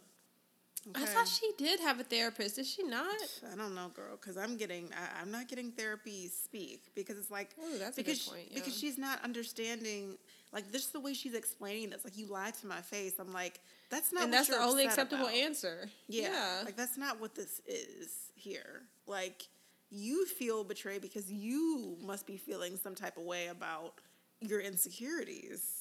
I 0.96 1.04
Okay? 1.04 1.14
thought 1.14 1.28
she 1.28 1.52
did 1.58 1.80
have 1.80 2.00
a 2.00 2.04
therapist. 2.04 2.56
Did 2.56 2.66
she 2.66 2.84
not? 2.84 3.16
I 3.54 3.56
don't 3.56 3.76
know, 3.76 3.90
girl, 3.90 4.18
because 4.20 4.38
I'm 4.38 4.58
getting, 4.58 4.90
I, 4.96 5.22
I'm 5.22 5.32
not 5.32 5.48
getting 5.48 5.72
therapy 5.72 6.28
speak 6.28 6.84
because 6.96 7.18
it's 7.18 7.30
like, 7.32 7.50
Ooh, 7.64 7.78
that's 7.78 7.98
a 7.98 8.02
good 8.04 8.06
because 8.12 8.28
point, 8.28 8.54
because 8.54 8.78
she's 8.78 8.98
not 8.98 9.24
understanding, 9.24 10.18
like 10.52 10.72
this 10.72 10.86
is 10.86 10.90
the 10.92 11.00
way 11.00 11.14
she's 11.14 11.34
explaining 11.36 11.92
this. 11.92 12.04
Like 12.04 12.18
you 12.18 12.28
lied 12.28 12.56
to 12.56 12.68
my 12.68 12.82
face. 12.82 13.14
I'm 13.20 13.32
like, 13.32 13.60
that's 13.90 14.12
not. 14.12 14.24
and 14.24 14.34
that's 14.34 14.48
the 14.48 14.58
only 14.58 14.86
acceptable 14.86 15.26
about. 15.26 15.36
answer. 15.36 15.90
Yeah, 16.08 16.62
like 16.66 16.76
that's 16.76 16.98
not 16.98 17.20
what 17.22 17.36
this 17.36 17.62
is 17.68 18.10
here. 18.36 18.82
Like 19.08 19.48
you 19.92 20.26
feel 20.26 20.64
betrayed 20.64 21.02
because 21.02 21.32
you 21.32 21.98
must 22.02 22.26
be 22.26 22.38
feeling 22.38 22.78
some 22.78 22.96
type 22.96 23.18
of 23.18 23.24
way 23.24 23.48
about 23.48 23.94
your 24.40 24.62
insecurities. 24.62 25.81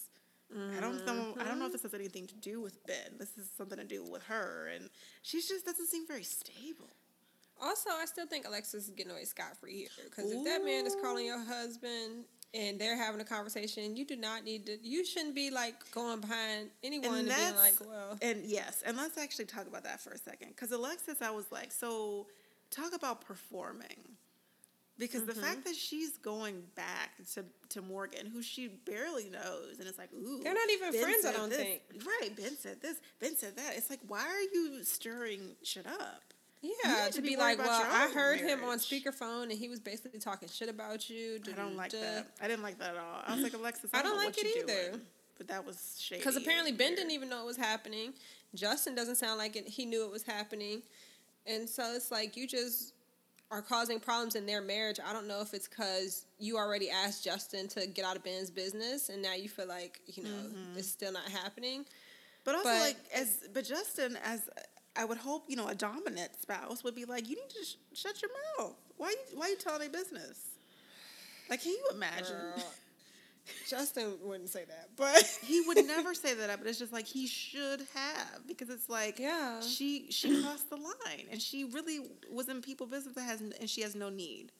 I 0.53 0.80
don't 0.80 1.07
know. 1.07 1.34
I 1.38 1.44
don't 1.44 1.59
know 1.59 1.66
if 1.66 1.68
mm-hmm. 1.68 1.72
this 1.72 1.82
has 1.82 1.94
anything 1.94 2.26
to 2.26 2.34
do 2.36 2.61
with 2.61 2.84
Ben. 2.86 3.18
This 3.18 3.38
is 3.38 3.48
something 3.57 3.78
to 3.78 3.84
do 3.84 4.05
with 4.05 4.22
her, 4.24 4.68
and 4.74 4.90
she 5.22 5.38
just 5.38 5.64
doesn't 5.64 5.86
seem 5.86 6.07
very 6.07 6.24
stable. 6.24 6.90
Also, 7.62 7.90
I 7.90 8.07
still 8.07 8.26
think 8.26 8.46
Alexis 8.46 8.84
is 8.84 8.90
getting 8.90 9.12
away 9.12 9.24
scot 9.24 9.57
free 9.61 9.76
here 9.76 9.88
because 10.05 10.32
if 10.32 10.44
that 10.44 10.64
man 10.64 10.86
is 10.86 10.96
calling 11.03 11.26
your 11.26 11.44
husband 11.44 12.24
and 12.55 12.80
they're 12.80 12.96
having 12.96 13.20
a 13.20 13.24
conversation, 13.24 13.96
you 13.96 14.05
do 14.05 14.16
not 14.16 14.44
need 14.44 14.66
to. 14.66 14.78
You 14.82 15.05
shouldn't 15.05 15.34
be 15.34 15.51
like 15.51 15.74
going 15.92 16.20
behind 16.20 16.70
anyone 16.82 17.18
and, 17.18 17.28
being 17.28 17.57
like, 17.57 17.74
"Well, 17.86 18.18
and 18.22 18.42
yes, 18.44 18.82
and 18.84 18.96
let's 18.96 19.18
actually 19.18 19.44
talk 19.44 19.66
about 19.66 19.84
that 19.84 20.01
for 20.01 20.11
a 20.11 20.18
second. 20.18 20.48
Because 20.48 20.72
Alexis, 20.72 21.20
I 21.20 21.30
was 21.30 21.44
like, 21.53 21.70
so 21.70 22.26
talk 22.70 22.94
about 22.94 23.20
performing. 23.20 24.16
Because 25.01 25.24
the 25.24 25.32
Mm-hmm. 25.32 25.40
fact 25.42 25.64
that 25.64 25.74
she's 25.74 26.18
going 26.18 26.62
back 26.76 27.11
to, 27.34 27.44
to 27.70 27.82
Morgan, 27.82 28.26
who 28.26 28.42
she 28.42 28.68
barely 28.68 29.28
knows, 29.30 29.78
and 29.80 29.88
it's 29.88 29.98
like, 29.98 30.11
ooh, 30.14 30.40
They're 30.44 30.55
not 30.55 30.70
even 30.70 30.92
Ben 30.92 31.03
friends, 31.03 31.26
I 31.26 31.32
don't 31.32 31.48
this. 31.48 31.59
think. 31.59 31.80
Right? 32.07 32.36
Ben 32.36 32.57
said 32.57 32.80
this. 32.80 32.98
Ben 33.18 33.34
said 33.34 33.57
that. 33.57 33.72
It's 33.76 33.90
like, 33.90 34.01
why 34.07 34.20
are 34.20 34.40
you 34.55 34.84
stirring 34.84 35.40
shit 35.64 35.86
up? 35.86 36.22
yeah," 36.62 37.07
to 37.07 37.12
to 37.12 37.22
be, 37.22 37.30
be 37.30 37.36
like, 37.38 37.57
"Well, 37.59 37.70
I 37.70 38.11
heard 38.12 38.38
him 38.38 38.62
on 38.64 38.76
speakerphone 38.78 39.44
and 39.44 39.53
he 39.53 39.70
was 39.70 39.80
basically 39.80 40.20
talking 40.20 40.46
shit 40.48 40.68
about 40.68 41.09
you." 41.09 41.40
I 41.48 41.53
don't 41.53 41.74
like 41.74 41.90
duh, 41.92 41.98
duh." 41.98 42.05
that. 42.16 42.26
I 42.42 42.48
didn't 42.48 42.62
like 42.62 42.78
that 42.80 42.90
at 42.90 43.01
all. 43.01 43.22
I 43.26 43.32
was 43.34 43.42
like, 43.42 43.55
Alexis, 43.55 43.88
I, 43.94 44.01
I 44.01 44.03
don't 44.03 44.18
know 44.18 44.24
like 44.24 44.36
it 44.36 44.46
either. 44.59 44.90
doing, 44.90 45.01
But 45.38 45.48
that 45.48 45.64
was 45.64 45.96
shady. 45.98 46.20
Because 46.20 46.36
apparently 46.36 46.72
Ben 46.72 46.88
weird. 46.88 46.98
didn't 46.98 47.12
even 47.12 47.30
know 47.30 47.40
it 47.42 47.46
was 47.46 47.57
happening. 47.57 48.12
Justin 48.55 48.94
doesn't 48.94 49.14
sound 49.16 49.38
like 49.38 49.57
it. 49.57 49.66
He 49.68 49.86
knew 49.86 50.05
it 50.05 50.11
was 50.12 50.22
happening, 50.22 50.82
and 51.46 51.66
so 51.66 51.94
it's 51.94 52.11
like 52.11 52.36
you 52.36 52.46
just 52.46 52.92
are 53.51 53.62
causing 53.62 53.98
problems 53.98 54.36
in 54.36 54.46
their 54.46 54.61
marriage. 54.61 54.98
I 55.05 55.12
don't 55.12 55.26
know 55.26 55.40
if 55.40 55.55
it's 55.55 55.66
because 55.68 56.24
you 56.38 56.57
already 56.57 56.88
asked 56.90 57.24
Justin 57.24 57.66
to 57.68 57.86
get 57.86 58.05
out 58.05 58.16
of 58.16 58.22
Ben's 58.24 58.51
business, 58.51 59.09
and 59.09 59.20
now 59.22 59.34
you 59.34 59.48
feel 59.48 59.66
like 59.66 60.01
you 60.07 60.22
know 60.22 60.30
Mm-hmm. 60.30 60.78
it's 60.78 60.88
still 60.88 61.12
not 61.12 61.28
happening. 61.28 61.84
But 62.44 62.55
also, 62.55 62.68
But- 62.70 62.80
like, 62.80 62.96
as 63.14 63.48
but 63.53 63.64
Justin, 63.64 64.16
as 64.24 64.48
I 64.96 65.05
would 65.05 65.18
hope, 65.18 65.44
you 65.48 65.57
know, 65.57 65.68
a 65.68 65.74
dominant 65.74 66.30
spouse 66.40 66.82
would 66.84 66.94
be 66.94 67.05
like, 67.05 67.28
you 67.28 67.36
need 67.36 67.48
to 67.51 67.64
sh- 67.64 67.76
shut 67.92 68.20
your 68.22 68.30
mouth. 68.59 68.74
Why 68.96 69.11
you 69.11 69.38
why 69.38 69.48
you 69.48 69.57
telling 69.57 69.80
their 69.80 69.90
business? 69.90 70.38
Like, 71.48 71.62
can 71.62 71.72
you 71.72 71.84
imagine? 71.92 72.36
Girl, 72.36 72.64
Justin 73.68 74.14
wouldn't 74.22 74.48
say 74.48 74.64
that, 74.64 74.88
but 74.96 75.38
He 75.46 75.61
would 75.62 75.84
never 75.86 76.14
say 76.14 76.34
that, 76.34 76.59
but 76.59 76.66
it's 76.66 76.78
just 76.78 76.92
like 76.92 77.07
he 77.07 77.26
should 77.26 77.86
have 77.94 78.46
because 78.46 78.68
it's 78.70 78.88
like 78.88 79.18
Yeah. 79.18 79.61
she 79.61 80.07
she 80.11 80.42
crossed 80.42 80.70
the 80.70 80.76
line 80.76 81.26
and 81.30 81.40
she 81.40 81.64
really 81.64 82.01
was 82.32 82.48
in 82.48 82.61
people 82.62 82.86
business 82.86 83.14
that 83.14 83.22
has 83.22 83.40
and 83.40 83.68
she 83.68 83.82
has 83.82 83.94
no 83.94 84.09
need. 84.09 84.53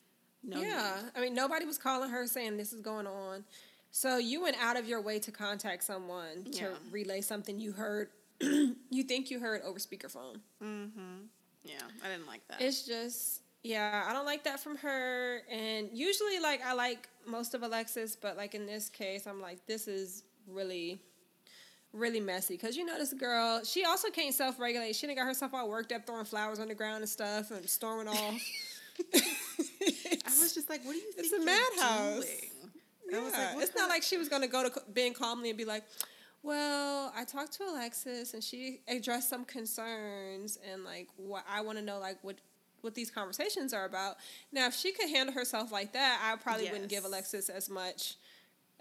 No 0.43 0.61
yeah, 0.61 0.97
need. 1.03 1.11
I 1.16 1.20
mean 1.20 1.34
nobody 1.34 1.66
was 1.66 1.78
calling 1.78 2.11
her 2.11 2.26
saying 2.26 2.57
this 2.57 2.72
is 2.72 2.80
going 2.80 3.07
on. 3.07 3.45
So 3.91 4.18
you 4.18 4.41
went 4.43 4.57
out 4.62 4.76
of 4.78 4.86
your 4.86 5.01
way 5.01 5.18
to 5.18 5.32
contact 5.32 5.82
someone 5.84 6.45
to 6.53 6.70
relay 6.93 7.20
something 7.20 7.59
you 7.59 7.72
heard, 7.72 8.09
you 8.41 9.03
think 9.03 9.30
you 9.30 9.41
heard 9.41 9.62
over 9.62 9.80
speakerphone. 9.80 10.36
Mm-hmm. 10.62 11.24
Yeah, 11.64 11.74
I 12.05 12.09
didn't 12.09 12.26
like 12.28 12.47
that. 12.49 12.62
It's 12.62 12.86
just 12.86 13.41
yeah, 13.63 14.05
I 14.09 14.13
don't 14.13 14.25
like 14.27 14.45
that 14.45 14.61
from 14.61 14.77
her. 14.79 15.43
And 15.51 15.89
usually, 15.93 16.39
like 16.41 16.63
I 16.65 16.73
like 16.73 17.09
most 17.27 17.55
of 17.55 17.63
Alexis, 17.63 18.17
but 18.17 18.37
like 18.37 18.55
in 18.55 18.67
this 18.67 18.89
case, 18.89 19.27
I'm 19.27 19.41
like 19.41 19.65
this 19.67 19.87
is 19.89 20.25
really, 20.49 21.01
really 21.93 22.21
messy. 22.21 22.57
Cause 22.57 22.77
you 22.77 22.85
know 22.85 22.99
this 22.99 23.13
girl, 23.13 23.63
she 23.65 23.85
also 23.85 24.09
can't 24.11 24.35
self 24.35 24.59
regulate. 24.59 24.97
She 24.97 25.07
done 25.07 25.17
got 25.17 25.27
herself 25.27 25.53
all 25.55 25.69
worked 25.69 25.93
up, 25.93 26.07
throwing 26.07 26.25
flowers 26.25 26.59
on 26.59 26.69
the 26.69 26.75
ground 26.75 26.99
and 27.03 27.09
stuff, 27.09 27.51
and 27.51 27.69
storming 27.69 28.09
off. 28.17 28.41
I 29.15 30.43
was 30.43 30.53
just 30.55 30.69
like, 30.69 30.85
what 30.85 30.93
do 30.93 30.99
you 30.99 31.13
think 31.13 31.27
It's 31.27 31.33
a 31.33 31.45
madhouse. 31.45 32.27
Yeah, 33.11 33.19
I 33.19 33.23
was 33.23 33.33
like, 33.33 33.63
it's 33.63 33.75
not 33.75 33.81
kind- 33.83 33.91
like 33.91 34.03
she 34.03 34.17
was 34.17 34.29
gonna 34.29 34.47
go 34.49 34.69
to 34.69 34.83
Ben 34.93 35.13
calmly 35.15 35.49
and 35.51 35.59
be 35.59 35.65
like, 35.65 35.85
"Well, 36.43 37.13
I 37.17 37.25
talked 37.25 37.53
to 37.55 37.65
Alexis 37.65 38.35
and 38.35 38.43
she 38.45 38.81
addressed 38.89 39.29
some 39.29 39.45
concerns 39.45 40.59
and 40.71 40.85
like 40.85 41.09
what 41.17 41.45
I 41.51 41.61
want 41.63 41.79
to 41.79 41.85
know 41.85 41.99
like 41.99 42.19
what 42.23 42.37
what 42.83 42.95
these 42.95 43.11
conversations 43.11 43.72
are 43.72 43.85
about." 43.85 44.16
Now, 44.53 44.66
if 44.66 44.74
she 44.74 44.93
could 44.93 45.09
handle 45.11 45.35
herself 45.35 45.70
like 45.72 45.93
that, 45.93 46.20
I 46.24 46.37
probably 46.37 46.70
wouldn't 46.70 46.89
give 46.91 47.05
Alexis 47.05 47.49
as 47.49 47.68
much 47.70 48.14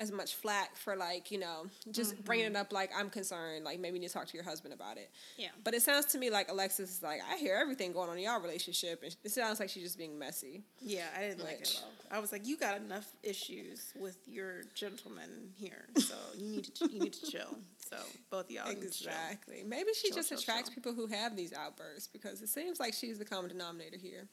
as 0.02 0.14
much 0.14 0.36
flack 0.36 0.78
for 0.78 0.96
like 0.96 1.30
you 1.30 1.38
know 1.38 1.66
just 1.92 2.14
Mm-hmm. 2.14 2.24
bringing 2.24 2.46
it 2.46 2.56
up 2.56 2.72
like 2.72 2.90
I'm 2.98 3.10
concerned 3.10 3.66
like 3.66 3.82
maybe 3.82 3.96
you 3.96 4.02
need 4.04 4.08
to 4.08 4.14
talk 4.14 4.28
to 4.28 4.34
your 4.34 4.46
husband 4.46 4.74
about 4.74 4.96
it. 4.98 5.12
Yeah. 5.36 5.50
But 5.66 5.74
it 5.74 5.82
sounds 5.82 6.06
to 6.14 6.18
me 6.18 6.30
like 6.30 6.50
Alexis 6.50 6.90
is 6.90 7.04
like 7.04 7.20
I 7.30 7.36
hear 7.36 7.58
everything 7.62 7.92
going 7.92 8.10
on 8.10 8.18
in 8.18 8.24
y'all 8.24 8.40
relationship 8.40 9.04
and 9.04 9.14
it 9.26 9.32
sounds 9.32 9.60
like 9.60 9.68
she's 9.70 9.84
just 9.84 9.98
being 9.98 10.18
messy. 10.18 10.64
Yeah, 10.80 11.04
I 11.18 11.24
didn't 11.24 11.44
like 11.44 11.60
it 11.60 11.76
at 11.78 11.84
all. 11.84 12.18
I 12.18 12.20
was 12.22 12.32
like, 12.32 12.48
you 12.48 12.56
got 12.56 12.78
enough 12.78 13.12
issues 13.24 13.92
with 14.00 14.16
your 14.26 14.62
gentleman 14.74 15.52
here, 15.58 15.86
so 15.98 16.16
you 16.38 16.48
need 16.48 16.64
to 16.76 16.88
you 16.90 17.00
need 17.02 17.14
to 17.14 17.30
chill. 17.32 17.58
So 17.90 17.98
both 18.30 18.46
of 18.46 18.52
y'all 18.52 18.68
need 18.68 18.76
chill. 18.82 18.88
Exactly. 18.88 19.64
Maybe 19.66 19.90
she 20.00 20.10
Chill, 20.10 20.18
just 20.18 20.30
chill, 20.30 20.38
attracts 20.38 20.70
chill. 20.70 20.76
people 20.76 20.94
who 20.94 21.08
have 21.08 21.36
these 21.36 21.54
outbursts 21.54 22.08
because 22.08 22.42
it 22.42 22.50
seems 22.50 22.80
like 22.80 22.94
she's 22.94 23.18
the 23.18 23.26
common 23.26 23.50
denominator 23.50 23.98
here 23.98 24.28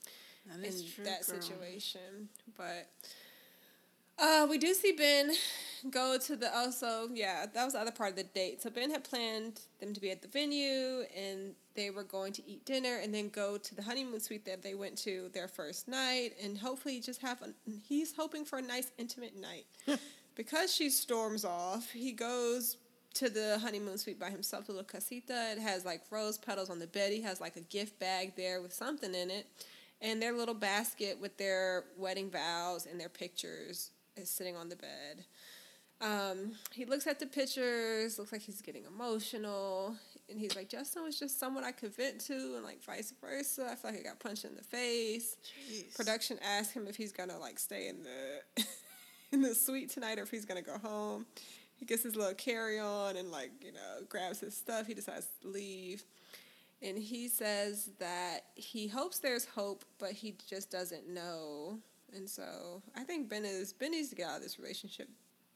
That 0.47 0.65
in 0.65 0.73
true, 0.95 1.05
that 1.05 1.27
girl. 1.27 1.41
situation. 1.41 2.29
But 2.57 2.89
uh, 4.19 4.47
we 4.49 4.57
do 4.59 4.73
see 4.75 4.93
Ben 4.93 5.33
go 5.91 6.17
to 6.19 6.37
the 6.37 6.55
also 6.57 7.09
yeah 7.13 7.45
that 7.53 7.65
was 7.65 7.75
the 7.75 7.79
other 7.81 7.91
part 7.93 8.11
of 8.11 8.17
the 8.17 8.25
date. 8.25 8.63
So 8.63 8.71
Ben 8.71 8.91
had 8.91 9.05
planned 9.05 9.61
them 9.81 9.93
to 9.95 10.01
be 10.01 10.11
at 10.11 10.23
the 10.23 10.29
venue 10.29 11.05
and 11.17 11.55
they 11.75 11.91
were 11.91 12.05
going 12.05 12.33
to 12.35 12.47
eat 12.49 12.65
dinner 12.65 12.99
and 13.03 13.15
then 13.15 13.29
go 13.29 13.59
to 13.59 13.75
the 13.75 13.83
honeymoon 13.83 14.21
suite 14.21 14.45
that 14.47 14.63
they 14.63 14.75
went 14.75 14.97
to 14.99 15.31
their 15.35 15.49
first 15.49 15.87
night 15.89 16.31
and 16.43 16.57
hopefully 16.59 17.01
just 17.01 17.21
have 17.21 17.41
a, 17.43 17.51
he's 17.87 18.15
hoping 18.17 18.45
for 18.47 18.59
a 18.59 18.63
nice 18.63 18.91
intimate 18.99 19.35
night. 19.37 19.67
because 20.35 20.75
she 20.75 20.89
storms 20.91 21.45
off, 21.45 21.91
he 21.91 22.13
goes 22.13 22.77
to 23.17 23.31
the 23.31 23.59
honeymoon 23.59 23.99
suite 23.99 24.21
by 24.21 24.31
himself, 24.31 24.67
the 24.67 24.73
little 24.73 24.85
casita. 24.85 25.53
It 25.53 25.59
has 25.59 25.85
like 25.85 26.03
rose 26.11 26.39
petals 26.39 26.71
on 26.71 26.79
the 26.79 26.87
bed. 26.87 27.13
He 27.13 27.23
has 27.23 27.41
like 27.41 27.57
a 27.57 27.61
gift 27.61 27.99
bag 27.99 28.35
there 28.37 28.61
with 28.61 28.73
something 28.73 29.15
in 29.15 29.31
it. 29.31 29.47
And 30.01 30.21
their 30.21 30.33
little 30.33 30.55
basket 30.55 31.19
with 31.21 31.39
their 31.39 31.85
wedding 31.97 32.31
vows 32.31 32.87
and 32.87 33.01
their 33.01 33.09
pictures 33.09 33.91
is 34.17 34.29
sitting 34.31 34.57
on 34.57 34.69
the 34.69 34.77
bed. 34.77 35.25
Um, 36.01 36.53
he 36.73 36.85
looks 36.85 37.07
at 37.07 37.19
the 37.19 37.27
pictures, 37.27 38.19
looks 38.19 38.33
like 38.33 38.43
he's 38.43 38.61
getting 38.61 38.85
emotional. 38.85 39.97
and 40.29 40.39
he's 40.39 40.55
like, 40.55 40.69
Justin 40.69 41.05
was 41.05 41.19
just 41.19 41.41
someone 41.41 41.65
I 41.65 41.73
could 41.73 41.97
vent 41.97 42.21
to, 42.27 42.35
and 42.35 42.65
like 42.65 42.83
vice 42.85 43.15
versa. 43.21 43.69
I 43.71 43.75
feel 43.77 43.93
like 43.93 44.01
I 44.01 44.03
got 44.03 44.21
punched 44.21 44.45
in 44.45 44.55
the 44.55 44.63
face. 44.63 45.37
Jeez. 45.71 45.97
Production 45.97 46.39
asked 46.43 46.73
him 46.73 46.87
if 46.87 46.97
he's 46.97 47.13
gonna 47.13 47.39
like 47.39 47.59
stay 47.59 47.89
in 47.89 48.03
the 48.03 48.65
in 49.33 49.41
the 49.41 49.55
suite 49.55 49.91
tonight 49.91 50.19
or 50.19 50.23
if 50.23 50.31
he's 50.31 50.45
gonna 50.45 50.63
go 50.63 50.77
home. 50.79 51.25
He 51.79 51.85
gets 51.85 52.03
his 52.03 52.17
little 52.17 52.35
carry 52.35 52.79
on 52.79 53.17
and 53.17 53.31
like 53.31 53.51
you 53.61 53.73
know 53.73 54.05
grabs 54.09 54.41
his 54.41 54.57
stuff. 54.57 54.87
He 54.87 54.95
decides 54.95 55.27
to 55.43 55.49
leave, 55.49 56.05
and 56.83 56.99
he 56.99 57.29
says 57.29 57.91
that 57.99 58.41
he 58.55 58.89
hopes 58.89 59.19
there's 59.19 59.45
hope, 59.45 59.85
but 59.99 60.13
he 60.13 60.37
just 60.49 60.71
doesn't 60.71 61.09
know. 61.09 61.79
And 62.15 62.29
so 62.29 62.83
I 62.97 63.05
think 63.05 63.29
Ben 63.29 63.45
is 63.45 63.73
Ben 63.73 63.91
needs 63.91 64.09
to 64.11 64.15
get 64.17 64.29
out 64.29 64.37
of 64.39 64.43
this 64.43 64.59
relationship. 64.59 65.09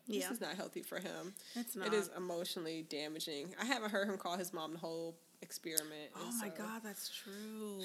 Yeah. 0.06 0.20
This 0.20 0.30
is 0.32 0.40
not 0.40 0.54
healthy 0.56 0.82
for 0.82 0.98
him. 0.98 1.34
It's 1.54 1.76
not. 1.76 1.86
It 1.86 1.94
is 1.94 2.10
emotionally 2.16 2.84
damaging. 2.88 3.54
I 3.60 3.64
haven't 3.64 3.90
heard 3.90 4.08
him 4.08 4.18
call 4.18 4.36
his 4.36 4.52
mom 4.52 4.72
the 4.72 4.78
whole 4.78 5.14
experiment. 5.42 6.10
Oh 6.16 6.32
my 6.40 6.48
so- 6.48 6.54
god, 6.56 6.82
that's 6.82 7.08
true. 7.08 7.80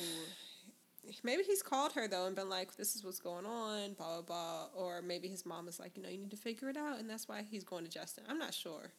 Maybe 1.24 1.44
he's 1.44 1.62
called 1.64 1.94
her 1.94 2.08
though 2.08 2.26
and 2.26 2.36
been 2.36 2.50
like, 2.50 2.76
"This 2.76 2.96
is 2.96 3.04
what's 3.04 3.20
going 3.20 3.46
on," 3.46 3.94
blah 3.94 4.22
blah 4.22 4.22
blah. 4.22 4.68
Or 4.76 5.02
maybe 5.02 5.28
his 5.28 5.46
mom 5.46 5.68
is 5.68 5.80
like, 5.80 5.96
"You 5.98 6.04
know, 6.04 6.10
you 6.10 6.18
need 6.18 6.32
to 6.32 6.38
figure 6.38 6.70
it 6.70 6.78
out," 6.78 7.00
and 7.00 7.10
that's 7.10 7.28
why 7.28 7.44
he's 7.44 7.64
going 7.64 7.84
to 7.84 7.90
Justin. 7.90 8.24
I'm 8.28 8.38
not 8.40 8.54
sure, 8.54 8.92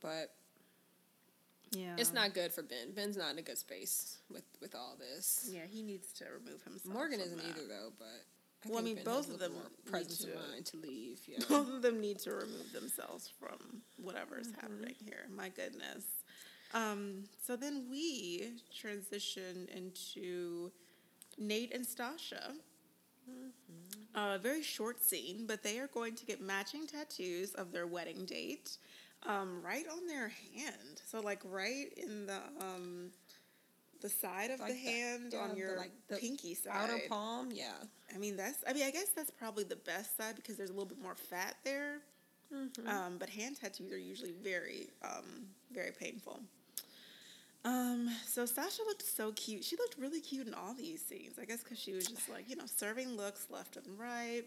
but 0.00 0.34
Yeah. 1.72 1.96
it's 1.98 2.12
not 2.12 2.32
good 2.34 2.52
for 2.52 2.62
Ben. 2.62 2.92
Ben's 2.92 3.16
not 3.16 3.32
in 3.32 3.38
a 3.38 3.42
good 3.42 3.58
space 3.58 4.18
with 4.30 4.44
with 4.60 4.74
all 4.74 4.96
this. 4.96 5.48
Yeah, 5.50 5.66
he 5.66 5.82
needs 5.82 6.12
to 6.14 6.24
remove 6.26 6.62
himself. 6.62 6.94
Morgan 6.94 7.20
isn't 7.20 7.36
that. 7.38 7.46
either 7.46 7.66
though, 7.66 7.92
but. 7.98 8.24
I 8.64 8.68
Well, 8.70 8.78
I 8.78 8.82
mean, 8.82 8.96
Ben 8.96 9.04
both 9.04 9.30
of 9.30 9.38
them 9.38 9.52
more 9.52 9.62
need 9.62 9.84
presence 9.84 10.24
of 10.24 10.30
to- 10.32 10.38
mind 10.38 10.66
to 10.66 10.76
leave. 10.78 11.20
Yeah. 11.28 11.38
Both 11.48 11.68
of 11.68 11.82
them 11.82 12.00
need 12.00 12.18
to 12.20 12.32
remove 12.34 12.72
themselves 12.72 13.28
from 13.28 13.82
whatever's 13.96 14.48
Mm-hmm. 14.48 14.60
happening 14.60 14.94
here. 15.04 15.26
My 15.30 15.50
goodness. 15.50 16.15
Um, 16.74 17.24
so 17.42 17.56
then 17.56 17.86
we 17.90 18.52
transition 18.76 19.68
into 19.74 20.70
Nate 21.38 21.74
and 21.74 21.86
Stacia. 21.86 22.52
Mm-hmm. 23.28 24.18
A 24.18 24.38
very 24.38 24.62
short 24.62 25.02
scene, 25.02 25.46
but 25.46 25.62
they 25.62 25.78
are 25.78 25.88
going 25.88 26.14
to 26.14 26.24
get 26.24 26.40
matching 26.40 26.86
tattoos 26.86 27.54
of 27.54 27.72
their 27.72 27.86
wedding 27.86 28.24
date 28.24 28.78
um, 29.26 29.60
right 29.62 29.84
on 29.90 30.06
their 30.06 30.28
hand. 30.54 31.02
So, 31.06 31.20
like, 31.20 31.40
right 31.44 31.92
in 31.96 32.26
the 32.26 32.38
um, 32.60 33.10
the 34.00 34.08
side 34.08 34.50
of 34.50 34.60
Like 34.60 34.68
the 34.68 34.74
the- 34.74 34.90
hand 34.90 35.30
yeah, 35.32 35.38
on 35.40 35.50
the, 35.50 35.56
your 35.56 35.76
like, 35.76 35.90
the 36.08 36.16
pinky 36.16 36.54
side. 36.54 36.72
Outer 36.74 37.00
palm, 37.08 37.48
yeah. 37.52 37.72
I 38.14 38.18
mean, 38.18 38.36
that's. 38.36 38.62
I 38.68 38.72
mean, 38.72 38.84
I 38.84 38.90
guess 38.90 39.08
that's 39.08 39.30
probably 39.30 39.64
the 39.64 39.76
best 39.76 40.16
side 40.16 40.36
because 40.36 40.56
there's 40.56 40.70
a 40.70 40.72
little 40.72 40.86
bit 40.88 41.00
more 41.02 41.14
fat 41.16 41.56
there. 41.64 41.98
Mm-hmm. 42.54 42.88
Um, 42.88 43.16
but 43.18 43.28
hand 43.28 43.56
tattoos 43.60 43.92
are 43.92 43.98
usually 43.98 44.32
very, 44.40 44.88
um, 45.02 45.46
very 45.72 45.90
painful. 45.90 46.38
Um, 47.66 48.08
so 48.24 48.46
Stacia 48.46 48.82
looked 48.86 49.02
so 49.04 49.32
cute. 49.32 49.64
She 49.64 49.76
looked 49.76 49.96
really 49.98 50.20
cute 50.20 50.46
in 50.46 50.54
all 50.54 50.72
these 50.72 51.02
scenes. 51.04 51.38
I 51.40 51.44
guess 51.44 51.62
because 51.64 51.78
she 51.78 51.92
was 51.92 52.06
just 52.06 52.28
like 52.30 52.48
you 52.48 52.54
know 52.56 52.66
serving 52.66 53.16
looks 53.16 53.48
left 53.50 53.76
and 53.76 53.98
right. 53.98 54.44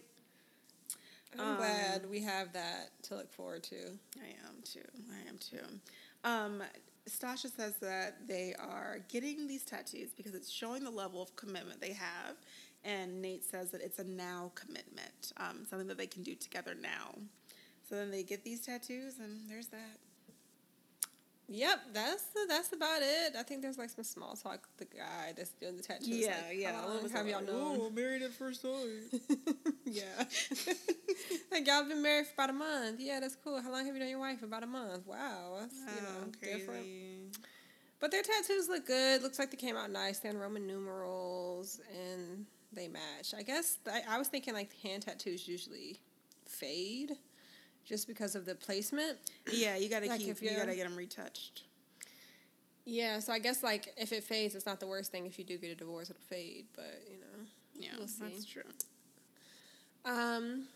I'm 1.38 1.40
Um, 1.50 1.56
glad 1.58 2.10
we 2.10 2.20
have 2.22 2.52
that 2.54 2.90
to 3.04 3.16
look 3.16 3.30
forward 3.32 3.62
to. 3.64 3.76
I 3.76 4.30
am 4.48 4.56
too. 4.64 4.80
I 5.12 5.28
am 5.28 5.38
too. 5.38 5.64
Um, 6.24 6.62
Stacia 7.06 7.48
says 7.48 7.76
that 7.80 8.26
they 8.26 8.54
are 8.58 8.98
getting 9.08 9.46
these 9.46 9.64
tattoos 9.64 10.10
because 10.16 10.34
it's 10.34 10.50
showing 10.50 10.82
the 10.82 10.90
level 10.90 11.22
of 11.22 11.36
commitment 11.36 11.80
they 11.80 11.92
have. 11.92 12.36
And 12.84 13.20
Nate 13.20 13.44
says 13.44 13.70
that 13.72 13.82
it's 13.82 13.98
a 13.98 14.04
now 14.04 14.52
commitment, 14.54 15.32
um, 15.36 15.66
something 15.68 15.86
that 15.88 15.98
they 15.98 16.06
can 16.06 16.22
do 16.22 16.34
together 16.34 16.74
now. 16.80 17.14
So 17.88 17.96
then 17.96 18.10
they 18.10 18.22
get 18.22 18.42
these 18.42 18.64
tattoos, 18.64 19.18
and 19.18 19.48
there's 19.48 19.66
that. 19.68 19.98
Yep, 21.52 21.80
that's 21.92 22.22
the, 22.26 22.40
that's 22.48 22.72
about 22.72 23.02
it. 23.02 23.34
I 23.36 23.42
think 23.42 23.60
there's 23.60 23.76
like 23.76 23.90
some 23.90 24.04
small 24.04 24.36
talk. 24.36 24.68
The 24.76 24.84
guy 24.84 25.32
that's 25.36 25.50
doing 25.50 25.76
the 25.76 25.82
tattoos. 25.82 26.06
Yeah, 26.08 26.36
like, 26.48 26.56
yeah. 26.58 26.72
How 26.80 26.86
long 26.88 27.10
have 27.10 27.26
y'all 27.26 27.42
known? 27.42 27.78
"Oh, 27.80 27.90
married 27.90 28.22
at 28.22 28.30
first 28.32 28.62
sight. 28.62 29.20
yeah. 29.84 30.04
like 31.50 31.66
y'all 31.66 31.82
been 31.88 32.02
married 32.02 32.26
for 32.28 32.34
about 32.34 32.50
a 32.50 32.52
month. 32.52 33.00
Yeah, 33.00 33.18
that's 33.18 33.36
cool. 33.42 33.60
How 33.60 33.72
long 33.72 33.84
have 33.84 33.94
you 33.94 34.00
known 34.00 34.10
your 34.10 34.20
wife? 34.20 34.42
About 34.44 34.62
a 34.62 34.66
month. 34.68 35.06
Wow, 35.08 35.56
that's 35.58 35.74
you 35.74 35.80
Oh, 35.88 36.20
know 36.24 36.30
different. 36.40 36.68
crazy. 36.84 37.16
But 37.98 38.12
their 38.12 38.22
tattoos 38.22 38.68
look 38.68 38.86
good. 38.86 39.22
Looks 39.22 39.38
like 39.40 39.50
they 39.50 39.56
came 39.56 39.76
out 39.76 39.90
nice. 39.90 40.20
They're 40.20 40.30
in 40.30 40.38
Roman 40.38 40.66
numerals 40.68 41.80
and 41.92 42.46
they 42.72 42.86
match. 42.86 43.34
I 43.36 43.42
guess 43.42 43.78
I, 43.86 44.02
I 44.14 44.18
was 44.18 44.28
thinking 44.28 44.54
like 44.54 44.70
hand 44.82 45.02
tattoos 45.02 45.48
usually 45.48 45.98
fade, 46.46 47.16
just 47.90 48.06
because 48.06 48.36
of 48.36 48.46
the 48.46 48.54
placement. 48.54 49.18
Yeah, 49.52 49.76
you 49.76 49.90
gotta 49.90 50.06
Like 50.06 50.20
keep. 50.20 50.40
You 50.40 50.56
gotta 50.56 50.76
get 50.76 50.84
them 50.88 50.96
retouched. 50.96 51.64
Yeah, 52.86 53.18
so 53.18 53.32
I 53.32 53.40
guess 53.40 53.62
like 53.64 53.92
if 53.96 54.12
it 54.12 54.22
fades, 54.22 54.54
it's 54.54 54.64
not 54.64 54.78
the 54.78 54.86
worst 54.86 55.10
thing. 55.10 55.26
If 55.26 55.38
you 55.38 55.44
do 55.44 55.58
get 55.58 55.72
a 55.72 55.74
divorce, 55.74 56.08
it'll 56.08 56.22
fade. 56.22 56.66
But 56.74 57.02
you 57.10 57.18
know. 57.18 57.44
Yeah, 57.74 57.90
We'll 57.98 58.06
see. 58.06 58.24
that's 58.24 58.44
true. 58.44 58.62
Um, 60.04 60.66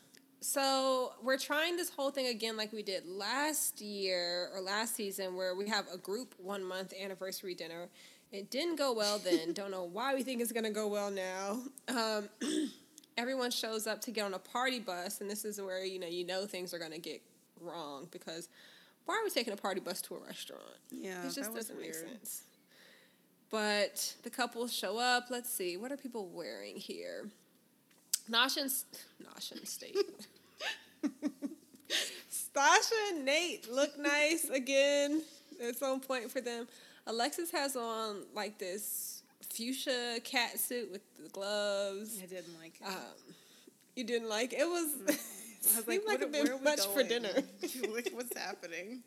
so 0.41 1.13
we're 1.23 1.37
trying 1.37 1.77
this 1.77 1.89
whole 1.89 2.11
thing 2.11 2.27
again, 2.27 2.57
like 2.57 2.73
we 2.73 2.83
did 2.83 3.07
last 3.07 3.79
year 3.81 4.49
or 4.53 4.59
last 4.61 4.95
season, 4.95 5.35
where 5.35 5.55
we 5.55 5.69
have 5.69 5.85
a 5.93 5.97
group 5.97 6.35
one 6.37 6.63
month 6.63 6.93
anniversary 7.01 7.55
dinner. 7.55 7.87
It 8.31 8.51
didn't 8.51 8.75
go 8.75 8.91
well 8.93 9.19
then. 9.19 9.53
Don't 9.59 9.71
know 9.71 9.85
why 9.85 10.15
we 10.15 10.23
think 10.23 10.41
it's 10.41 10.51
gonna 10.51 10.69
go 10.71 10.87
well 10.87 11.11
now. 11.11 11.59
Um, 11.87 12.29
everyone 13.17 13.51
shows 13.51 13.87
up 13.87 14.01
to 14.01 14.11
get 14.11 14.25
on 14.25 14.33
a 14.33 14.39
party 14.39 14.79
bus, 14.79 15.21
and 15.21 15.29
this 15.29 15.45
is 15.45 15.59
where 15.61 15.83
you 15.83 15.99
know 15.99 16.07
you 16.07 16.25
know 16.25 16.45
things 16.45 16.73
are 16.73 16.79
gonna 16.79 16.97
get 16.99 17.21
wrong 17.61 18.07
because 18.11 18.49
why 19.05 19.15
are 19.15 19.23
we 19.23 19.29
taking 19.29 19.53
a 19.53 19.57
party 19.57 19.79
bus 19.79 20.01
to 20.03 20.15
a 20.15 20.19
restaurant? 20.19 20.63
Yeah, 20.91 21.21
it 21.21 21.25
just 21.25 21.35
that 21.35 21.53
doesn't 21.53 21.79
make 21.79 21.93
weird. 21.93 22.09
sense. 22.09 22.43
But 23.51 24.15
the 24.23 24.29
couple 24.29 24.67
show 24.67 24.97
up. 24.97 25.25
Let's 25.29 25.49
see, 25.49 25.77
what 25.77 25.91
are 25.91 25.97
people 25.97 26.27
wearing 26.27 26.75
here? 26.75 27.29
Nasha 28.27 28.61
and, 28.61 28.69
S- 28.69 28.85
Nasha 29.23 29.55
and 29.55 29.67
State. 29.67 29.97
Stacia 32.29 32.95
and 33.11 33.25
Nate 33.25 33.71
look 33.71 33.97
nice 33.99 34.49
again. 34.49 35.21
It's 35.59 35.81
on 35.81 35.99
point 35.99 36.31
for 36.31 36.41
them. 36.41 36.67
Alexis 37.07 37.51
has 37.51 37.75
on 37.75 38.23
like 38.33 38.57
this 38.57 39.14
fuchsia 39.55 40.19
cat 40.23 40.59
suit 40.59 40.91
with 40.91 41.01
the 41.21 41.29
gloves. 41.29 42.19
I 42.21 42.25
didn't 42.25 42.59
like 42.61 42.75
it. 42.81 42.87
Um, 42.87 43.33
you 43.95 44.03
didn't 44.03 44.29
like 44.29 44.53
it 44.53 44.67
was. 44.67 44.93
I 45.07 45.77
was 45.77 45.85
seemed 45.85 45.87
like, 45.87 46.07
like 46.07 46.19
what, 46.19 46.23
a 46.23 46.27
bit 46.27 46.63
much 46.63 46.85
for 46.87 47.03
dinner. 47.03 47.29
like, 47.93 48.09
what's 48.13 48.37
happening? 48.37 48.99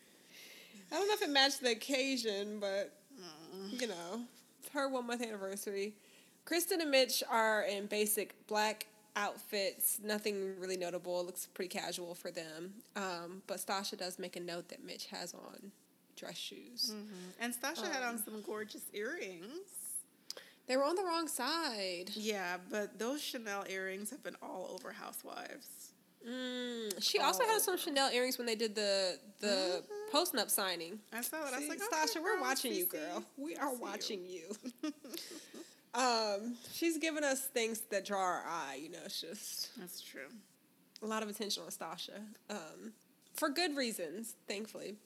I 0.90 0.94
don't 0.96 1.06
know 1.08 1.14
if 1.14 1.22
it 1.22 1.30
matched 1.30 1.60
the 1.62 1.70
occasion, 1.72 2.58
but 2.60 2.94
Mm. 3.54 3.80
you 3.80 3.88
know, 3.88 4.20
it's 4.60 4.68
her 4.74 4.88
one 4.88 5.06
month 5.06 5.22
anniversary. 5.22 5.94
Kristen 6.44 6.80
and 6.80 6.90
Mitch 6.90 7.22
are 7.28 7.62
in 7.62 7.86
basic 7.86 8.34
black 8.46 8.86
outfits, 9.16 9.98
nothing 10.04 10.54
really 10.60 10.76
notable. 10.76 11.18
It 11.20 11.26
looks 11.26 11.46
pretty 11.52 11.68
casual 11.76 12.14
for 12.14 12.30
them. 12.30 12.74
Um, 12.94 13.42
but 13.48 13.58
Stacia 13.58 13.96
does 13.96 14.18
make 14.18 14.36
a 14.36 14.40
note 14.40 14.68
that 14.68 14.84
Mitch 14.84 15.06
has 15.06 15.34
on 15.34 15.72
dress 16.14 16.36
shoes. 16.36 16.94
And 17.40 17.52
Stacia 17.52 17.86
had 17.88 18.02
Um, 18.04 18.10
on 18.16 18.24
some 18.24 18.40
gorgeous 18.42 18.82
earrings. 18.92 19.46
They 20.68 20.76
were 20.76 20.84
on 20.84 20.94
the 20.96 21.02
wrong 21.02 21.26
side. 21.28 22.10
Yeah, 22.14 22.58
but 22.70 22.98
those 22.98 23.22
Chanel 23.22 23.64
earrings 23.68 24.10
have 24.10 24.22
been 24.22 24.36
all 24.42 24.70
over 24.72 24.92
Housewives. 24.92 25.92
Mm, 26.28 27.02
she 27.02 27.20
also 27.20 27.44
had 27.44 27.60
some 27.60 27.78
Chanel 27.78 28.10
earrings 28.10 28.36
when 28.38 28.46
they 28.46 28.54
did 28.56 28.74
the 28.74 29.18
the 29.40 29.82
Mhm. 29.88 30.10
post 30.12 30.34
nup 30.34 30.50
signing. 30.50 31.00
I 31.12 31.22
saw 31.22 31.46
it. 31.46 31.54
I 31.54 31.58
was 31.60 31.68
like, 31.68 31.80
Stacia, 31.80 32.18
okay, 32.18 32.20
we're 32.20 32.40
watching 32.40 32.74
you, 32.74 32.86
girl. 32.86 33.24
We 33.36 33.56
are 33.56 33.72
watching 33.74 34.26
you. 34.26 34.54
um, 35.94 36.56
she's 36.72 36.98
giving 36.98 37.24
us 37.24 37.46
things 37.46 37.80
that 37.90 38.04
draw 38.04 38.20
our 38.20 38.44
eye. 38.46 38.78
You 38.82 38.90
know, 38.90 38.98
it's 39.04 39.20
just 39.20 39.70
That's 39.78 40.00
true. 40.00 40.28
a 41.02 41.06
lot 41.06 41.22
of 41.22 41.28
attention 41.28 41.62
on 41.62 41.70
Stacia. 41.70 42.20
Um, 42.50 42.92
for 43.34 43.48
good 43.48 43.76
reasons, 43.76 44.34
thankfully. 44.46 44.96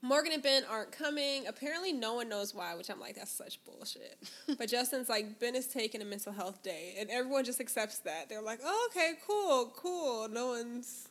Morgan 0.00 0.32
and 0.32 0.42
Ben 0.42 0.62
aren't 0.70 0.92
coming. 0.92 1.46
Apparently, 1.48 1.92
no 1.92 2.14
one 2.14 2.28
knows 2.28 2.54
why, 2.54 2.74
which 2.76 2.88
I'm 2.88 3.00
like, 3.00 3.16
that's 3.16 3.32
such 3.32 3.58
bullshit. 3.64 4.18
but 4.58 4.68
Justin's 4.68 5.08
like, 5.08 5.40
Ben 5.40 5.56
is 5.56 5.66
taking 5.66 6.00
a 6.02 6.04
mental 6.04 6.32
health 6.32 6.62
day, 6.62 6.94
and 6.98 7.10
everyone 7.10 7.44
just 7.44 7.60
accepts 7.60 7.98
that. 8.00 8.28
They're 8.28 8.42
like, 8.42 8.60
oh, 8.64 8.88
okay, 8.90 9.14
cool, 9.26 9.72
cool. 9.76 10.28
No 10.28 10.48
one's, 10.48 11.08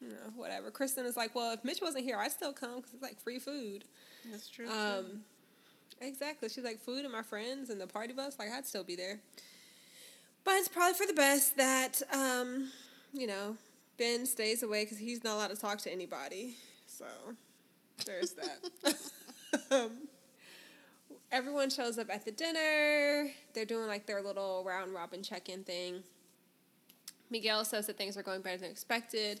you 0.00 0.08
know, 0.08 0.32
whatever. 0.34 0.72
Kristen 0.72 1.06
is 1.06 1.16
like, 1.16 1.34
well, 1.34 1.52
if 1.52 1.64
Mitch 1.64 1.80
wasn't 1.80 2.04
here, 2.04 2.18
I'd 2.18 2.32
still 2.32 2.52
come 2.52 2.76
because 2.76 2.94
it's 2.94 3.02
like 3.02 3.20
free 3.20 3.38
food. 3.38 3.84
That's 4.28 4.48
true. 4.48 4.68
Um, 4.68 5.20
exactly. 6.00 6.48
She's 6.48 6.64
like, 6.64 6.80
food 6.80 7.04
and 7.04 7.12
my 7.12 7.22
friends 7.22 7.70
and 7.70 7.80
the 7.80 7.86
party 7.86 8.14
bus, 8.14 8.36
like, 8.38 8.50
I'd 8.50 8.66
still 8.66 8.84
be 8.84 8.96
there. 8.96 9.20
But 10.42 10.54
it's 10.54 10.68
probably 10.68 10.94
for 10.94 11.06
the 11.06 11.14
best 11.14 11.56
that, 11.56 12.02
um, 12.12 12.70
you 13.12 13.28
know, 13.28 13.56
Ben 13.96 14.26
stays 14.26 14.64
away 14.64 14.82
because 14.84 14.98
he's 14.98 15.22
not 15.22 15.36
allowed 15.36 15.50
to 15.50 15.56
talk 15.56 15.78
to 15.78 15.92
anybody. 15.92 16.56
So 16.86 17.06
there's 18.06 18.32
that. 18.32 18.94
um, 19.70 19.90
everyone 21.32 21.70
shows 21.70 21.98
up 21.98 22.08
at 22.10 22.24
the 22.24 22.32
dinner. 22.32 23.30
They're 23.54 23.64
doing 23.64 23.86
like 23.86 24.06
their 24.06 24.22
little 24.22 24.62
round 24.66 24.94
robin 24.94 25.22
check 25.22 25.48
in 25.48 25.64
thing. 25.64 26.02
Miguel 27.30 27.64
says 27.64 27.86
that 27.86 27.96
things 27.96 28.16
are 28.16 28.22
going 28.22 28.42
better 28.42 28.58
than 28.58 28.70
expected. 28.70 29.40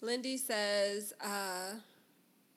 Lindy 0.00 0.36
says, 0.36 1.12
uh, 1.24 1.74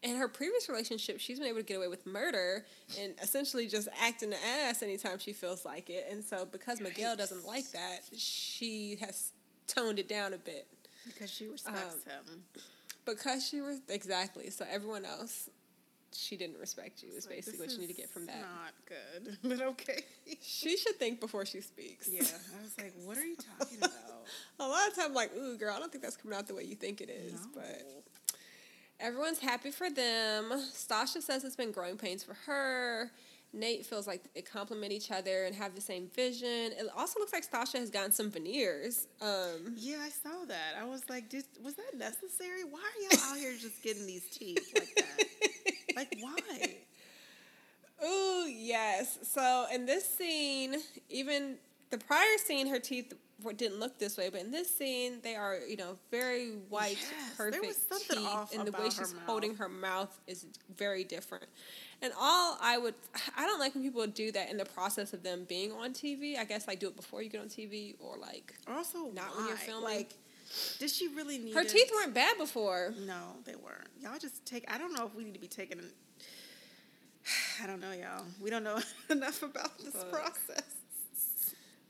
in 0.02 0.16
her 0.18 0.28
previous 0.28 0.68
relationship, 0.70 1.20
she's 1.20 1.40
been 1.40 1.48
able 1.48 1.60
to 1.60 1.64
get 1.64 1.78
away 1.78 1.88
with 1.88 2.06
murder 2.06 2.66
and 3.00 3.14
essentially 3.22 3.68
just 3.68 3.88
acting 4.02 4.30
the 4.32 4.38
ass 4.64 4.84
anytime 4.84 5.18
she 5.20 5.34
feels 5.34 5.64
like 5.66 5.90
it. 5.90 6.08
And 6.12 6.24
so, 6.24 6.46
because 6.52 6.80
Miguel 6.82 7.16
doesn't 7.16 7.46
like 7.46 7.72
that, 7.72 8.02
she 8.16 8.98
has 9.02 9.32
toned 9.68 10.00
it 10.00 10.08
down 10.10 10.34
a 10.34 10.38
bit. 10.38 10.68
Because 11.06 11.32
she 11.32 11.48
respects 11.48 11.96
Um, 12.08 12.34
him. 12.34 12.44
Because 13.06 13.46
she 13.48 13.62
was 13.62 13.80
exactly 13.90 14.50
so 14.50 14.66
everyone 14.70 15.06
else, 15.06 15.50
she 16.12 16.36
didn't 16.38 16.60
respect 16.60 17.04
you. 17.04 17.10
Is 17.16 17.26
Like, 17.28 17.36
basically 17.36 17.60
what 17.60 17.72
you 17.74 17.80
need 17.80 17.88
to 17.88 17.94
get 17.94 18.10
from 18.10 18.26
that. 18.26 18.40
Not 18.42 18.74
good, 18.88 19.38
but 19.44 19.62
okay. 19.62 20.00
She 20.42 20.78
should 20.78 20.96
think 20.96 21.20
before 21.20 21.46
she 21.46 21.62
speaks. 21.62 22.10
yeah, 22.12 22.22
I 22.22 22.64
was 22.64 22.78
like, 22.78 22.94
what 23.04 23.18
are 23.18 23.26
you 23.26 23.36
talking 23.60 23.78
about? 23.78 23.92
A 24.60 24.68
lot 24.68 24.88
of 24.88 24.96
time, 24.96 25.14
like, 25.14 25.36
ooh, 25.36 25.58
girl, 25.58 25.74
I 25.76 25.80
don't 25.80 25.92
think 25.92 26.04
that's 26.04 26.18
coming 26.18 26.38
out 26.38 26.48
the 26.48 26.56
way 26.56 26.64
you 26.64 26.76
think 26.76 27.00
it 27.02 27.10
is. 27.10 27.34
No. 27.34 27.40
But 27.56 28.04
everyone's 29.00 29.40
happy 29.40 29.72
for 29.72 29.90
them. 29.90 30.52
Stacia 30.74 31.22
says 31.22 31.44
it's 31.44 31.56
been 31.56 31.72
growing 31.72 31.98
pains 31.98 32.24
for 32.24 32.34
her. 32.46 33.12
Nate 33.56 33.86
feels 33.86 34.08
like 34.08 34.22
they 34.34 34.42
complement 34.42 34.92
each 34.92 35.12
other 35.12 35.46
and 35.46 35.56
have 35.56 35.76
the 35.76 35.82
same 35.82 36.08
vision. 36.08 36.48
It 36.48 36.88
also 36.96 37.20
looks 37.20 37.34
like 37.34 37.44
Stacia 37.44 37.78
has 37.78 37.90
gotten 37.90 38.12
some 38.12 38.30
veneers. 38.30 39.08
Um, 39.22 39.74
Yeah, 39.76 39.98
I 40.02 40.10
saw 40.10 40.46
that. 40.48 40.76
I 40.80 40.86
was 40.86 41.04
like, 41.10 41.30
did 41.30 41.46
was 41.64 41.76
that 41.76 41.98
necessary? 41.98 42.64
Why 42.70 42.80
are 42.80 43.16
y'all 43.16 43.32
out 43.32 43.38
here 43.38 43.54
just 43.60 43.82
getting 43.82 44.06
these 44.06 44.28
teeth 44.30 44.72
like 44.76 44.94
that? 44.96 45.26
like, 45.96 46.18
why? 46.20 46.76
Ooh, 48.06 48.48
yes. 48.48 49.20
So 49.24 49.66
in 49.74 49.86
this 49.86 50.08
scene, 50.08 50.76
even 51.10 51.56
the 51.92 51.98
prior 51.98 52.38
scene, 52.38 52.68
her 52.68 52.80
teeth 52.80 53.14
didn't 53.58 53.80
look 53.80 54.00
this 54.00 54.18
way, 54.18 54.30
but 54.30 54.42
in 54.42 54.52
this 54.52 54.74
scene, 54.76 55.20
they 55.22 55.36
are, 55.36 55.60
you 55.68 55.78
know, 55.78 55.98
very 56.10 56.52
white, 56.70 56.98
Yes, 57.00 57.38
there 57.38 57.52
perfect 57.52 57.66
was 57.66 57.78
something 57.78 58.18
teeth, 58.18 58.28
off 58.28 58.54
and 58.54 58.68
the 58.68 58.72
way 58.72 58.90
she's 58.90 59.14
holding 59.26 59.56
her 59.56 59.70
mouth 59.70 60.20
is 60.28 60.46
very 60.76 61.04
different. 61.04 61.46
And 62.06 62.14
all 62.20 62.56
I 62.62 62.78
would, 62.78 62.94
I 63.36 63.48
don't 63.48 63.60
like 63.60 63.74
when 63.74 63.84
people 63.84 64.06
do 64.06 64.32
that 64.34 64.52
in 64.52 64.58
the 64.58 64.66
process 64.66 65.12
of 65.12 65.24
them 65.24 65.44
being 65.50 65.72
on 65.72 65.92
TV. 65.92 66.38
I 66.38 66.44
guess 66.46 66.68
like 66.68 66.80
do 66.80 66.88
it 66.88 66.96
before 66.96 67.24
you 67.24 67.30
get 67.32 67.42
on 67.42 67.48
TV 67.48 67.96
or 68.00 68.16
like 68.22 68.54
Also, 68.68 69.10
Not 69.12 69.36
when 69.36 69.48
you're 69.48 69.58
filming. 69.58 69.84
Like, 69.84 70.14
did 70.78 70.92
she 70.92 71.08
really 71.08 71.40
need 71.40 71.56
her 71.56 71.62
it? 71.62 71.70
teeth 71.70 71.90
weren't 71.92 72.14
bad 72.14 72.38
before. 72.38 72.94
No, 73.08 73.38
they 73.46 73.56
weren't. 73.56 73.88
Y'all 74.00 74.20
just 74.20 74.46
take. 74.46 74.72
I 74.72 74.78
don't 74.78 74.94
know 74.94 75.08
if 75.08 75.16
we 75.16 75.24
need 75.24 75.34
to 75.34 75.40
be 75.40 75.48
taking. 75.48 75.82
I 77.64 77.66
don't 77.66 77.82
know, 77.82 77.92
y'all. 77.92 78.24
We 78.40 78.52
don't 78.52 78.64
know 78.64 78.80
enough 79.10 79.42
about 79.42 79.76
this 79.80 79.96
Look. 79.96 80.12
process. 80.12 80.62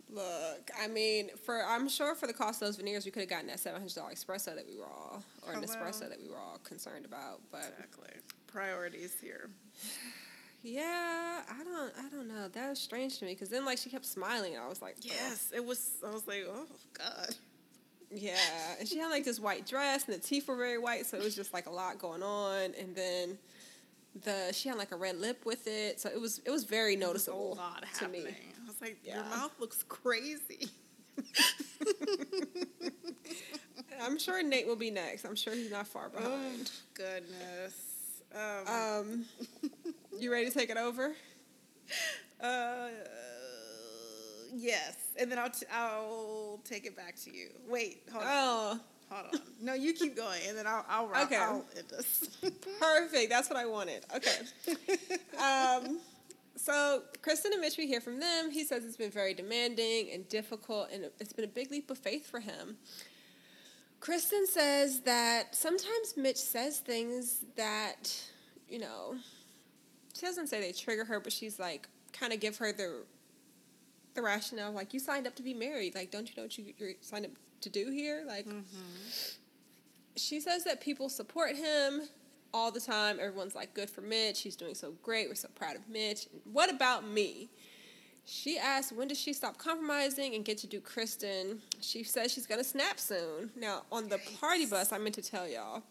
Look, 0.09 0.72
I 0.82 0.88
mean, 0.88 1.30
for 1.43 1.61
I'm 1.66 1.89
sure 1.89 2.16
for 2.16 2.26
the 2.28 2.34
cost 2.34 2.61
of 2.61 2.70
those 2.70 2.78
veneers, 2.78 3.03
we 3.03 3.11
could 3.11 3.20
have 3.24 3.30
gotten 3.30 3.47
that 3.47 3.59
seven 3.59 3.82
hundred 3.82 3.95
dollar 3.95 4.11
espresso 4.13 4.55
that 4.55 4.66
we 4.66 4.78
were 4.78 4.86
all, 4.86 5.22
or 5.45 5.51
an 5.51 5.61
espresso 5.61 6.07
that 6.07 6.22
we 6.22 6.30
were 6.30 6.38
all 6.38 6.59
concerned 6.63 7.03
about. 7.03 7.41
But 7.51 7.66
Exactly. 7.74 8.11
Priorities 8.47 9.18
here. 9.22 9.49
Yeah, 10.63 11.41
I 11.49 11.63
don't, 11.63 11.93
I 12.05 12.09
don't 12.09 12.28
know. 12.28 12.47
That 12.49 12.69
was 12.69 12.80
strange 12.80 13.19
to 13.19 13.26
me 13.26 13.34
because 13.34 13.49
then 13.49 13.65
like 13.65 13.78
she 13.78 13.89
kept 13.89 14.05
smiling. 14.05 14.55
And 14.55 14.63
I 14.63 14.67
was 14.67 14.82
like. 14.82 14.97
Yes, 15.01 15.51
it 15.55 15.63
was. 15.65 15.91
I 16.05 16.11
was 16.11 16.28
like, 16.28 16.45
oh 16.49 16.65
God. 16.97 17.36
yeah. 18.11 18.36
And 18.80 18.88
she 18.88 18.97
had 18.97 19.09
like 19.09 19.26
this 19.26 19.39
white 19.39 19.65
dress, 19.67 20.05
and 20.05 20.15
the 20.15 20.19
teeth 20.19 20.47
were 20.47 20.55
very 20.55 20.78
white, 20.78 21.05
so 21.05 21.17
it 21.17 21.23
was 21.23 21.36
just 21.36 21.53
like 21.53 21.67
a 21.67 21.71
lot 21.71 21.99
going 21.99 22.23
on. 22.23 22.71
And 22.80 22.95
then 22.95 23.38
the 24.23 24.51
she 24.53 24.69
had 24.69 24.78
like 24.78 24.91
a 24.91 24.95
red 24.95 25.19
lip 25.19 25.45
with 25.45 25.67
it, 25.67 25.99
so 25.99 26.09
it 26.09 26.19
was 26.19 26.41
it 26.45 26.51
was 26.51 26.63
very 26.63 26.95
There 26.95 27.07
was 27.09 27.28
noticeable 27.28 27.53
a 27.53 27.55
lot 27.55 27.82
to 27.82 27.88
happening. 28.05 28.26
me. 28.26 28.36
I 28.63 28.67
was 28.67 28.82
like, 28.82 28.97
your 29.05 29.23
mouth 29.26 29.51
looks 29.59 29.84
crazy. 29.84 30.69
I'm 34.01 34.17
sure 34.19 34.43
Nate 34.43 34.67
will 34.67 34.76
be 34.76 34.91
next. 34.91 35.26
I'm 35.26 35.36
sure 35.36 35.53
he's 35.53 35.71
not 35.71 35.88
far 35.88 36.11
oh 36.15 36.19
behind. 36.19 36.71
goodness. 36.93 37.95
Um, 38.36 38.68
Um, 38.68 39.26
you 40.20 40.32
ready 40.32 40.48
to 40.50 40.52
take 40.52 40.70
it 40.70 40.78
over? 40.78 41.14
uh, 42.42 42.88
yes, 44.54 44.96
and 45.20 45.32
then 45.32 45.40
I'll 45.40 45.50
t- 45.50 45.66
I'll 45.72 46.60
take 46.64 46.86
it 46.86 46.96
back 46.96 47.16
to 47.24 47.32
you. 47.36 47.50
Wait, 47.68 48.04
hold 48.12 48.24
on. 48.26 48.30
Oh, 48.32 48.80
Hold 49.12 49.36
on. 49.36 49.42
No, 49.62 49.74
you 49.76 49.94
keep 49.94 50.16
going, 50.16 50.42
and 50.48 50.58
then 50.58 50.66
I'll 50.68 50.84
I'll, 50.90 51.10
I'll, 51.14 51.24
Okay. 51.26 51.38
I'll 51.38 51.66
end 51.78 51.86
this. 51.90 52.28
perfect. 52.80 53.30
That's 53.30 53.50
what 53.50 53.58
I 53.58 53.66
wanted. 53.66 54.06
Okay. 54.16 54.38
Um, 55.36 56.00
so 56.56 57.04
Kristen 57.22 57.52
and 57.52 57.60
Mitch, 57.62 57.78
we 57.78 57.86
hear 57.88 58.00
from 58.00 58.20
them. 58.22 58.50
He 58.50 58.64
says 58.64 58.86
it's 58.86 58.96
been 58.96 59.12
very 59.12 59.34
demanding 59.34 60.10
and 60.14 60.28
difficult, 60.30 60.90
and 60.94 61.06
it's 61.20 61.34
been 61.34 61.44
a 61.46 61.50
big 61.50 61.70
leap 61.72 61.92
of 61.92 61.98
faith 61.98 62.26
for 62.26 62.40
him. 62.40 62.78
Kristen 64.06 64.45
says 64.45 64.99
that 64.99 65.56
sometimes 65.56 66.14
Mitch 66.16 66.38
says 66.38 66.78
things 66.78 67.39
that, 67.56 68.16
you 68.70 68.78
know, 68.78 69.16
she 70.14 70.28
doesn't 70.28 70.45
say 70.45 70.62
they 70.62 70.74
trigger 70.74 71.03
her, 71.06 71.20
but 71.20 71.34
she's 71.34 71.58
like 71.58 71.88
kind 72.14 72.32
of 72.32 72.39
give 72.39 72.56
her 72.58 72.72
the 72.72 72.97
the 74.14 74.22
rationale, 74.22 74.72
like 74.72 74.93
you 74.93 74.99
signed 74.99 75.26
up 75.26 75.36
to 75.38 75.41
be 75.41 75.56
married, 75.56 75.95
like 75.95 76.12
don't 76.12 76.30
you 76.30 76.36
know 76.38 76.43
what 76.43 76.56
you 76.56 76.66
you're 76.78 76.91
signed 77.01 77.26
up 77.26 77.32
to 77.62 77.70
do 77.70 77.89
here, 77.89 78.24
like. 78.28 78.45
Mm-hmm. 78.45 78.62
She 80.18 80.39
says 80.39 80.64
that 80.66 80.82
people 80.82 81.10
support 81.10 81.56
him 81.56 82.03
all 82.53 82.72
the 82.72 82.80
time. 82.80 83.18
Everyone's 83.20 83.56
like, 83.56 83.74
good 83.74 83.89
for 83.89 84.01
Mitch. 84.01 84.41
He's 84.41 84.56
doing 84.56 84.76
so 84.76 84.93
great. 85.01 85.28
We're 85.28 85.36
so 85.36 85.49
proud 85.56 85.76
of 85.76 85.89
Mitch. 85.89 86.28
What 86.53 86.70
about 86.70 87.06
me? 87.08 87.49
She 88.26 88.57
asks, 88.57 88.91
when 88.91 89.07
does 89.07 89.19
she 89.19 89.34
stop 89.34 89.57
compromising 89.57 90.34
and 90.34 90.43
get 90.43 90.57
to 90.59 90.67
do 90.67 90.80
Kristen? 90.82 91.61
She 91.80 92.03
says 92.03 92.32
she's 92.34 92.47
going 92.47 92.59
to 92.59 92.67
snap 92.67 92.99
soon. 92.99 93.51
Now, 93.55 93.84
on 93.91 94.09
the 94.09 94.19
party 94.41 94.65
bus, 94.65 94.91
I 94.91 94.97
meant 94.97 95.15
to 95.15 95.21
tell 95.21 95.47
y'all, 95.47 95.84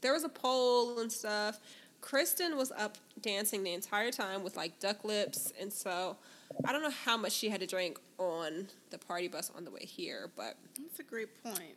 there 0.00 0.12
was 0.12 0.22
a 0.22 0.28
poll 0.28 1.00
and 1.00 1.10
stuff. 1.10 1.58
Kristen 2.00 2.56
was 2.56 2.70
up 2.72 2.96
dancing 3.22 3.64
the 3.64 3.72
entire 3.72 4.12
time 4.12 4.44
with 4.44 4.56
like 4.56 4.78
duck 4.78 5.02
lips. 5.04 5.52
And 5.60 5.72
so 5.72 6.16
I 6.64 6.70
don't 6.70 6.82
know 6.82 6.90
how 7.04 7.16
much 7.16 7.32
she 7.32 7.48
had 7.48 7.60
to 7.60 7.66
drink 7.66 7.98
on 8.18 8.68
the 8.90 8.98
party 8.98 9.26
bus 9.26 9.50
on 9.56 9.64
the 9.64 9.70
way 9.72 9.84
here, 9.84 10.30
but 10.36 10.56
That's 10.80 11.00
a 11.00 11.02
great 11.02 11.42
point. 11.42 11.76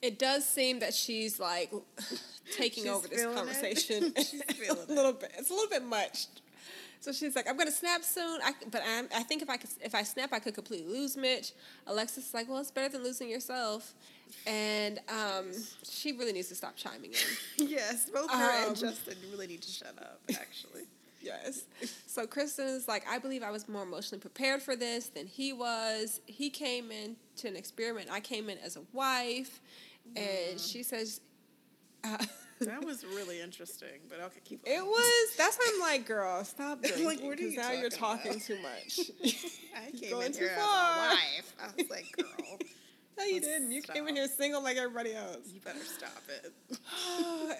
it 0.00 0.18
does 0.18 0.48
seem 0.48 0.78
that 0.78 0.94
she's 0.94 1.38
like 1.38 1.70
taking 2.56 2.84
She's 2.84 2.92
over 2.92 3.08
this 3.08 3.24
conversation 3.34 4.14
She's 4.18 4.40
a 4.70 4.92
little 4.92 5.12
bit. 5.12 5.32
It's 5.36 5.50
a 5.50 5.52
little 5.52 5.68
bit 5.68 5.84
much. 5.84 6.26
So 7.04 7.12
she's 7.12 7.36
like, 7.36 7.46
"I'm 7.46 7.58
gonna 7.58 7.70
snap 7.70 8.02
soon." 8.02 8.40
I, 8.42 8.52
but 8.70 8.80
I'm, 8.88 9.08
I 9.14 9.22
think 9.24 9.42
if 9.42 9.50
I 9.50 9.58
could, 9.58 9.68
if 9.82 9.94
I 9.94 10.02
snap, 10.02 10.32
I 10.32 10.38
could 10.38 10.54
completely 10.54 10.90
lose 10.90 11.18
Mitch. 11.18 11.52
Alexis 11.86 12.28
is 12.28 12.32
like, 12.32 12.48
"Well, 12.48 12.58
it's 12.60 12.70
better 12.70 12.88
than 12.88 13.04
losing 13.04 13.28
yourself," 13.28 13.92
and 14.46 14.98
um, 15.10 15.52
she 15.82 16.12
really 16.12 16.32
needs 16.32 16.48
to 16.48 16.54
stop 16.54 16.76
chiming 16.76 17.12
in. 17.12 17.66
Yes, 17.68 18.08
both 18.08 18.30
her 18.30 18.62
Um, 18.62 18.68
and 18.68 18.76
Justin 18.76 19.16
really 19.30 19.46
need 19.46 19.60
to 19.60 19.70
shut 19.70 19.94
up. 19.98 20.18
Actually, 20.30 20.84
Yes. 21.20 21.64
So 22.06 22.26
Kristen 22.26 22.68
is 22.68 22.88
like, 22.88 23.04
I 23.06 23.18
believe 23.18 23.42
I 23.42 23.50
was 23.50 23.68
more 23.68 23.82
emotionally 23.82 24.20
prepared 24.20 24.62
for 24.62 24.74
this 24.74 25.08
than 25.08 25.26
he 25.26 25.52
was. 25.52 26.22
He 26.24 26.48
came 26.48 26.90
in 26.90 27.16
to 27.36 27.48
an 27.48 27.56
experiment. 27.56 28.08
I 28.10 28.20
came 28.20 28.48
in 28.48 28.56
as 28.58 28.76
a 28.76 28.82
wife, 28.94 29.60
and 30.16 30.58
she 30.58 30.82
says, 30.82 31.20
uh, 32.02 32.16
that 32.60 32.84
was 32.84 33.04
really 33.04 33.40
interesting. 33.40 34.00
But 34.08 34.20
okay, 34.20 34.40
keep 34.44 34.64
going. 34.64 34.78
It 34.78 34.84
was. 34.84 35.36
That's 35.36 35.56
why 35.56 35.70
I'm 35.74 35.80
like, 35.80 36.06
girl, 36.06 36.44
stop 36.44 36.78
Like, 36.82 36.94
drinking. 36.94 37.26
what 37.28 37.38
are 37.38 37.42
'cause 37.42 37.52
you 37.52 37.56
now 37.58 37.72
you're 37.72 37.90
talking 37.90 38.32
talking 38.32 38.40
too 38.40 38.58
much. 38.62 39.10
I 39.76 39.90
came 39.96 40.10
going 40.10 40.26
in 40.28 40.32
too 40.32 40.38
here 40.40 40.56
far. 40.56 40.94
a 40.94 40.98
wife. 40.98 41.54
I 41.60 41.66
was 41.76 41.90
like, 41.90 42.06
girl, 42.16 42.58
no, 43.18 43.24
you 43.24 43.40
didn't. 43.40 43.70
You 43.72 43.82
came 43.82 44.08
in 44.08 44.16
here 44.16 44.26
single 44.28 44.62
like 44.62 44.76
everybody 44.76 45.14
else. 45.14 45.48
you 45.52 45.60
better 45.60 45.84
stop 45.84 46.22
it. 46.28 46.52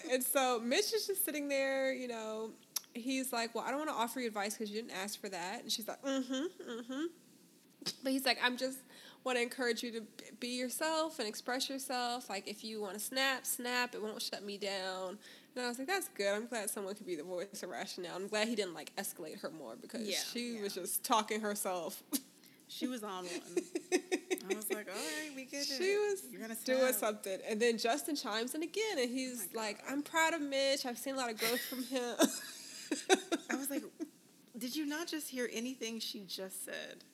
and 0.12 0.22
so 0.22 0.60
Mitch 0.60 0.92
is 0.92 1.06
just 1.06 1.24
sitting 1.24 1.48
there, 1.48 1.92
you 1.92 2.08
know. 2.08 2.50
He's 2.96 3.32
like, 3.32 3.54
"Well, 3.56 3.64
I 3.66 3.70
don't 3.70 3.78
want 3.78 3.90
to 3.90 3.96
offer 3.96 4.20
you 4.20 4.28
advice 4.28 4.54
because 4.54 4.70
you 4.70 4.80
didn't 4.80 4.96
ask 4.96 5.20
for 5.20 5.28
that." 5.28 5.62
And 5.62 5.72
she's 5.72 5.88
like, 5.88 6.00
"Mm-hmm, 6.02 6.32
mm-hmm." 6.70 7.02
But 8.04 8.12
he's 8.12 8.24
like, 8.24 8.38
"I'm 8.42 8.56
just 8.56 8.78
want 9.24 9.38
to 9.38 9.42
encourage 9.42 9.82
you 9.82 9.90
to 9.92 10.02
be 10.38 10.48
yourself 10.48 11.18
and 11.18 11.26
express 11.26 11.68
yourself. 11.68 12.28
Like, 12.28 12.46
if 12.46 12.62
you 12.62 12.80
want 12.80 12.94
to 12.94 13.00
snap, 13.00 13.46
snap. 13.46 13.94
It 13.94 14.02
won't 14.02 14.22
shut 14.22 14.42
me 14.44 14.58
down." 14.58 15.18
And 15.56 15.64
I 15.64 15.68
was 15.68 15.78
like, 15.78 15.88
"That's 15.88 16.08
good. 16.08 16.32
I'm 16.34 16.46
glad 16.46 16.70
someone 16.70 16.94
could 16.94 17.06
be 17.06 17.16
the 17.16 17.22
voice 17.22 17.62
of 17.62 17.70
rationale. 17.70 18.16
I'm 18.16 18.28
glad 18.28 18.48
he 18.48 18.54
didn't 18.54 18.74
like 18.74 18.94
escalate 18.96 19.40
her 19.40 19.50
more 19.50 19.76
because 19.80 20.06
Yeah, 20.06 20.18
she 20.32 20.60
was 20.60 20.74
just 20.74 21.04
talking 21.04 21.40
herself." 21.40 22.02
She 22.66 22.86
was 22.86 23.04
on 23.04 23.26
one. 23.26 23.64
I 24.50 24.54
was 24.54 24.70
like, 24.70 24.88
all 24.88 24.94
right, 24.94 25.30
we 25.36 25.44
get 25.44 25.60
it. 25.60 25.66
She 25.66 25.96
was 25.96 26.22
doing 26.64 26.92
something, 26.94 27.38
and 27.48 27.60
then 27.60 27.76
Justin 27.78 28.16
chimes 28.16 28.54
in 28.54 28.62
again, 28.62 28.98
and 28.98 29.10
oh 29.10 29.12
he's 29.12 29.48
my 29.54 29.62
like, 29.62 29.84
"I'm 29.88 30.02
proud 30.02 30.32
of 30.32 30.40
Mitch. 30.40 30.86
I've 30.86 30.98
seen 30.98 31.14
a 31.14 31.18
lot 31.18 31.30
of 31.30 31.38
growth 31.38 31.60
from 31.60 31.82
him." 31.84 32.16
I 33.50 33.56
was 33.56 33.70
like, 33.70 33.82
did 34.56 34.76
you 34.76 34.86
not 34.86 35.08
just 35.08 35.28
hear 35.28 35.48
anything 35.52 35.98
she 36.00 36.24
just 36.24 36.64
said? 36.64 37.04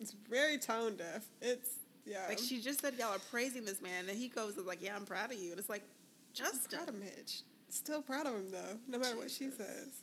It's 0.00 0.14
very 0.28 0.58
tone 0.58 0.96
deaf. 0.96 1.24
It's 1.40 1.78
yeah. 2.04 2.26
Like 2.28 2.38
she 2.38 2.60
just 2.60 2.80
said, 2.80 2.94
y'all 2.98 3.14
are 3.14 3.18
praising 3.30 3.64
this 3.64 3.80
man, 3.80 4.00
and 4.00 4.08
then 4.08 4.16
he 4.16 4.28
goes 4.28 4.56
and 4.56 4.66
like, 4.66 4.82
yeah, 4.82 4.94
I'm 4.94 5.06
proud 5.06 5.32
of 5.32 5.38
you, 5.38 5.50
and 5.50 5.58
it's 5.58 5.68
like, 5.68 5.82
I'm 5.82 6.44
Justin. 6.52 6.78
proud 6.78 6.88
of 6.88 6.94
Mitch. 6.96 7.42
Still 7.70 8.02
proud 8.02 8.26
of 8.26 8.34
him 8.34 8.50
though, 8.50 8.78
no 8.88 8.98
matter 8.98 9.16
what 9.16 9.30
she 9.30 9.50
says. 9.50 10.02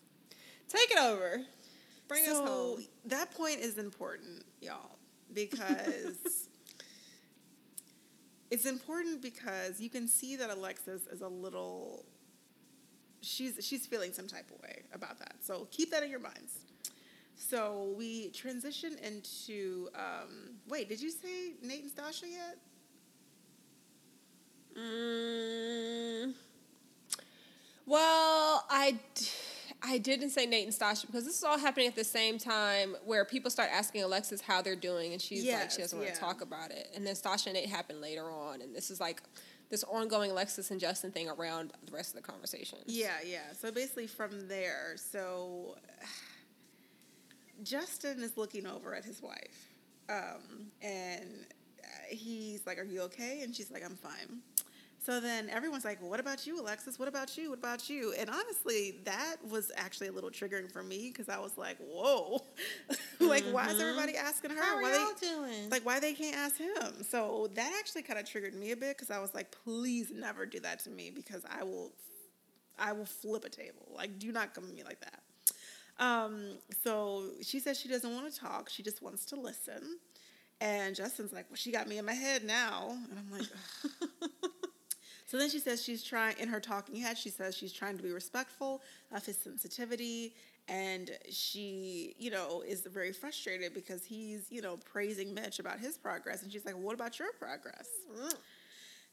Take 0.67 0.91
it 0.91 0.99
over. 0.99 1.41
Bring 2.07 2.23
us 2.23 2.37
so 2.37 2.45
home. 2.45 2.85
that 3.05 3.31
point 3.31 3.59
is 3.59 3.77
important, 3.77 4.43
y'all, 4.61 4.97
because 5.33 6.47
it's 8.51 8.65
important 8.65 9.21
because 9.21 9.79
you 9.79 9.89
can 9.89 10.07
see 10.07 10.35
that 10.35 10.49
Alexis 10.49 11.07
is 11.07 11.21
a 11.21 11.27
little 11.27 12.05
she's 13.21 13.57
she's 13.61 13.85
feeling 13.85 14.11
some 14.11 14.27
type 14.27 14.49
of 14.53 14.61
way 14.61 14.83
about 14.93 15.19
that. 15.19 15.35
So 15.41 15.67
keep 15.71 15.91
that 15.91 16.03
in 16.03 16.09
your 16.09 16.19
minds. 16.19 16.59
So 17.41 17.93
we 17.97 18.29
transition 18.29 18.97
into. 19.03 19.89
Um, 19.95 20.55
wait, 20.69 20.87
did 20.87 21.01
you 21.01 21.09
say 21.09 21.53
Nate 21.63 21.81
and 21.81 21.91
Stacia 21.91 22.27
yet? 22.27 22.57
Mm, 24.77 26.33
well, 27.85 28.65
I, 28.69 28.97
d- 29.15 29.25
I 29.81 29.97
didn't 29.97 30.29
say 30.29 30.45
Nate 30.45 30.65
and 30.65 30.73
Stacia 30.73 31.07
because 31.07 31.25
this 31.25 31.35
is 31.35 31.43
all 31.43 31.57
happening 31.57 31.87
at 31.87 31.95
the 31.95 32.03
same 32.05 32.37
time 32.37 32.95
where 33.03 33.25
people 33.25 33.51
start 33.51 33.69
asking 33.73 34.03
Alexis 34.03 34.39
how 34.39 34.61
they're 34.61 34.75
doing 34.75 35.11
and 35.11 35.21
she's 35.21 35.45
like 35.51 35.71
she 35.71 35.79
doesn't 35.79 35.97
want 35.99 36.13
to 36.13 36.19
talk 36.19 36.41
about 36.41 36.71
it. 36.71 36.87
And 36.95 37.05
then 37.05 37.15
Stacia 37.15 37.49
and 37.49 37.57
Nate 37.57 37.67
happen 37.69 37.99
later 37.99 38.31
on 38.31 38.61
and 38.61 38.73
this 38.73 38.91
is 38.91 39.01
like 39.01 39.21
this 39.69 39.83
ongoing 39.85 40.31
Alexis 40.31 40.69
and 40.71 40.79
Justin 40.79 41.11
thing 41.11 41.27
around 41.29 41.73
the 41.85 41.91
rest 41.91 42.15
of 42.15 42.21
the 42.21 42.31
conversation. 42.31 42.77
Yeah, 42.85 43.09
yeah. 43.25 43.39
So 43.57 43.71
basically, 43.71 44.07
from 44.07 44.47
there, 44.47 44.95
so 44.95 45.75
Justin 47.63 48.21
is 48.23 48.37
looking 48.37 48.65
over 48.65 48.93
at 48.93 49.03
his 49.05 49.21
wife, 49.21 49.69
um, 50.09 50.71
and 50.81 51.45
uh, 51.83 51.87
he's 52.09 52.65
like, 52.65 52.79
"Are 52.79 52.83
you 52.83 53.01
okay?" 53.03 53.41
And 53.41 53.55
she's 53.55 53.71
like, 53.71 53.83
"I'm 53.83 53.95
fine." 53.95 54.41
So 55.03 55.19
then 55.19 55.49
everyone's 55.49 55.83
like, 55.83 55.99
well, 55.99 56.11
"What 56.11 56.19
about 56.19 56.45
you, 56.45 56.59
Alexis? 56.59 56.99
What 56.99 57.07
about 57.07 57.35
you? 57.37 57.49
What 57.49 57.59
about 57.59 57.89
you?" 57.89 58.13
And 58.17 58.29
honestly, 58.29 58.99
that 59.05 59.37
was 59.49 59.71
actually 59.75 60.07
a 60.07 60.11
little 60.11 60.29
triggering 60.29 60.71
for 60.71 60.83
me 60.83 61.07
because 61.11 61.29
I 61.29 61.39
was 61.39 61.57
like, 61.57 61.77
"Whoa, 61.79 62.41
like 63.19 63.43
why 63.45 63.69
is 63.69 63.79
everybody 63.79 64.15
asking 64.15 64.51
her? 64.51 64.61
How 64.61 64.77
are 64.77 64.81
why 64.81 64.93
y'all 64.93 65.43
doing? 65.43 65.69
like 65.69 65.85
why 65.85 65.99
they 65.99 66.13
can't 66.13 66.35
ask 66.37 66.57
him?" 66.57 67.03
So 67.09 67.49
that 67.55 67.73
actually 67.79 68.03
kind 68.03 68.19
of 68.19 68.29
triggered 68.29 68.53
me 68.53 68.71
a 68.71 68.77
bit 68.77 68.97
because 68.97 69.09
I 69.09 69.19
was 69.19 69.33
like, 69.33 69.55
"Please 69.63 70.11
never 70.13 70.45
do 70.45 70.59
that 70.59 70.79
to 70.81 70.89
me 70.89 71.09
because 71.09 71.43
I 71.49 71.63
will 71.63 71.91
I 72.77 72.93
will 72.93 73.05
flip 73.05 73.45
a 73.45 73.49
table. 73.49 73.91
Like, 73.95 74.19
do 74.19 74.31
not 74.31 74.53
come 74.53 74.65
at 74.65 74.73
me 74.73 74.83
like 74.83 74.99
that. 75.01 75.21
Um, 76.01 76.57
so 76.83 77.25
she 77.43 77.59
says 77.59 77.79
she 77.79 77.87
doesn't 77.87 78.11
want 78.13 78.31
to 78.33 78.37
talk. 78.37 78.69
She 78.69 78.81
just 78.83 79.01
wants 79.01 79.23
to 79.25 79.35
listen. 79.35 79.99
And 80.59 80.95
Justin's 80.95 81.31
like, 81.31 81.45
well, 81.49 81.55
she 81.55 81.71
got 81.71 81.87
me 81.87 81.99
in 81.99 82.05
my 82.05 82.13
head 82.13 82.43
now. 82.43 82.97
And 83.09 83.19
I'm 83.19 83.31
like, 83.31 83.47
so 85.27 85.37
then 85.37 85.49
she 85.49 85.59
says 85.59 85.83
she's 85.83 86.03
trying, 86.03 86.37
in 86.39 86.49
her 86.49 86.59
talking 86.59 86.95
head, 86.95 87.17
she 87.17 87.29
says 87.29 87.55
she's 87.55 87.71
trying 87.71 87.97
to 87.97 88.03
be 88.03 88.11
respectful 88.11 88.81
of 89.11 89.25
his 89.25 89.37
sensitivity. 89.37 90.33
And 90.67 91.11
she, 91.29 92.15
you 92.17 92.31
know, 92.31 92.63
is 92.67 92.81
very 92.81 93.11
frustrated 93.11 93.73
because 93.73 94.03
he's, 94.03 94.47
you 94.51 94.61
know, 94.61 94.77
praising 94.77 95.33
Mitch 95.33 95.59
about 95.59 95.79
his 95.79 95.97
progress. 95.97 96.41
And 96.41 96.51
she's 96.51 96.65
like, 96.65 96.77
what 96.77 96.95
about 96.95 97.19
your 97.19 97.31
progress? 97.33 97.87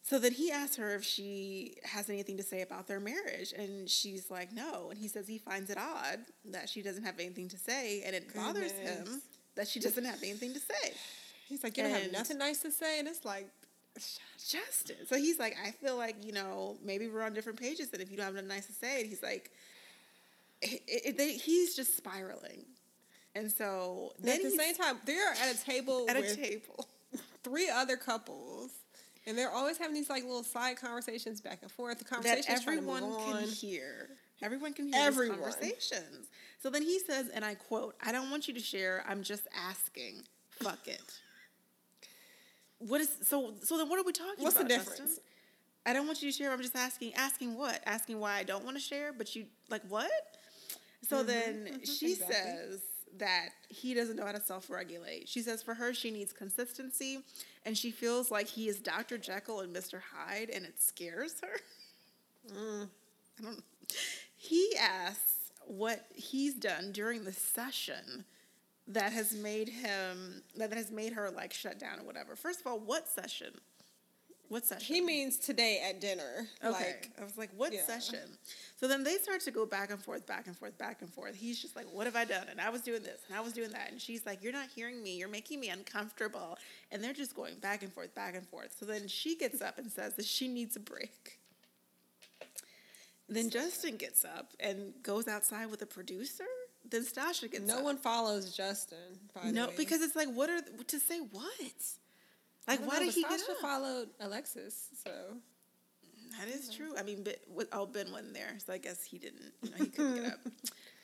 So 0.08 0.18
then 0.18 0.32
he 0.32 0.50
asks 0.50 0.76
her 0.76 0.94
if 0.94 1.04
she 1.04 1.74
has 1.84 2.08
anything 2.08 2.38
to 2.38 2.42
say 2.42 2.62
about 2.62 2.86
their 2.86 2.98
marriage, 2.98 3.52
and 3.52 3.90
she's 3.90 4.30
like, 4.30 4.54
no. 4.54 4.88
And 4.88 4.98
he 4.98 5.06
says 5.06 5.28
he 5.28 5.36
finds 5.36 5.68
it 5.68 5.76
odd 5.76 6.20
that 6.46 6.70
she 6.70 6.80
doesn't 6.80 7.04
have 7.04 7.20
anything 7.20 7.46
to 7.48 7.58
say, 7.58 8.02
and 8.06 8.16
it 8.16 8.34
bothers 8.34 8.72
him 8.72 9.20
that 9.54 9.68
she 9.68 9.80
doesn't 9.80 10.06
have 10.06 10.22
anything 10.22 10.54
to 10.54 10.60
say. 10.60 10.94
He's 11.46 11.62
like, 11.62 11.76
you 11.76 11.82
don't 11.82 11.92
have 11.92 12.10
nothing 12.10 12.38
nice 12.38 12.62
to 12.62 12.70
say, 12.70 12.98
and 12.98 13.06
it's 13.06 13.26
like, 13.26 13.50
Justin. 14.48 14.96
So 15.06 15.16
he's 15.16 15.38
like, 15.38 15.56
I 15.62 15.72
feel 15.72 15.96
like, 15.96 16.24
you 16.24 16.32
know, 16.32 16.78
maybe 16.82 17.06
we're 17.06 17.22
on 17.22 17.34
different 17.34 17.60
pages, 17.60 17.90
and 17.92 18.00
if 18.00 18.10
you 18.10 18.16
don't 18.16 18.24
have 18.24 18.34
nothing 18.34 18.48
nice 18.48 18.66
to 18.66 18.72
say, 18.72 19.00
and 19.00 19.10
he's 19.10 19.22
like, 19.22 19.50
it, 20.62 20.80
it, 20.86 21.18
they, 21.18 21.32
he's 21.32 21.76
just 21.76 21.98
spiraling. 21.98 22.64
And 23.34 23.52
so 23.52 24.14
at 24.26 24.42
the 24.42 24.50
same 24.50 24.74
time, 24.74 24.96
they're 25.04 25.32
at 25.32 25.54
a 25.54 25.64
table 25.64 26.06
at 26.08 26.16
a 26.16 26.34
table. 26.34 26.88
three 27.44 27.68
other 27.68 27.96
couples, 27.98 28.70
and 29.28 29.36
they're 29.36 29.52
always 29.52 29.76
having 29.76 29.94
these 29.94 30.08
like 30.08 30.24
little 30.24 30.42
side 30.42 30.80
conversations 30.80 31.40
back 31.40 31.58
and 31.62 31.70
forth. 31.70 31.98
The 31.98 32.04
that 32.04 32.10
conversations 32.10 32.62
everyone 32.62 33.00
trying 33.00 33.12
to 33.12 33.18
move 33.18 33.40
can 33.40 33.48
hear. 33.48 34.08
Everyone 34.42 34.72
can 34.72 34.86
hear 34.86 34.94
Everyone. 34.96 35.38
conversations. 35.38 36.28
So 36.62 36.70
then 36.70 36.82
he 36.82 36.98
says, 36.98 37.28
and 37.28 37.44
I 37.44 37.54
quote, 37.54 37.94
I 38.04 38.10
don't 38.12 38.30
want 38.30 38.48
you 38.48 38.54
to 38.54 38.60
share, 38.60 39.04
I'm 39.08 39.22
just 39.22 39.46
asking. 39.54 40.22
Fuck 40.50 40.88
it. 40.88 41.02
What 42.78 43.00
is 43.00 43.10
so 43.22 43.54
so 43.62 43.76
then 43.76 43.88
what 43.88 43.98
are 43.98 44.04
we 44.04 44.12
talking 44.12 44.34
about? 44.34 44.44
What's 44.44 44.56
the 44.56 44.62
about? 44.62 44.70
Justin? 44.78 45.04
difference? 45.04 45.20
I 45.84 45.92
don't 45.92 46.06
want 46.06 46.22
you 46.22 46.30
to 46.30 46.36
share, 46.36 46.52
I'm 46.52 46.62
just 46.62 46.76
asking 46.76 47.14
asking 47.14 47.56
what? 47.56 47.82
Asking 47.86 48.20
why 48.20 48.36
I 48.38 48.42
don't 48.44 48.64
want 48.64 48.76
to 48.76 48.82
share, 48.82 49.12
but 49.12 49.34
you 49.36 49.46
like 49.68 49.82
what? 49.88 50.10
So 51.08 51.18
mm-hmm. 51.18 51.26
then 51.26 51.54
mm-hmm. 51.54 51.84
she 51.84 52.12
exactly. 52.12 52.34
says 52.34 52.80
that 53.18 53.50
he 53.68 53.94
doesn't 53.94 54.16
know 54.16 54.26
how 54.26 54.32
to 54.32 54.40
self 54.40 54.70
regulate. 54.70 55.28
She 55.28 55.40
says 55.40 55.62
for 55.62 55.74
her, 55.74 55.94
she 55.94 56.10
needs 56.10 56.32
consistency, 56.32 57.20
and 57.64 57.76
she 57.76 57.90
feels 57.90 58.30
like 58.30 58.46
he 58.46 58.68
is 58.68 58.78
Dr. 58.78 59.18
Jekyll 59.18 59.60
and 59.60 59.74
Mr. 59.74 60.00
Hyde, 60.12 60.50
and 60.50 60.64
it 60.64 60.80
scares 60.80 61.40
her. 61.42 61.60
Mm, 62.50 62.88
I 63.38 63.42
don't. 63.42 63.62
He 64.34 64.72
asks 64.80 65.50
what 65.66 66.06
he's 66.14 66.54
done 66.54 66.92
during 66.92 67.24
the 67.24 67.32
session 67.32 68.24
that 68.86 69.12
has 69.12 69.34
made 69.34 69.68
him 69.68 70.42
that 70.56 70.72
has 70.72 70.90
made 70.90 71.12
her 71.12 71.30
like 71.30 71.52
shut 71.52 71.78
down 71.78 72.00
or 72.00 72.04
whatever. 72.04 72.34
First 72.36 72.60
of 72.60 72.66
all, 72.66 72.78
what 72.78 73.06
session? 73.06 73.52
What 74.48 74.64
session? 74.64 74.94
He 74.94 75.00
means 75.02 75.36
today 75.36 75.82
at 75.86 76.00
dinner. 76.00 76.46
Okay. 76.64 76.70
Like, 76.72 77.10
I 77.20 77.24
was 77.24 77.36
like, 77.36 77.50
what 77.54 77.72
yeah. 77.72 77.82
session? 77.84 78.20
So 78.76 78.88
then 78.88 79.04
they 79.04 79.16
start 79.16 79.42
to 79.42 79.50
go 79.50 79.66
back 79.66 79.90
and 79.90 80.02
forth, 80.02 80.26
back 80.26 80.46
and 80.46 80.56
forth, 80.56 80.78
back 80.78 81.02
and 81.02 81.12
forth. 81.12 81.34
He's 81.34 81.60
just 81.60 81.76
like, 81.76 81.86
what 81.92 82.06
have 82.06 82.16
I 82.16 82.24
done? 82.24 82.46
And 82.50 82.60
I 82.60 82.70
was 82.70 82.80
doing 82.80 83.02
this 83.02 83.20
and 83.28 83.36
I 83.36 83.40
was 83.40 83.52
doing 83.52 83.70
that. 83.72 83.90
And 83.90 84.00
she's 84.00 84.24
like, 84.24 84.42
you're 84.42 84.52
not 84.52 84.68
hearing 84.74 85.02
me. 85.02 85.16
You're 85.16 85.28
making 85.28 85.60
me 85.60 85.68
uncomfortable. 85.68 86.56
And 86.90 87.04
they're 87.04 87.12
just 87.12 87.36
going 87.36 87.56
back 87.56 87.82
and 87.82 87.92
forth, 87.92 88.14
back 88.14 88.34
and 88.34 88.46
forth. 88.48 88.74
So 88.78 88.86
then 88.86 89.06
she 89.06 89.36
gets 89.36 89.60
up 89.60 89.78
and 89.78 89.90
says 89.92 90.14
that 90.14 90.24
she 90.24 90.48
needs 90.48 90.76
a 90.76 90.80
break. 90.80 91.38
Then 93.28 93.50
Justin 93.50 93.96
gets 93.96 94.24
up 94.24 94.52
and 94.58 94.94
goes 95.02 95.28
outside 95.28 95.70
with 95.70 95.80
the 95.80 95.86
producer. 95.86 96.44
Then 96.90 97.04
Stacia 97.04 97.48
gets 97.48 97.64
up. 97.64 97.68
no 97.68 97.78
up. 97.78 97.84
one 97.84 97.98
follows 97.98 98.56
Justin. 98.56 99.18
By 99.34 99.48
the 99.48 99.52
No, 99.52 99.68
because 99.76 100.00
it's 100.00 100.16
like, 100.16 100.28
what 100.28 100.48
are 100.48 100.62
to 100.86 100.98
say 100.98 101.18
what? 101.18 101.97
Like, 102.68 102.80
why 102.86 102.98
know, 102.98 103.06
did 103.06 103.14
he 103.14 103.22
get 103.22 103.40
Stacia 103.40 103.52
up? 103.52 103.58
followed 103.58 104.08
Alexis, 104.20 104.88
so 105.02 105.10
That 106.38 106.48
is 106.48 106.68
true. 106.72 106.94
I 106.98 107.02
mean, 107.02 107.24
but, 107.24 107.38
with- 107.48 107.68
oh, 107.72 107.86
Ben 107.86 108.12
wasn't 108.12 108.34
there, 108.34 108.58
so 108.64 108.72
I 108.72 108.78
guess 108.78 109.02
he 109.02 109.18
didn't. 109.18 109.52
You 109.62 109.70
know, 109.70 109.76
he 109.78 109.86
couldn't 109.86 110.14
get 110.22 110.32
up. 110.32 110.40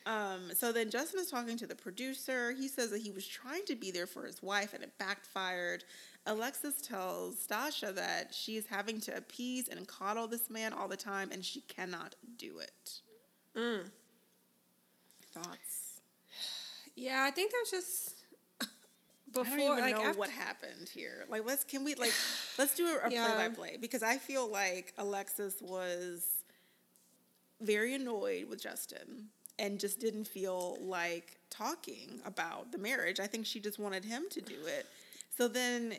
Um, 0.07 0.51
so 0.55 0.71
then 0.71 0.91
Justin 0.91 1.21
is 1.21 1.31
talking 1.31 1.57
to 1.57 1.67
the 1.67 1.75
producer. 1.75 2.53
He 2.53 2.69
says 2.69 2.91
that 2.91 3.01
he 3.01 3.11
was 3.11 3.27
trying 3.27 3.65
to 3.65 3.75
be 3.75 3.91
there 3.91 4.07
for 4.07 4.27
his 4.27 4.43
wife, 4.43 4.75
and 4.75 4.83
it 4.83 4.93
backfired. 4.99 5.83
Alexis 6.27 6.83
tells 6.83 7.39
Stacia 7.39 7.91
that 7.93 8.35
she 8.35 8.59
is 8.59 8.67
having 8.67 9.01
to 9.01 9.17
appease 9.17 9.67
and 9.69 9.89
coddle 9.89 10.27
this 10.27 10.51
man 10.51 10.75
all 10.75 10.89
the 10.89 10.97
time, 10.99 11.31
and 11.33 11.43
she 11.43 11.63
cannot 11.63 12.17
do 12.37 12.59
it. 12.59 13.01
Mm. 13.57 13.89
Thoughts? 15.33 16.01
yeah, 16.97 17.25
I 17.27 17.31
think 17.31 17.53
that's 17.53 17.71
just 17.71 18.14
before 19.35 19.55
I 19.55 19.57
don't 19.57 19.61
even 19.79 19.81
like 19.81 19.95
know 19.97 20.05
after, 20.09 20.19
what 20.19 20.31
happened 20.31 20.89
here. 20.93 21.25
Like, 21.29 21.45
let's 21.47 21.65
can 21.65 21.85
we 21.85 21.95
like 21.95 22.13
let's 22.59 22.75
do 22.75 22.87
a 22.97 23.01
play 23.09 23.15
Yeah. 23.15 23.37
by 23.37 23.49
play 23.55 23.77
because 23.81 24.03
I 24.03 24.19
feel 24.19 24.49
like 24.51 24.93
Alexis 24.99 25.57
was 25.61 26.25
very 27.61 27.95
annoyed 27.95 28.49
with 28.49 28.63
Justin 28.63 29.29
and 29.59 29.79
just 29.79 30.01
didn't 30.01 30.27
feel 30.27 30.79
like 30.81 31.39
talking 31.51 32.21
about 32.27 32.73
the 32.73 32.79
marriage. 32.79 33.21
I 33.21 33.27
think 33.27 33.47
she 33.47 33.61
just 33.61 33.79
wanted 33.79 34.05
him 34.05 34.25
to 34.31 34.41
do 34.41 34.67
it. 34.67 34.87
So 35.37 35.49
then 35.49 35.95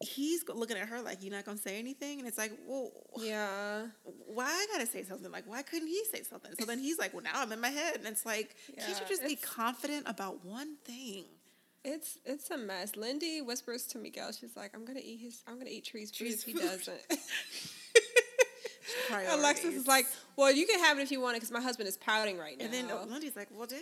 he's 0.00 0.44
looking 0.48 0.76
at 0.76 0.88
her 0.88 1.00
like, 1.00 1.22
"You're 1.22 1.32
not 1.34 1.44
gonna 1.44 1.58
say 1.58 1.78
anything," 1.78 2.18
and 2.18 2.28
it's 2.28 2.38
like, 2.38 2.52
"Well, 2.66 2.90
yeah. 3.16 3.86
why 4.26 4.46
I 4.46 4.66
gotta 4.72 4.86
say 4.86 5.04
something? 5.04 5.30
Like, 5.30 5.44
why 5.46 5.62
couldn't 5.62 5.88
he 5.88 6.04
say 6.12 6.22
something?" 6.22 6.52
So 6.58 6.66
then 6.66 6.78
he's 6.78 6.98
like, 6.98 7.12
"Well, 7.14 7.22
now 7.22 7.40
I'm 7.40 7.52
in 7.52 7.60
my 7.60 7.70
head," 7.70 7.96
and 7.96 8.06
it's 8.06 8.26
like, 8.26 8.54
can't 8.76 8.88
you 8.88 9.06
just 9.08 9.24
be 9.24 9.36
confident 9.36 10.04
about 10.08 10.44
one 10.44 10.76
thing? 10.84 11.24
It's 11.84 12.18
it's 12.24 12.50
a 12.50 12.56
mess. 12.56 12.96
Lindy 12.96 13.42
whispers 13.42 13.86
to 13.88 13.98
Miguel, 13.98 14.32
she's 14.32 14.56
like, 14.56 14.74
I'm 14.74 14.84
gonna 14.84 15.00
eat 15.04 15.20
his 15.20 15.42
I'm 15.46 15.58
gonna 15.58 15.70
eat 15.70 15.84
trees 15.84 16.10
food 16.10 16.26
Tree's 16.26 16.40
if 16.40 16.44
he 16.44 16.52
doesn't. 16.54 17.00
Alexis 19.10 19.74
is 19.74 19.86
like, 19.86 20.06
Well, 20.36 20.52
you 20.52 20.66
can 20.66 20.80
have 20.80 20.98
it 20.98 21.02
if 21.02 21.10
you 21.10 21.20
want 21.20 21.36
it 21.36 21.40
because 21.40 21.52
my 21.52 21.60
husband 21.60 21.88
is 21.88 21.96
pouting 21.96 22.38
right 22.38 22.58
now. 22.58 22.64
And 22.64 22.74
then 22.74 22.88
Lindy's 23.10 23.36
like, 23.36 23.48
well, 23.52 23.66
damn. 23.66 23.80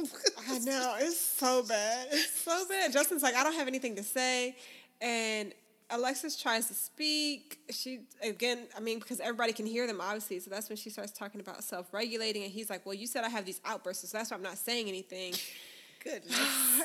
I 0.48 0.58
know, 0.58 0.96
it's 0.98 1.20
so 1.20 1.62
bad. 1.62 2.08
It's 2.10 2.42
so 2.42 2.64
bad. 2.68 2.92
Justin's 2.92 3.22
like, 3.22 3.34
I 3.34 3.44
don't 3.44 3.54
have 3.54 3.68
anything 3.68 3.94
to 3.96 4.02
say. 4.02 4.56
And 5.00 5.52
Alexis 5.90 6.40
tries 6.40 6.66
to 6.68 6.74
speak. 6.74 7.58
She, 7.70 8.00
again, 8.22 8.66
I 8.76 8.80
mean, 8.80 8.98
because 8.98 9.20
everybody 9.20 9.52
can 9.52 9.66
hear 9.66 9.86
them, 9.86 10.00
obviously. 10.00 10.40
So 10.40 10.50
that's 10.50 10.68
when 10.68 10.76
she 10.76 10.90
starts 10.90 11.12
talking 11.12 11.40
about 11.40 11.62
self 11.62 11.92
regulating. 11.92 12.42
And 12.42 12.52
he's 12.52 12.70
like, 12.70 12.84
Well, 12.86 12.94
you 12.94 13.06
said 13.06 13.24
I 13.24 13.28
have 13.28 13.44
these 13.44 13.60
outbursts, 13.64 14.08
so 14.08 14.18
that's 14.18 14.30
why 14.30 14.36
I'm 14.36 14.42
not 14.42 14.58
saying 14.58 14.88
anything. 14.88 15.34
Goodness. 16.04 16.38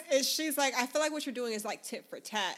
and 0.13 0.25
she's 0.25 0.57
like, 0.57 0.73
I 0.75 0.85
feel 0.85 1.01
like 1.01 1.11
what 1.11 1.25
you're 1.25 1.35
doing 1.35 1.53
is 1.53 1.65
like 1.65 1.83
tit 1.83 2.05
for 2.09 2.19
tat. 2.19 2.57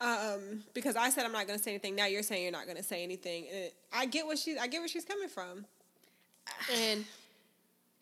Um, 0.00 0.64
because 0.74 0.94
I 0.96 1.08
said 1.10 1.24
I'm 1.24 1.32
not 1.32 1.46
going 1.46 1.58
to 1.58 1.62
say 1.64 1.70
anything. 1.70 1.94
Now 1.94 2.06
you're 2.06 2.22
saying 2.22 2.42
you're 2.42 2.52
not 2.52 2.64
going 2.66 2.76
to 2.76 2.82
say 2.82 3.02
anything. 3.02 3.46
And 3.54 3.70
I 3.92 4.06
get 4.06 4.26
what 4.26 4.38
she, 4.38 4.58
I 4.58 4.66
get 4.66 4.80
where 4.80 4.88
she's 4.88 5.04
coming 5.06 5.28
from. 5.28 5.64
And 6.74 7.04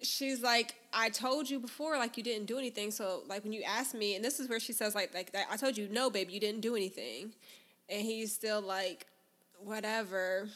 she's 0.03 0.43
like, 0.43 0.75
I 0.93 1.09
told 1.11 1.49
you 1.49 1.61
before, 1.61 1.97
like 1.97 2.17
you 2.17 2.23
didn't 2.25 2.47
do 2.47 2.59
anything. 2.59 2.91
So 2.91 3.23
like 3.29 3.45
when 3.45 3.53
you 3.53 3.63
asked 3.63 3.95
me, 3.95 4.17
and 4.17 4.25
this 4.25 4.41
is 4.41 4.49
where 4.49 4.59
she 4.61 4.73
says 4.73 4.95
like, 4.95 5.15
like 5.15 5.35
I 5.51 5.57
told 5.57 5.77
you, 5.79 5.89
no, 5.91 6.11
baby, 6.11 6.33
you 6.33 6.41
didn't 6.41 6.63
do 6.63 6.75
anything. 6.75 7.33
And 7.89 8.03
he's 8.03 8.33
still 8.33 8.61
like, 8.61 9.07
whatever. 9.59 10.49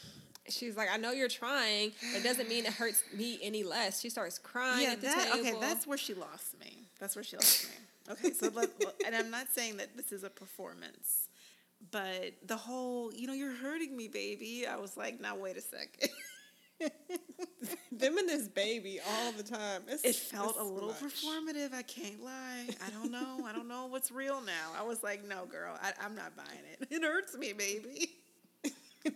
she's 0.49 0.77
like, 0.77 0.89
I 0.93 0.97
know 0.97 1.13
you're 1.13 1.29
trying, 1.29 1.93
but 2.13 2.21
it 2.21 2.25
doesn't 2.25 2.49
mean 2.49 2.67
it 2.67 2.73
hurts 2.73 3.03
me 3.15 3.39
any 3.43 3.63
less. 3.63 4.01
She 4.01 4.11
starts 4.11 4.39
crying 4.39 4.83
Yeah, 4.83 4.93
at 4.93 5.01
the 5.01 5.07
that, 5.07 5.33
table. 5.35 5.47
okay, 5.47 5.61
that's 5.61 5.87
where 5.87 5.99
she 5.99 6.15
lost 6.15 6.59
me. 6.59 6.88
That's 6.99 7.15
where 7.17 7.23
she 7.23 7.37
lost 7.37 7.65
me. 7.69 7.75
Okay, 8.13 8.33
so 8.33 8.51
let, 8.55 8.71
and 9.07 9.15
I'm 9.15 9.31
not 9.31 9.49
saying 9.55 9.77
that 9.77 9.97
this 9.97 10.13
is 10.13 10.25
a 10.25 10.31
performance, 10.31 11.29
but 11.91 12.33
the 12.47 12.57
whole, 12.57 13.13
you 13.13 13.27
know, 13.27 13.35
you're 13.35 13.55
hurting 13.55 13.97
me, 13.97 14.09
baby. 14.09 14.67
I 14.67 14.77
was 14.77 14.97
like, 14.97 15.21
now 15.21 15.37
wait 15.37 15.57
a 15.57 15.61
second. 15.61 16.11
them 17.93 18.17
and 18.19 18.29
this 18.29 18.49
baby 18.49 18.99
all 19.07 19.33
the 19.33 19.43
time. 19.43 19.83
It's, 19.89 20.05
it 20.05 20.15
felt 20.17 20.57
a 20.59 20.63
little 20.65 20.89
much. 20.91 21.01
performative. 21.01 21.75
I 21.75 21.83
can't 21.83 22.23
lie. 22.23 22.69
I 22.87 22.91
don't 22.91 23.11
know. 23.11 23.45
I 23.47 23.53
don't 23.53 23.69
know 23.69 23.87
what's 23.87 24.11
real 24.11 24.41
now. 24.41 24.73
I 24.79 24.83
was 24.85 25.03
like, 25.03 25.27
no, 25.27 25.45
girl, 25.47 25.77
I, 25.83 25.93
I'm 26.03 26.15
not 26.15 26.37
buying 26.37 26.49
it. 26.81 26.89
It 26.91 27.03
hurts 27.03 27.37
me, 27.37 27.53
baby. 27.53 28.11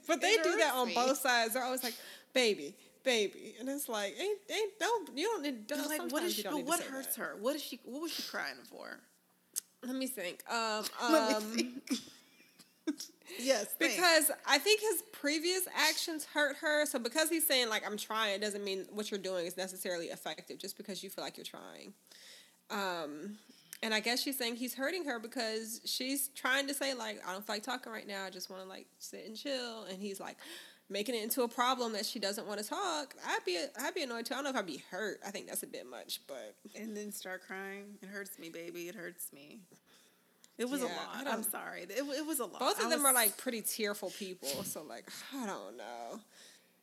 But 0.06 0.20
they 0.20 0.28
It 0.28 0.42
do 0.42 0.56
that 0.58 0.74
on 0.74 0.88
me. 0.88 0.94
both 0.94 1.18
sides. 1.18 1.54
They're 1.54 1.64
always 1.64 1.82
like, 1.84 1.94
baby, 2.32 2.74
baby. 3.04 3.54
And 3.58 3.68
it's 3.68 3.88
like, 3.88 4.14
ain't, 4.20 4.38
ain't, 4.50 4.78
don't, 4.78 5.10
you 5.16 5.26
don't 5.26 5.42
need, 5.42 5.66
don't, 5.66 5.88
like, 5.88 6.10
what 6.12 6.22
is 6.22 6.34
she? 6.34 6.42
don't 6.42 6.52
But 6.52 6.58
need 6.58 6.66
what 6.66 6.80
hurts 6.80 7.16
that. 7.16 7.22
her? 7.22 7.36
What 7.40 7.56
is 7.56 7.62
she? 7.62 7.80
What 7.84 8.02
was 8.02 8.12
she 8.12 8.22
crying 8.22 8.56
for? 8.70 8.98
Let 9.84 9.96
me 9.96 10.06
think. 10.06 10.42
Um, 10.50 10.84
Let 11.10 11.28
me 11.28 11.34
um, 11.34 11.42
think. 11.42 12.00
yes. 13.40 13.74
Because 13.78 14.30
I 14.46 14.58
think 14.58 14.80
his 14.80 15.02
previous 15.12 15.66
actions 15.76 16.24
hurt 16.24 16.56
her. 16.56 16.86
So 16.86 16.98
because 16.98 17.28
he's 17.28 17.46
saying 17.46 17.68
like 17.68 17.86
I'm 17.86 17.96
trying, 17.96 18.40
doesn't 18.40 18.64
mean 18.64 18.86
what 18.92 19.10
you're 19.10 19.20
doing 19.20 19.46
is 19.46 19.56
necessarily 19.56 20.06
effective. 20.06 20.58
Just 20.58 20.76
because 20.76 21.02
you 21.02 21.10
feel 21.10 21.24
like 21.24 21.36
you're 21.36 21.44
trying. 21.44 21.92
Um, 22.70 23.36
and 23.82 23.92
I 23.92 24.00
guess 24.00 24.22
she's 24.22 24.38
saying 24.38 24.56
he's 24.56 24.74
hurting 24.74 25.04
her 25.04 25.18
because 25.18 25.80
she's 25.84 26.28
trying 26.28 26.68
to 26.68 26.74
say 26.74 26.94
like 26.94 27.20
I 27.26 27.32
don't 27.32 27.44
feel 27.44 27.56
like 27.56 27.62
talking 27.64 27.92
right 27.92 28.06
now. 28.06 28.24
I 28.24 28.30
just 28.30 28.50
want 28.50 28.62
to 28.62 28.68
like 28.68 28.86
sit 28.98 29.24
and 29.26 29.36
chill. 29.36 29.84
And 29.84 30.00
he's 30.00 30.20
like 30.20 30.36
making 30.90 31.14
it 31.14 31.22
into 31.22 31.42
a 31.42 31.48
problem 31.48 31.92
that 31.94 32.04
she 32.06 32.18
doesn't 32.18 32.46
want 32.46 32.60
to 32.60 32.68
talk. 32.68 33.14
I'd 33.26 33.44
be 33.46 33.58
I'd 33.80 33.94
be 33.94 34.02
annoyed 34.02 34.26
too. 34.26 34.34
I 34.34 34.36
don't 34.38 34.44
know 34.44 34.50
if 34.50 34.56
I'd 34.56 34.66
be 34.66 34.82
hurt. 34.90 35.20
I 35.26 35.30
think 35.30 35.46
that's 35.48 35.62
a 35.62 35.66
bit 35.66 35.86
much, 35.88 36.20
but 36.26 36.54
and 36.74 36.96
then 36.96 37.12
start 37.12 37.42
crying. 37.46 37.94
It 38.02 38.08
hurts 38.08 38.38
me, 38.38 38.48
baby. 38.50 38.88
It 38.88 38.94
hurts 38.94 39.32
me. 39.32 39.60
It 40.58 40.68
was 40.68 40.82
Yeah, 40.82 40.88
a 40.88 41.24
lot. 41.24 41.26
I'm 41.26 41.42
sorry. 41.42 41.82
It, 41.82 41.90
it 41.98 42.26
was 42.26 42.38
a 42.40 42.44
lot. 42.44 42.60
Both 42.60 42.78
of 42.78 42.86
I 42.86 42.90
them 42.90 43.00
was- 43.02 43.06
are 43.10 43.14
like 43.14 43.36
pretty 43.38 43.62
tearful 43.62 44.10
people. 44.10 44.48
So 44.64 44.82
like 44.82 45.08
I 45.34 45.46
don't 45.46 45.76
know, 45.76 46.20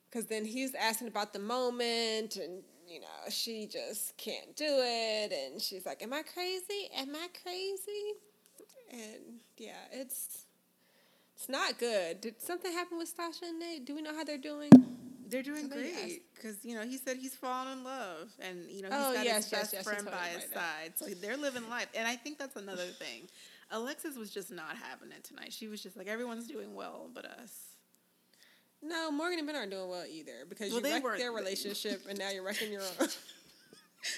because 0.10 0.26
then 0.28 0.43
he's 0.45 0.74
asking 0.76 1.08
about 1.08 1.34
the 1.34 1.39
moment, 1.39 2.36
and 2.38 2.64
you 2.88 3.00
know 3.00 3.08
she 3.30 3.68
just 3.68 4.18
can't 4.18 4.56
do 4.56 4.66
it, 4.68 5.32
and 5.32 5.62
she's 5.62 5.86
like, 5.86 6.02
"Am 6.02 6.12
I 6.14 6.24
crazy? 6.24 6.89
Am 6.95 7.16
I 7.16 7.28
crazy?" 7.43 8.14
And 8.91 9.39
yeah, 9.58 9.74
it's 9.91 10.45
it's 11.40 11.48
not 11.48 11.80
good. 11.80 12.20
Did 12.20 12.42
something 12.42 12.72
happen 12.74 12.98
with 12.98 13.08
Stacia 13.08 13.46
and 13.46 13.60
Nate? 13.60 13.86
Do 13.86 13.96
we 13.96 14.02
know 14.02 14.14
how 14.14 14.26
they're 14.26 14.38
doing? 14.38 14.72
They're 15.30 15.42
doing 15.42 15.62
Somebody 15.70 15.92
great 15.94 16.22
because 16.36 16.66
you 16.66 16.76
know 16.76 16.82
he 16.82 16.98
said 16.98 17.16
he's 17.16 17.36
fallen 17.36 17.78
in 17.78 17.84
love, 17.84 18.30
and 18.42 18.70
you 18.70 18.82
know 18.82 18.90
he's 18.90 18.98
Oh, 18.98 19.14
got 19.14 19.26
yes, 19.26 19.44
his 19.46 19.52
yes, 19.54 19.62
best 19.62 19.74
yes, 19.74 19.84
friend 19.84 20.06
by 20.06 20.28
his 20.36 20.52
about 20.52 20.64
side. 20.64 20.94
So 20.96 21.06
they're 21.06 21.38
living 21.38 21.70
life, 21.70 21.88
and 21.96 22.08
I 22.08 22.16
think 22.16 22.40
that's 22.40 22.56
another 22.56 22.88
thing. 22.88 23.30
Alexis 23.72 24.18
was 24.18 24.32
just 24.32 24.52
not 24.52 24.76
having 24.76 25.12
it 25.12 25.24
tonight. 25.24 25.54
She 25.54 25.68
was 25.68 25.82
just 25.82 25.96
like 25.96 26.08
everyone's 26.08 26.48
doing 26.48 26.74
well, 26.74 27.10
but 27.14 27.26
us. 27.26 27.54
No, 28.82 29.12
Morgan 29.12 29.40
and 29.40 29.48
Binh 29.48 29.56
aren't 29.56 29.72
doing 29.72 29.88
well 29.90 30.06
either 30.12 30.46
because 30.50 30.72
Well, 30.74 30.82
you 30.82 31.06
wrecked 31.06 31.20
their 31.20 31.32
relationship, 31.32 32.02
and 32.10 32.18
now 32.18 32.32
you're 32.32 32.44
wrecking 32.44 32.72
your 32.72 32.82
own. 33.00 33.08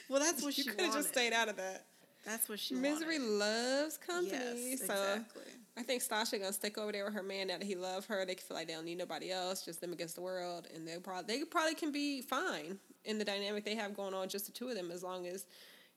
Well, 0.10 0.22
that's 0.22 0.42
what 0.42 0.58
you 0.58 0.64
she 0.64 0.70
could 0.70 0.80
have 0.80 0.94
just 0.96 1.10
stayed 1.10 1.34
out 1.34 1.50
of 1.50 1.58
that. 1.58 1.86
That's 2.26 2.48
what 2.48 2.60
she 2.60 2.76
Misery 2.76 3.20
wanted. 3.20 3.32
loves 3.34 3.98
company. 3.98 4.32
Yes, 4.32 4.80
so 4.80 4.94
exactly. 4.94 5.42
I 5.78 5.84
think 5.84 6.02
Stacia 6.02 6.38
gonna 6.38 6.52
stick 6.54 6.78
over 6.78 6.92
there 6.92 7.06
with 7.06 7.14
her 7.14 7.24
man 7.24 7.48
now 7.48 7.58
that 7.58 7.66
he 7.66 7.76
love 7.76 8.06
her. 8.08 8.26
They 8.26 8.36
can 8.36 8.44
feel 8.46 8.58
like 8.58 8.68
they 8.68 8.74
don't 8.74 8.86
need 8.86 8.98
nobody 8.98 9.32
else, 9.32 9.64
just 9.64 9.80
them 9.82 9.94
against 9.94 10.16
the 10.16 10.22
world, 10.22 10.68
and 10.76 10.88
they 10.88 10.98
probably 10.98 11.38
they 11.40 11.44
probably 11.46 11.76
can 11.76 11.92
be 11.92 12.22
fine 12.22 12.78
in 13.06 13.18
the 13.18 13.26
dynamic 13.26 13.64
they 13.66 13.76
have 13.76 13.96
going 13.96 14.14
on, 14.14 14.28
just 14.30 14.46
the 14.48 14.52
two 14.52 14.68
of 14.68 14.76
them, 14.76 14.92
as 14.92 15.02
long 15.02 15.26
as 15.28 15.46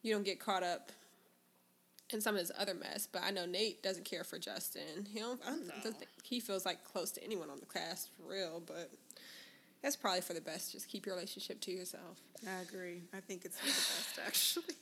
you 0.03 0.13
don't 0.15 0.25
get 0.25 0.39
caught 0.39 0.63
up 0.63 0.93
in 2.11 2.21
some 2.21 2.35
of 2.37 2.41
this 2.41 2.53
other 2.57 2.75
mess. 2.75 3.09
But 3.11 3.23
I 3.25 3.31
know 3.31 3.47
Nate 3.47 3.83
doesn't 3.83 4.05
care 4.05 4.23
for 4.25 4.39
Justin. 4.39 5.07
He 5.13 5.19
don't. 5.19 5.41
I 5.45 5.51
don't 5.51 5.67
No. 5.67 5.75
think 5.91 5.97
he 6.23 6.39
feels 6.39 6.65
like 6.65 6.85
close 6.85 7.11
to 7.13 7.25
anyone 7.25 7.51
on 7.51 7.59
the 7.59 7.67
cast 7.67 8.11
for 8.17 8.31
real, 8.33 8.63
but. 8.65 8.91
That's 9.83 9.97
probably 9.97 10.23
for 10.23 10.33
the 10.33 10.41
best. 10.41 10.73
Just 10.73 10.89
keep 10.89 11.05
your 11.05 11.15
relationship 11.15 11.61
to 11.61 11.71
yourself. 11.71 12.19
I 12.49 12.63
agree. 12.63 13.03
I 13.13 13.21
think 13.21 13.45
it's 13.45 13.59
for 13.59 13.67
the 13.67 13.71
best, 13.73 14.19
actually. 14.27 14.75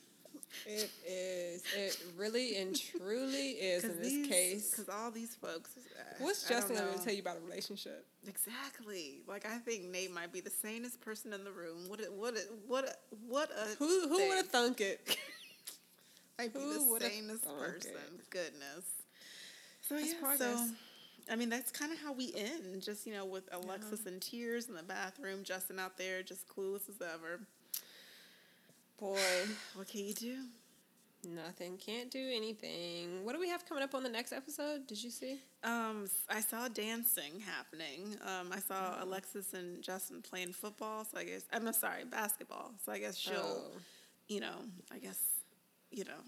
It 0.67 0.91
is. 1.07 1.65
It 1.77 2.03
really 2.17 2.57
and 2.57 2.79
truly 2.79 3.51
is 3.53 3.85
in 3.85 3.99
this 4.01 4.27
case. 4.29 4.71
because 4.71 4.89
all 4.89 5.11
these 5.11 5.35
folks. 5.35 5.71
Uh, 5.77 6.03
What's 6.19 6.47
I 6.51 6.55
Justin 6.55 6.77
going 6.77 6.99
to 6.99 7.05
tell 7.05 7.13
you 7.13 7.21
about 7.21 7.37
a 7.39 7.41
relationship? 7.41 8.07
Exactly. 8.27 9.21
Like 9.27 9.47
I 9.47 9.59
think 9.59 9.85
Nate 9.85 10.13
might 10.13 10.33
be 10.33 10.41
the 10.41 10.51
sanest 10.51 11.01
person 11.01 11.33
in 11.33 11.45
the 11.45 11.53
room. 11.53 11.89
What 11.89 12.01
a, 12.01 12.05
what 12.05 12.35
a, 12.37 12.41
what 12.67 12.85
a, 12.85 12.95
what 13.27 13.51
a 13.51 13.75
Who 13.79 14.09
who 14.09 14.29
would 14.29 14.37
have 14.37 14.49
thunk 14.49 14.81
it? 14.81 15.17
might 16.39 16.53
be 16.55 16.61
who 16.61 16.99
the 16.99 17.05
sanest 17.07 17.45
person. 17.45 17.91
it? 17.93 18.31
Goodness. 18.31 18.85
So 19.89 19.97
That's 19.97 20.09
yeah, 20.09 20.15
progress. 20.21 20.39
so 20.39 20.67
I 21.31 21.37
mean 21.37 21.49
that's 21.49 21.71
kind 21.71 21.93
of 21.93 21.99
how 21.99 22.13
we 22.13 22.33
end. 22.37 22.83
Just 22.83 23.07
you 23.07 23.15
know 23.15 23.25
with 23.25 23.45
Alexis 23.53 24.07
in 24.07 24.21
tears 24.21 24.69
in 24.69 24.75
the 24.75 24.83
bathroom, 24.83 25.45
Justin 25.45 25.79
out 25.79 25.99
there 25.99 26.23
just 26.23 26.47
clueless 26.49 26.89
as 26.89 27.01
ever. 27.01 27.41
Boy, 29.03 29.19
What 29.75 29.89
can 29.89 30.05
you 30.05 30.15
do? 30.15 30.37
nothing. 31.25 31.77
Can't 31.77 32.11
do 32.11 32.31
anything. 32.35 33.25
What 33.25 33.33
do 33.33 33.39
we 33.41 33.49
have 33.49 33.65
coming 33.69 33.83
up 33.85 33.95
on 33.95 34.03
the 34.03 34.09
next 34.09 34.33
episode? 34.33 34.87
Did 34.89 35.03
you 35.03 35.11
see? 35.11 35.41
Um, 35.63 36.09
I 36.29 36.41
saw 36.41 36.67
dancing 36.69 37.41
happening. 37.47 38.17
Um, 38.27 38.53
I 38.53 38.59
saw 38.59 39.03
Alexis 39.03 39.55
and 39.55 39.81
Justin 39.83 40.21
playing 40.21 40.53
football. 40.53 41.05
So 41.05 41.19
I 41.19 41.25
guess 41.25 41.43
I'm 41.53 41.73
sorry, 41.73 42.05
basketball. 42.05 42.73
So 42.85 42.91
I 42.93 42.99
guess 42.99 43.17
she'll, 43.17 43.35
Oh. 43.37 43.71
you 44.29 44.41
know, 44.41 44.55
I 44.93 44.99
guess, 44.99 45.19
you 45.93 46.05
know, 46.05 46.23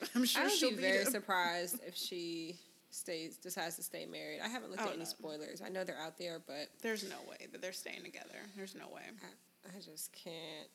I'm 0.14 0.24
sure 0.24 0.44
I 0.44 0.48
she'll 0.48 0.70
be 0.70 0.76
very 0.76 1.04
surprised 1.16 1.80
if 1.86 1.94
she 1.94 2.56
stays 2.90 3.36
decides 3.36 3.76
to 3.76 3.82
stay 3.82 4.06
married. 4.06 4.40
I 4.42 4.48
haven't 4.48 4.70
looked 4.70 4.82
Oh, 4.82 4.88
at 4.88 4.94
any 4.96 5.04
spoilers. 5.04 5.60
I 5.60 5.68
know 5.68 5.84
they're 5.84 6.00
out 6.00 6.16
there, 6.18 6.40
but 6.46 6.68
There's 6.82 7.04
no 7.04 7.16
way 7.28 7.46
that 7.52 7.60
they're 7.62 7.72
staying 7.74 8.02
together. 8.02 8.38
There's 8.56 8.74
no 8.74 8.88
way. 8.94 9.02
I, 9.22 9.76
I 9.76 9.80
just 9.80 10.10
can't. 10.12 10.68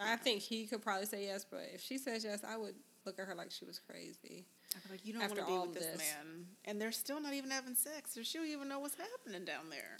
I 0.00 0.16
think 0.16 0.40
he 0.40 0.66
could 0.66 0.82
probably 0.82 1.06
say 1.06 1.24
yes, 1.24 1.44
but 1.48 1.68
if 1.74 1.82
she 1.82 1.98
says 1.98 2.24
yes, 2.24 2.40
I 2.46 2.56
would 2.56 2.74
look 3.04 3.18
at 3.18 3.26
her 3.26 3.34
like 3.34 3.50
she 3.50 3.64
was 3.64 3.78
crazy. 3.78 4.46
I'd 4.74 4.82
be 4.84 4.90
like, 4.90 5.06
you 5.06 5.12
don't 5.12 5.22
want 5.22 5.36
to 5.36 5.44
be 5.46 5.52
with 5.58 5.74
this, 5.74 5.86
this. 5.86 5.98
man, 5.98 6.46
and 6.64 6.80
they're 6.80 6.92
still 6.92 7.20
not 7.20 7.32
even 7.34 7.50
having 7.50 7.74
sex, 7.74 8.16
or 8.16 8.24
she'll 8.24 8.44
even 8.44 8.68
know 8.68 8.78
what's 8.78 8.96
happening 8.96 9.44
down 9.44 9.68
there. 9.70 9.96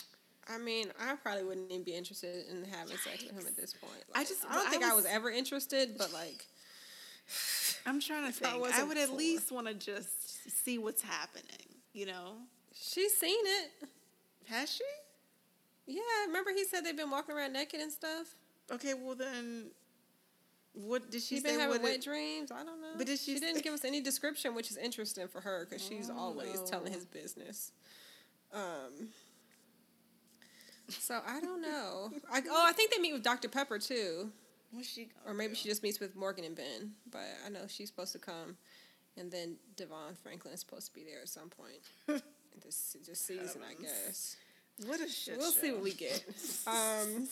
I 0.48 0.58
mean, 0.58 0.86
I 0.98 1.14
probably 1.16 1.44
wouldn't 1.44 1.70
even 1.70 1.84
be 1.84 1.94
interested 1.94 2.46
in 2.50 2.64
having 2.64 2.96
sex 2.96 3.24
with 3.24 3.32
him 3.38 3.46
at 3.46 3.56
this 3.56 3.74
point. 3.74 4.02
I 4.14 4.24
just- 4.24 4.44
I 4.48 4.54
don't 4.54 4.66
I 4.66 4.70
think 4.70 4.84
I 4.84 4.94
was 4.94 5.04
was- 5.04 5.12
ever 5.12 5.30
interested, 5.30 5.96
but 5.98 6.12
like, 6.12 6.46
I'm 7.86 8.00
trying 8.00 8.22
to 8.24 8.28
If 8.28 8.44
I 8.44 8.52
think. 8.58 8.74
I, 8.74 8.84
would 8.84 8.98
at 8.98 9.12
least 9.12 9.52
want 9.52 9.66
to 9.66 9.74
just 9.74 10.48
see 10.64 10.78
what's 10.78 11.02
happening. 11.02 11.74
You 11.92 12.06
know, 12.06 12.34
she's 12.74 13.16
seen 13.16 13.38
it. 13.44 13.88
has 14.48 14.72
she? 14.72 14.84
Yeah, 15.86 16.00
remember 16.26 16.50
he 16.52 16.64
said 16.64 16.82
they've 16.84 16.96
been 16.96 17.10
walking 17.10 17.34
around 17.34 17.52
naked 17.52 17.80
and 17.80 17.90
stuff. 17.90 18.34
Okay, 18.70 18.94
well 18.94 19.16
then, 19.16 19.70
what 20.72 21.10
did 21.10 21.20
she 21.22 21.36
She's 21.36 21.42
say? 21.42 21.50
been 21.50 21.60
having 21.60 21.82
wet 21.82 21.94
it- 21.96 22.02
dreams. 22.04 22.50
I 22.52 22.64
don't 22.64 22.80
know. 22.80 22.92
But 22.96 23.06
did 23.06 23.18
she 23.18 23.34
She 23.34 23.40
didn't 23.40 23.62
give 23.62 23.74
us 23.74 23.84
any 23.84 24.00
description, 24.00 24.54
which 24.54 24.70
is 24.70 24.76
interesting 24.76 25.26
for 25.28 25.40
her 25.40 25.66
because 25.68 25.84
she's 25.84 26.08
always 26.10 26.60
telling 26.62 26.92
Oh. 26.92 26.94
his 26.94 27.04
business. 27.06 27.72
Um. 28.52 29.10
So 30.88 31.20
I 31.26 31.40
don't 31.40 31.60
know. 31.62 32.10
I, 32.32 32.42
oh, 32.48 32.64
I 32.68 32.72
think 32.72 32.90
they 32.92 32.98
meet 32.98 33.12
with 33.12 33.22
Dr. 33.22 33.48
Pepper 33.48 33.78
too, 33.78 34.30
What's 34.72 34.88
she? 34.88 35.08
or 35.26 35.34
maybe 35.34 35.54
she 35.54 35.68
just 35.68 35.82
meets 35.82 36.00
with 36.00 36.16
Morgan 36.16 36.44
and 36.44 36.56
Binh. 36.56 36.90
But 37.10 37.26
I 37.46 37.48
know 37.48 37.60
she's 37.68 37.88
supposed 37.88 38.12
to 38.12 38.18
come, 38.18 38.56
and 39.16 39.30
then 39.30 39.56
DeVon 39.76 40.16
Franklin 40.22 40.52
is 40.54 40.60
supposed 40.60 40.86
to 40.88 40.92
be 40.92 41.04
there 41.04 41.20
at 41.22 41.28
some 41.28 41.48
point 41.48 41.78
in 42.08 42.20
this 42.64 42.96
this 43.06 43.20
season, 43.20 43.62
I 43.68 43.80
guess. 43.80 44.36
What 44.86 45.00
a 45.00 45.08
shit. 45.08 45.36
We'll 45.38 45.52
see 45.52 45.72
what 45.72 45.82
we 45.82 45.92
get. 45.92 46.24
Um, 46.66 47.28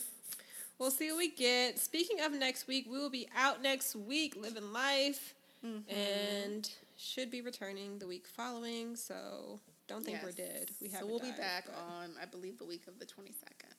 we'll 0.78 0.90
see 0.90 1.10
what 1.10 1.18
we 1.18 1.28
get. 1.30 1.78
Speaking 1.78 2.20
of 2.20 2.32
next 2.32 2.66
week, 2.66 2.86
we 2.90 2.98
will 2.98 3.10
be 3.10 3.28
out 3.36 3.62
next 3.62 3.94
week, 3.96 4.36
living 4.36 4.72
life, 4.72 5.34
Mm-hmm. 5.66 5.90
and 5.92 6.70
should 6.96 7.32
be 7.32 7.40
returning 7.40 7.98
the 7.98 8.06
week 8.06 8.28
following. 8.28 8.94
So 8.94 9.58
don't 9.88 10.04
think 10.04 10.22
we're 10.22 10.30
dead. 10.30 10.70
We 10.80 10.88
have. 10.90 11.00
So 11.00 11.06
we'll 11.08 11.18
be 11.18 11.32
back 11.32 11.66
on, 11.76 12.10
I 12.22 12.26
believe, 12.26 12.58
the 12.58 12.64
week 12.64 12.82
of 12.86 13.00
the 13.00 13.04
twenty 13.04 13.32
second. 13.32 13.74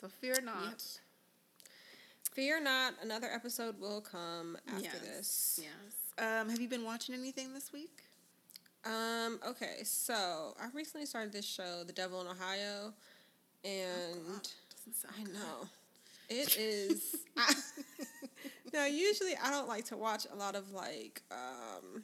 So 0.00 0.06
fear 0.06 0.36
not. 0.44 0.84
Fear 2.32 2.60
not, 2.62 2.94
another 3.02 3.26
episode 3.32 3.80
will 3.80 4.00
come 4.02 4.56
after 4.68 4.84
yes. 4.84 5.00
this. 5.16 5.60
Yes. 5.64 6.24
Um, 6.24 6.48
have 6.48 6.60
you 6.60 6.68
been 6.68 6.84
watching 6.84 7.14
anything 7.14 7.52
this 7.54 7.72
week? 7.72 8.02
Um. 8.84 9.40
Okay. 9.48 9.78
So 9.82 10.54
I 10.62 10.66
recently 10.74 11.06
started 11.06 11.32
this 11.32 11.44
show, 11.44 11.82
The 11.84 11.92
Devil 11.92 12.20
in 12.20 12.28
Ohio, 12.28 12.92
and. 13.64 14.48
Doesn't 14.76 14.94
sound 14.94 15.14
I 15.18 15.22
know. 15.24 15.68
It 16.28 16.56
is. 16.56 17.16
I, 17.36 17.54
now, 18.72 18.86
usually 18.86 19.32
I 19.42 19.50
don't 19.50 19.68
like 19.68 19.84
to 19.86 19.96
watch 19.96 20.26
a 20.32 20.36
lot 20.36 20.54
of 20.54 20.72
like, 20.72 21.22
um, 21.30 22.02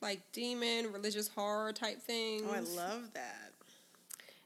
like 0.00 0.20
demon 0.32 0.92
religious 0.92 1.28
horror 1.28 1.72
type 1.72 2.00
things. 2.02 2.42
Oh, 2.46 2.52
I 2.54 2.60
love 2.60 3.10
that. 3.14 3.52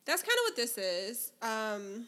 that's 0.05 0.23
kind 0.23 0.37
of 0.39 0.51
what 0.51 0.57
this 0.57 0.79
is. 0.79 1.33
Um, 1.43 2.07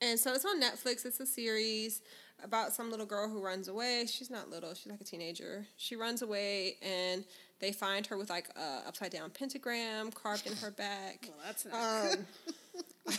and 0.00 0.18
so 0.18 0.32
it's 0.34 0.44
on 0.44 0.60
Netflix. 0.60 1.04
It's 1.06 1.20
a 1.20 1.26
series 1.26 2.02
about 2.42 2.72
some 2.72 2.90
little 2.90 3.06
girl 3.06 3.28
who 3.28 3.40
runs 3.40 3.68
away. 3.68 4.04
She's 4.08 4.30
not 4.30 4.50
little, 4.50 4.74
she's 4.74 4.90
like 4.90 5.00
a 5.00 5.04
teenager. 5.04 5.64
She 5.76 5.94
runs 5.94 6.22
away 6.22 6.76
and 6.82 7.24
they 7.60 7.70
find 7.70 8.04
her 8.08 8.16
with 8.16 8.28
like 8.30 8.48
a 8.56 8.88
upside 8.88 9.12
down 9.12 9.30
pentagram 9.30 10.10
carved 10.10 10.46
in 10.48 10.56
her 10.56 10.72
back. 10.72 11.28
Well, 11.28 11.36
that's 11.46 11.64
not 11.64 12.12
Um, 12.14 13.16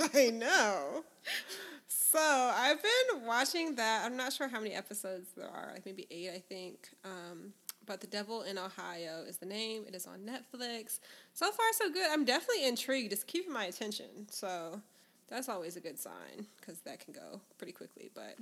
I 0.14 0.30
know. 0.30 1.04
So 2.14 2.20
I've 2.20 2.78
been 2.80 3.26
watching 3.26 3.74
that. 3.74 4.04
I'm 4.04 4.16
not 4.16 4.32
sure 4.32 4.46
how 4.46 4.60
many 4.60 4.72
episodes 4.72 5.30
there 5.36 5.48
are, 5.48 5.70
like 5.72 5.84
maybe 5.84 6.06
eight, 6.12 6.30
I 6.32 6.38
think. 6.38 6.90
Um, 7.04 7.52
but 7.86 8.00
The 8.00 8.06
Devil 8.06 8.42
in 8.42 8.56
Ohio 8.56 9.24
is 9.28 9.38
the 9.38 9.46
name. 9.46 9.82
It 9.88 9.96
is 9.96 10.06
on 10.06 10.20
Netflix. 10.20 11.00
So 11.32 11.50
far, 11.50 11.66
so 11.72 11.90
good. 11.90 12.06
I'm 12.08 12.24
definitely 12.24 12.66
intrigued. 12.68 13.12
It's 13.12 13.24
keeping 13.24 13.52
my 13.52 13.64
attention. 13.64 14.28
So 14.30 14.80
that's 15.28 15.48
always 15.48 15.76
a 15.76 15.80
good 15.80 15.98
sign 15.98 16.46
because 16.60 16.78
that 16.82 17.00
can 17.00 17.14
go 17.14 17.40
pretty 17.58 17.72
quickly. 17.72 18.10
But 18.14 18.36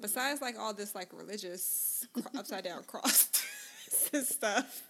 besides, 0.00 0.40
like 0.40 0.56
all 0.56 0.72
this 0.72 0.94
like 0.94 1.08
religious 1.12 2.06
upside 2.38 2.62
down 2.62 2.82
cross 2.86 3.28
stuff, 4.22 4.82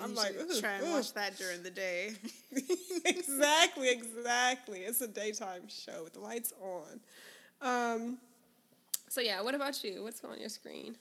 I'm 0.00 0.10
You 0.10 0.16
like, 0.16 0.28
should 0.38 0.50
"Ooh, 0.52 0.60
try 0.60 0.72
and 0.74 0.86
ooh." 0.86 0.92
watch 0.92 1.12
that 1.14 1.36
during 1.36 1.64
the 1.64 1.70
day. 1.70 2.12
exactly, 3.04 3.88
exactly. 3.90 4.80
It's 4.82 5.00
a 5.00 5.08
daytime 5.08 5.62
show 5.68 6.04
with 6.04 6.12
the 6.14 6.20
lights 6.20 6.52
on. 6.62 7.00
Um, 7.60 8.18
so 9.08 9.20
yeah, 9.20 9.40
what 9.42 9.54
about 9.54 9.82
you? 9.82 10.02
What's 10.02 10.22
on 10.24 10.38
your 10.38 10.48
screen? 10.48 10.96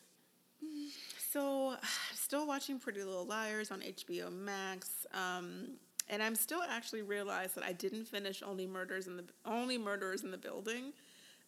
So, 1.31 1.75
still 2.13 2.47
watching 2.47 2.79
Pretty 2.79 3.03
Little 3.03 3.25
Liars 3.25 3.71
on 3.71 3.81
HBO 3.81 4.31
Max, 4.31 5.05
um, 5.13 5.69
and 6.09 6.21
I'm 6.21 6.35
still 6.35 6.61
actually 6.69 7.01
realized 7.01 7.55
that 7.55 7.63
I 7.63 7.73
didn't 7.73 8.05
finish 8.05 8.43
Only 8.45 8.67
Murders 8.67 9.07
in 9.07 9.17
the 9.17 9.25
Only 9.45 9.77
Murderers 9.77 10.23
in 10.23 10.31
the 10.31 10.37
Building. 10.37 10.93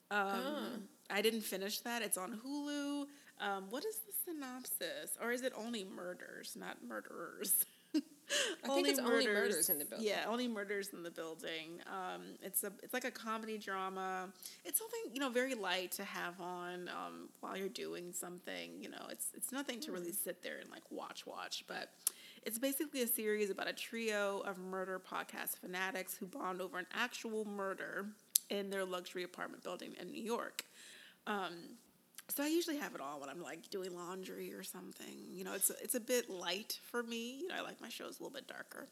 Um, 0.10 0.88
I 1.10 1.22
didn't 1.22 1.42
finish 1.42 1.80
that. 1.80 2.02
It's 2.02 2.18
on 2.18 2.40
Hulu. 2.46 3.08
Um, 3.40 3.66
what 3.70 3.86
is 3.86 3.98
the 3.98 4.14
synopsis, 4.26 5.18
or 5.22 5.32
is 5.32 5.44
it 5.44 5.54
only 5.56 5.86
murders, 5.86 6.56
not 6.60 6.78
murderers? 6.88 7.66
I 8.64 8.68
think 8.68 8.88
it's 8.88 9.00
Only 9.00 9.28
Murders 9.28 9.70
in 9.70 9.80
the 9.80 9.86
Building. 9.86 10.08
Yeah, 10.08 10.26
only 10.28 10.48
murders 10.48 10.90
in 10.94 11.04
the 11.04 11.12
building. 11.12 11.80
Um, 11.88 12.22
it's 12.42 12.64
a 12.64 12.72
it's 12.84 12.94
like 12.94 13.06
a 13.06 13.12
comedy 13.12 13.58
drama. 13.58 14.30
It's 14.66 14.80
something 14.80 15.00
you 15.14 15.20
know 15.20 15.30
very 15.30 15.54
light 15.54 15.92
to 15.94 16.04
have 16.04 16.40
on 16.42 16.90
um, 16.90 17.30
while 17.40 17.56
you're 17.58 17.70
doing 17.70 18.12
something. 18.12 18.72
You 18.82 18.90
know, 18.90 19.06
it's 19.10 19.28
it's 19.34 19.52
nothing 19.52 19.80
to 19.82 19.92
really 19.92 20.12
sit 20.12 20.44
there 20.44 20.58
and 20.60 20.70
like 20.70 20.84
watch 20.90 21.26
watch, 21.26 21.64
but 21.68 21.94
it's 22.44 22.60
basically 22.60 23.02
a 23.02 23.08
series 23.08 23.50
about 23.50 23.68
a 23.68 23.74
trio 23.74 24.40
of 24.46 24.58
murder 24.58 25.00
podcast 25.00 25.58
fanatics 25.60 26.16
who 26.16 26.26
bond 26.26 26.62
over 26.62 26.78
an 26.78 26.88
actual 26.94 27.46
murder 27.46 28.08
in 28.50 28.70
their 28.70 28.86
luxury 28.86 29.24
apartment 29.24 29.64
building 29.64 29.94
in 30.00 30.12
New 30.12 30.24
York. 30.24 30.64
Um, 31.26 31.78
so 32.30 32.44
I 32.44 32.48
usually 32.48 32.78
have 32.78 32.94
it 32.96 33.02
on 33.02 33.20
when 33.20 33.30
I'm 33.30 33.42
like 33.42 33.70
doing 33.70 33.96
laundry 33.96 34.54
or 34.54 34.64
something. 34.64 35.26
You 35.32 35.44
know, 35.44 35.54
it's 35.54 35.70
a, 35.70 35.74
it's 35.82 35.96
a 35.96 36.00
bit 36.00 36.30
light 36.30 36.80
for 36.84 37.04
me. 37.04 37.40
You 37.42 37.48
know, 37.48 37.56
I 37.58 37.62
like 37.62 37.82
my 37.82 37.90
shows 37.90 38.20
a 38.20 38.24
little 38.24 38.36
bit 38.36 38.48
darker. 38.48 38.88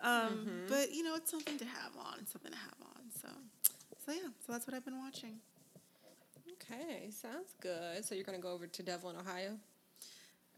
Um, 0.00 0.66
But 0.68 0.92
you 0.92 1.02
know, 1.02 1.14
it's 1.14 1.30
something 1.30 1.58
to 1.58 1.64
have 1.64 1.96
on, 1.98 2.26
something 2.26 2.50
to 2.50 2.58
have 2.58 2.74
on. 2.82 3.02
So, 3.22 3.28
so 4.04 4.12
yeah, 4.12 4.28
so 4.44 4.52
that's 4.52 4.66
what 4.66 4.74
I've 4.74 4.84
been 4.84 4.98
watching. 4.98 5.38
Okay, 6.52 7.10
sounds 7.10 7.54
good. 7.60 8.04
So 8.04 8.14
you're 8.14 8.24
gonna 8.24 8.38
go 8.38 8.52
over 8.52 8.66
to 8.66 8.82
Devil 8.82 9.10
in 9.10 9.16
Ohio? 9.16 9.50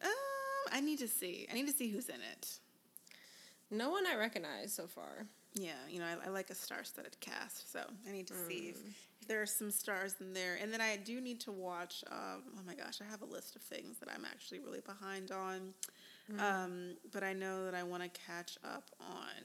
Um, 0.03 0.11
I 0.73 0.81
need 0.81 0.99
to 1.01 1.09
see. 1.09 1.47
I 1.51 1.55
need 1.55 1.67
to 1.67 1.73
see 1.73 1.91
who's 1.91 2.09
in 2.09 2.21
it. 2.33 2.59
No 3.71 3.91
one 3.91 4.07
I 4.07 4.17
recognize 4.17 4.73
so 4.73 4.87
far. 4.87 5.27
Yeah, 5.55 5.73
you 5.89 6.01
know, 6.01 6.07
I, 6.07 6.27
I 6.27 6.31
like 6.31 6.51
a 6.51 6.55
star-studded 6.55 7.19
cast, 7.21 7.73
so 7.73 7.81
I 8.07 8.13
need 8.13 8.27
to 8.27 8.35
see 8.35 8.69
if, 8.69 8.77
if 8.77 8.95
there 9.29 9.43
are 9.43 9.47
some 9.47 9.71
stars 9.71 10.15
in 10.21 10.33
there. 10.33 10.59
And 10.61 10.73
then 10.73 10.81
I 10.81 10.97
do 10.97 11.21
need 11.21 11.41
to 11.41 11.53
watch. 11.53 12.05
Um, 12.11 12.43
oh 12.57 12.61
my 12.67 12.75
gosh, 12.75 13.01
I 13.01 13.11
have 13.11 13.23
a 13.23 13.27
list 13.27 13.57
of 13.57 13.63
things 13.63 13.99
that 13.99 14.09
I'm 14.15 14.25
actually 14.25 14.61
really 14.61 14.81
behind 14.81 15.31
on. 15.31 15.75
Um, 16.41 16.97
but 17.13 17.23
I 17.23 17.33
know 17.33 17.65
that 17.67 17.75
I 17.75 17.85
want 17.85 18.03
to 18.03 18.09
catch 18.27 18.59
up 18.65 18.91
on. 19.01 19.43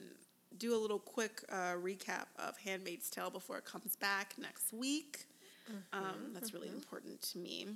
Do 0.58 0.74
a 0.74 0.80
little 0.80 0.98
quick 0.98 1.42
uh, 1.48 1.74
recap 1.80 2.26
of 2.38 2.56
*Handmaid's 2.58 3.08
Tale* 3.08 3.30
before 3.30 3.56
it 3.58 3.64
comes 3.64 3.96
back 3.96 4.34
next 4.36 4.72
week. 4.72 5.26
Um, 5.92 6.32
that's 6.34 6.52
really 6.52 6.68
important 6.68 7.22
to 7.22 7.38
me. 7.38 7.68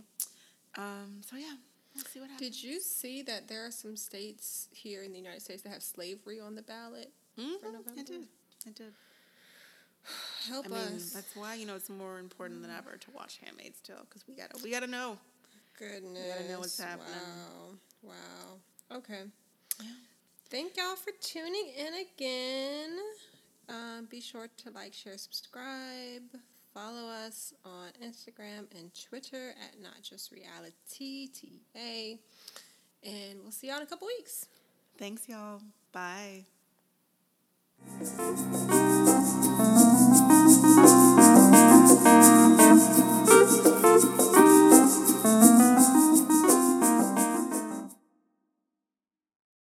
Um, 0.77 1.21
so 1.25 1.37
yeah, 1.37 1.55
we'll 1.95 2.05
see 2.05 2.21
what 2.21 2.31
happens. 2.31 2.51
Did 2.51 2.63
you 2.63 2.81
see 2.81 3.23
that 3.23 3.49
there 3.49 3.65
are 3.65 3.71
some 3.71 3.97
states 3.97 4.69
here 4.73 5.03
in 5.05 5.13
the 5.13 5.19
United 5.19 5.41
States 5.41 5.63
that 5.63 5.71
have 5.71 5.83
slavery 5.83 6.41
on 6.41 6.55
the 6.55 6.63
ballot? 6.63 7.13
For 7.37 7.69
I 7.69 7.73
November? 7.73 8.03
did. 8.03 8.27
I 8.67 8.71
did. 8.71 8.93
Help 10.49 10.67
I 10.67 10.69
mean, 10.69 10.79
us. 10.79 11.11
that's 11.11 11.35
why 11.37 11.55
you 11.55 11.67
know 11.67 11.77
it's 11.77 11.91
more 11.91 12.19
important 12.19 12.63
than 12.63 12.71
ever 12.71 12.97
to 12.97 13.11
watch 13.11 13.39
*Handmaid's 13.45 13.81
Tale* 13.81 14.07
because 14.09 14.27
we 14.27 14.35
gotta 14.35 14.57
we 14.63 14.71
gotta 14.71 14.87
know. 14.87 15.19
Goodness. 15.79 16.23
We 16.23 16.33
gotta 16.33 16.49
know 16.49 16.59
what's 16.61 16.81
happening. 16.81 17.13
Wow. 18.03 18.13
Wow. 18.91 18.97
Okay. 18.99 19.23
Yeah. 19.81 19.89
Thank 20.49 20.77
y'all 20.77 20.97
for 20.97 21.11
tuning 21.21 21.73
in 21.77 21.93
again. 21.95 22.99
Um, 23.69 24.07
be 24.09 24.21
sure 24.21 24.49
to 24.59 24.71
like, 24.71 24.95
share, 24.95 25.19
subscribe. 25.19 26.23
Follow 26.73 27.09
us 27.09 27.53
on 27.65 27.89
Instagram 28.05 28.67
and 28.79 28.91
Twitter 29.09 29.55
at 29.61 29.81
Not 29.83 30.03
Just 30.03 30.31
Reality 30.31 31.29
TA. 31.29 32.19
And 33.03 33.41
we'll 33.43 33.51
see 33.51 33.69
y'all 33.69 33.79
in 33.79 33.83
a 33.83 33.87
couple 33.87 34.07
weeks. 34.07 34.47
Thanks, 34.99 35.29
y'all. 35.29 35.61
Bye. 35.93 36.45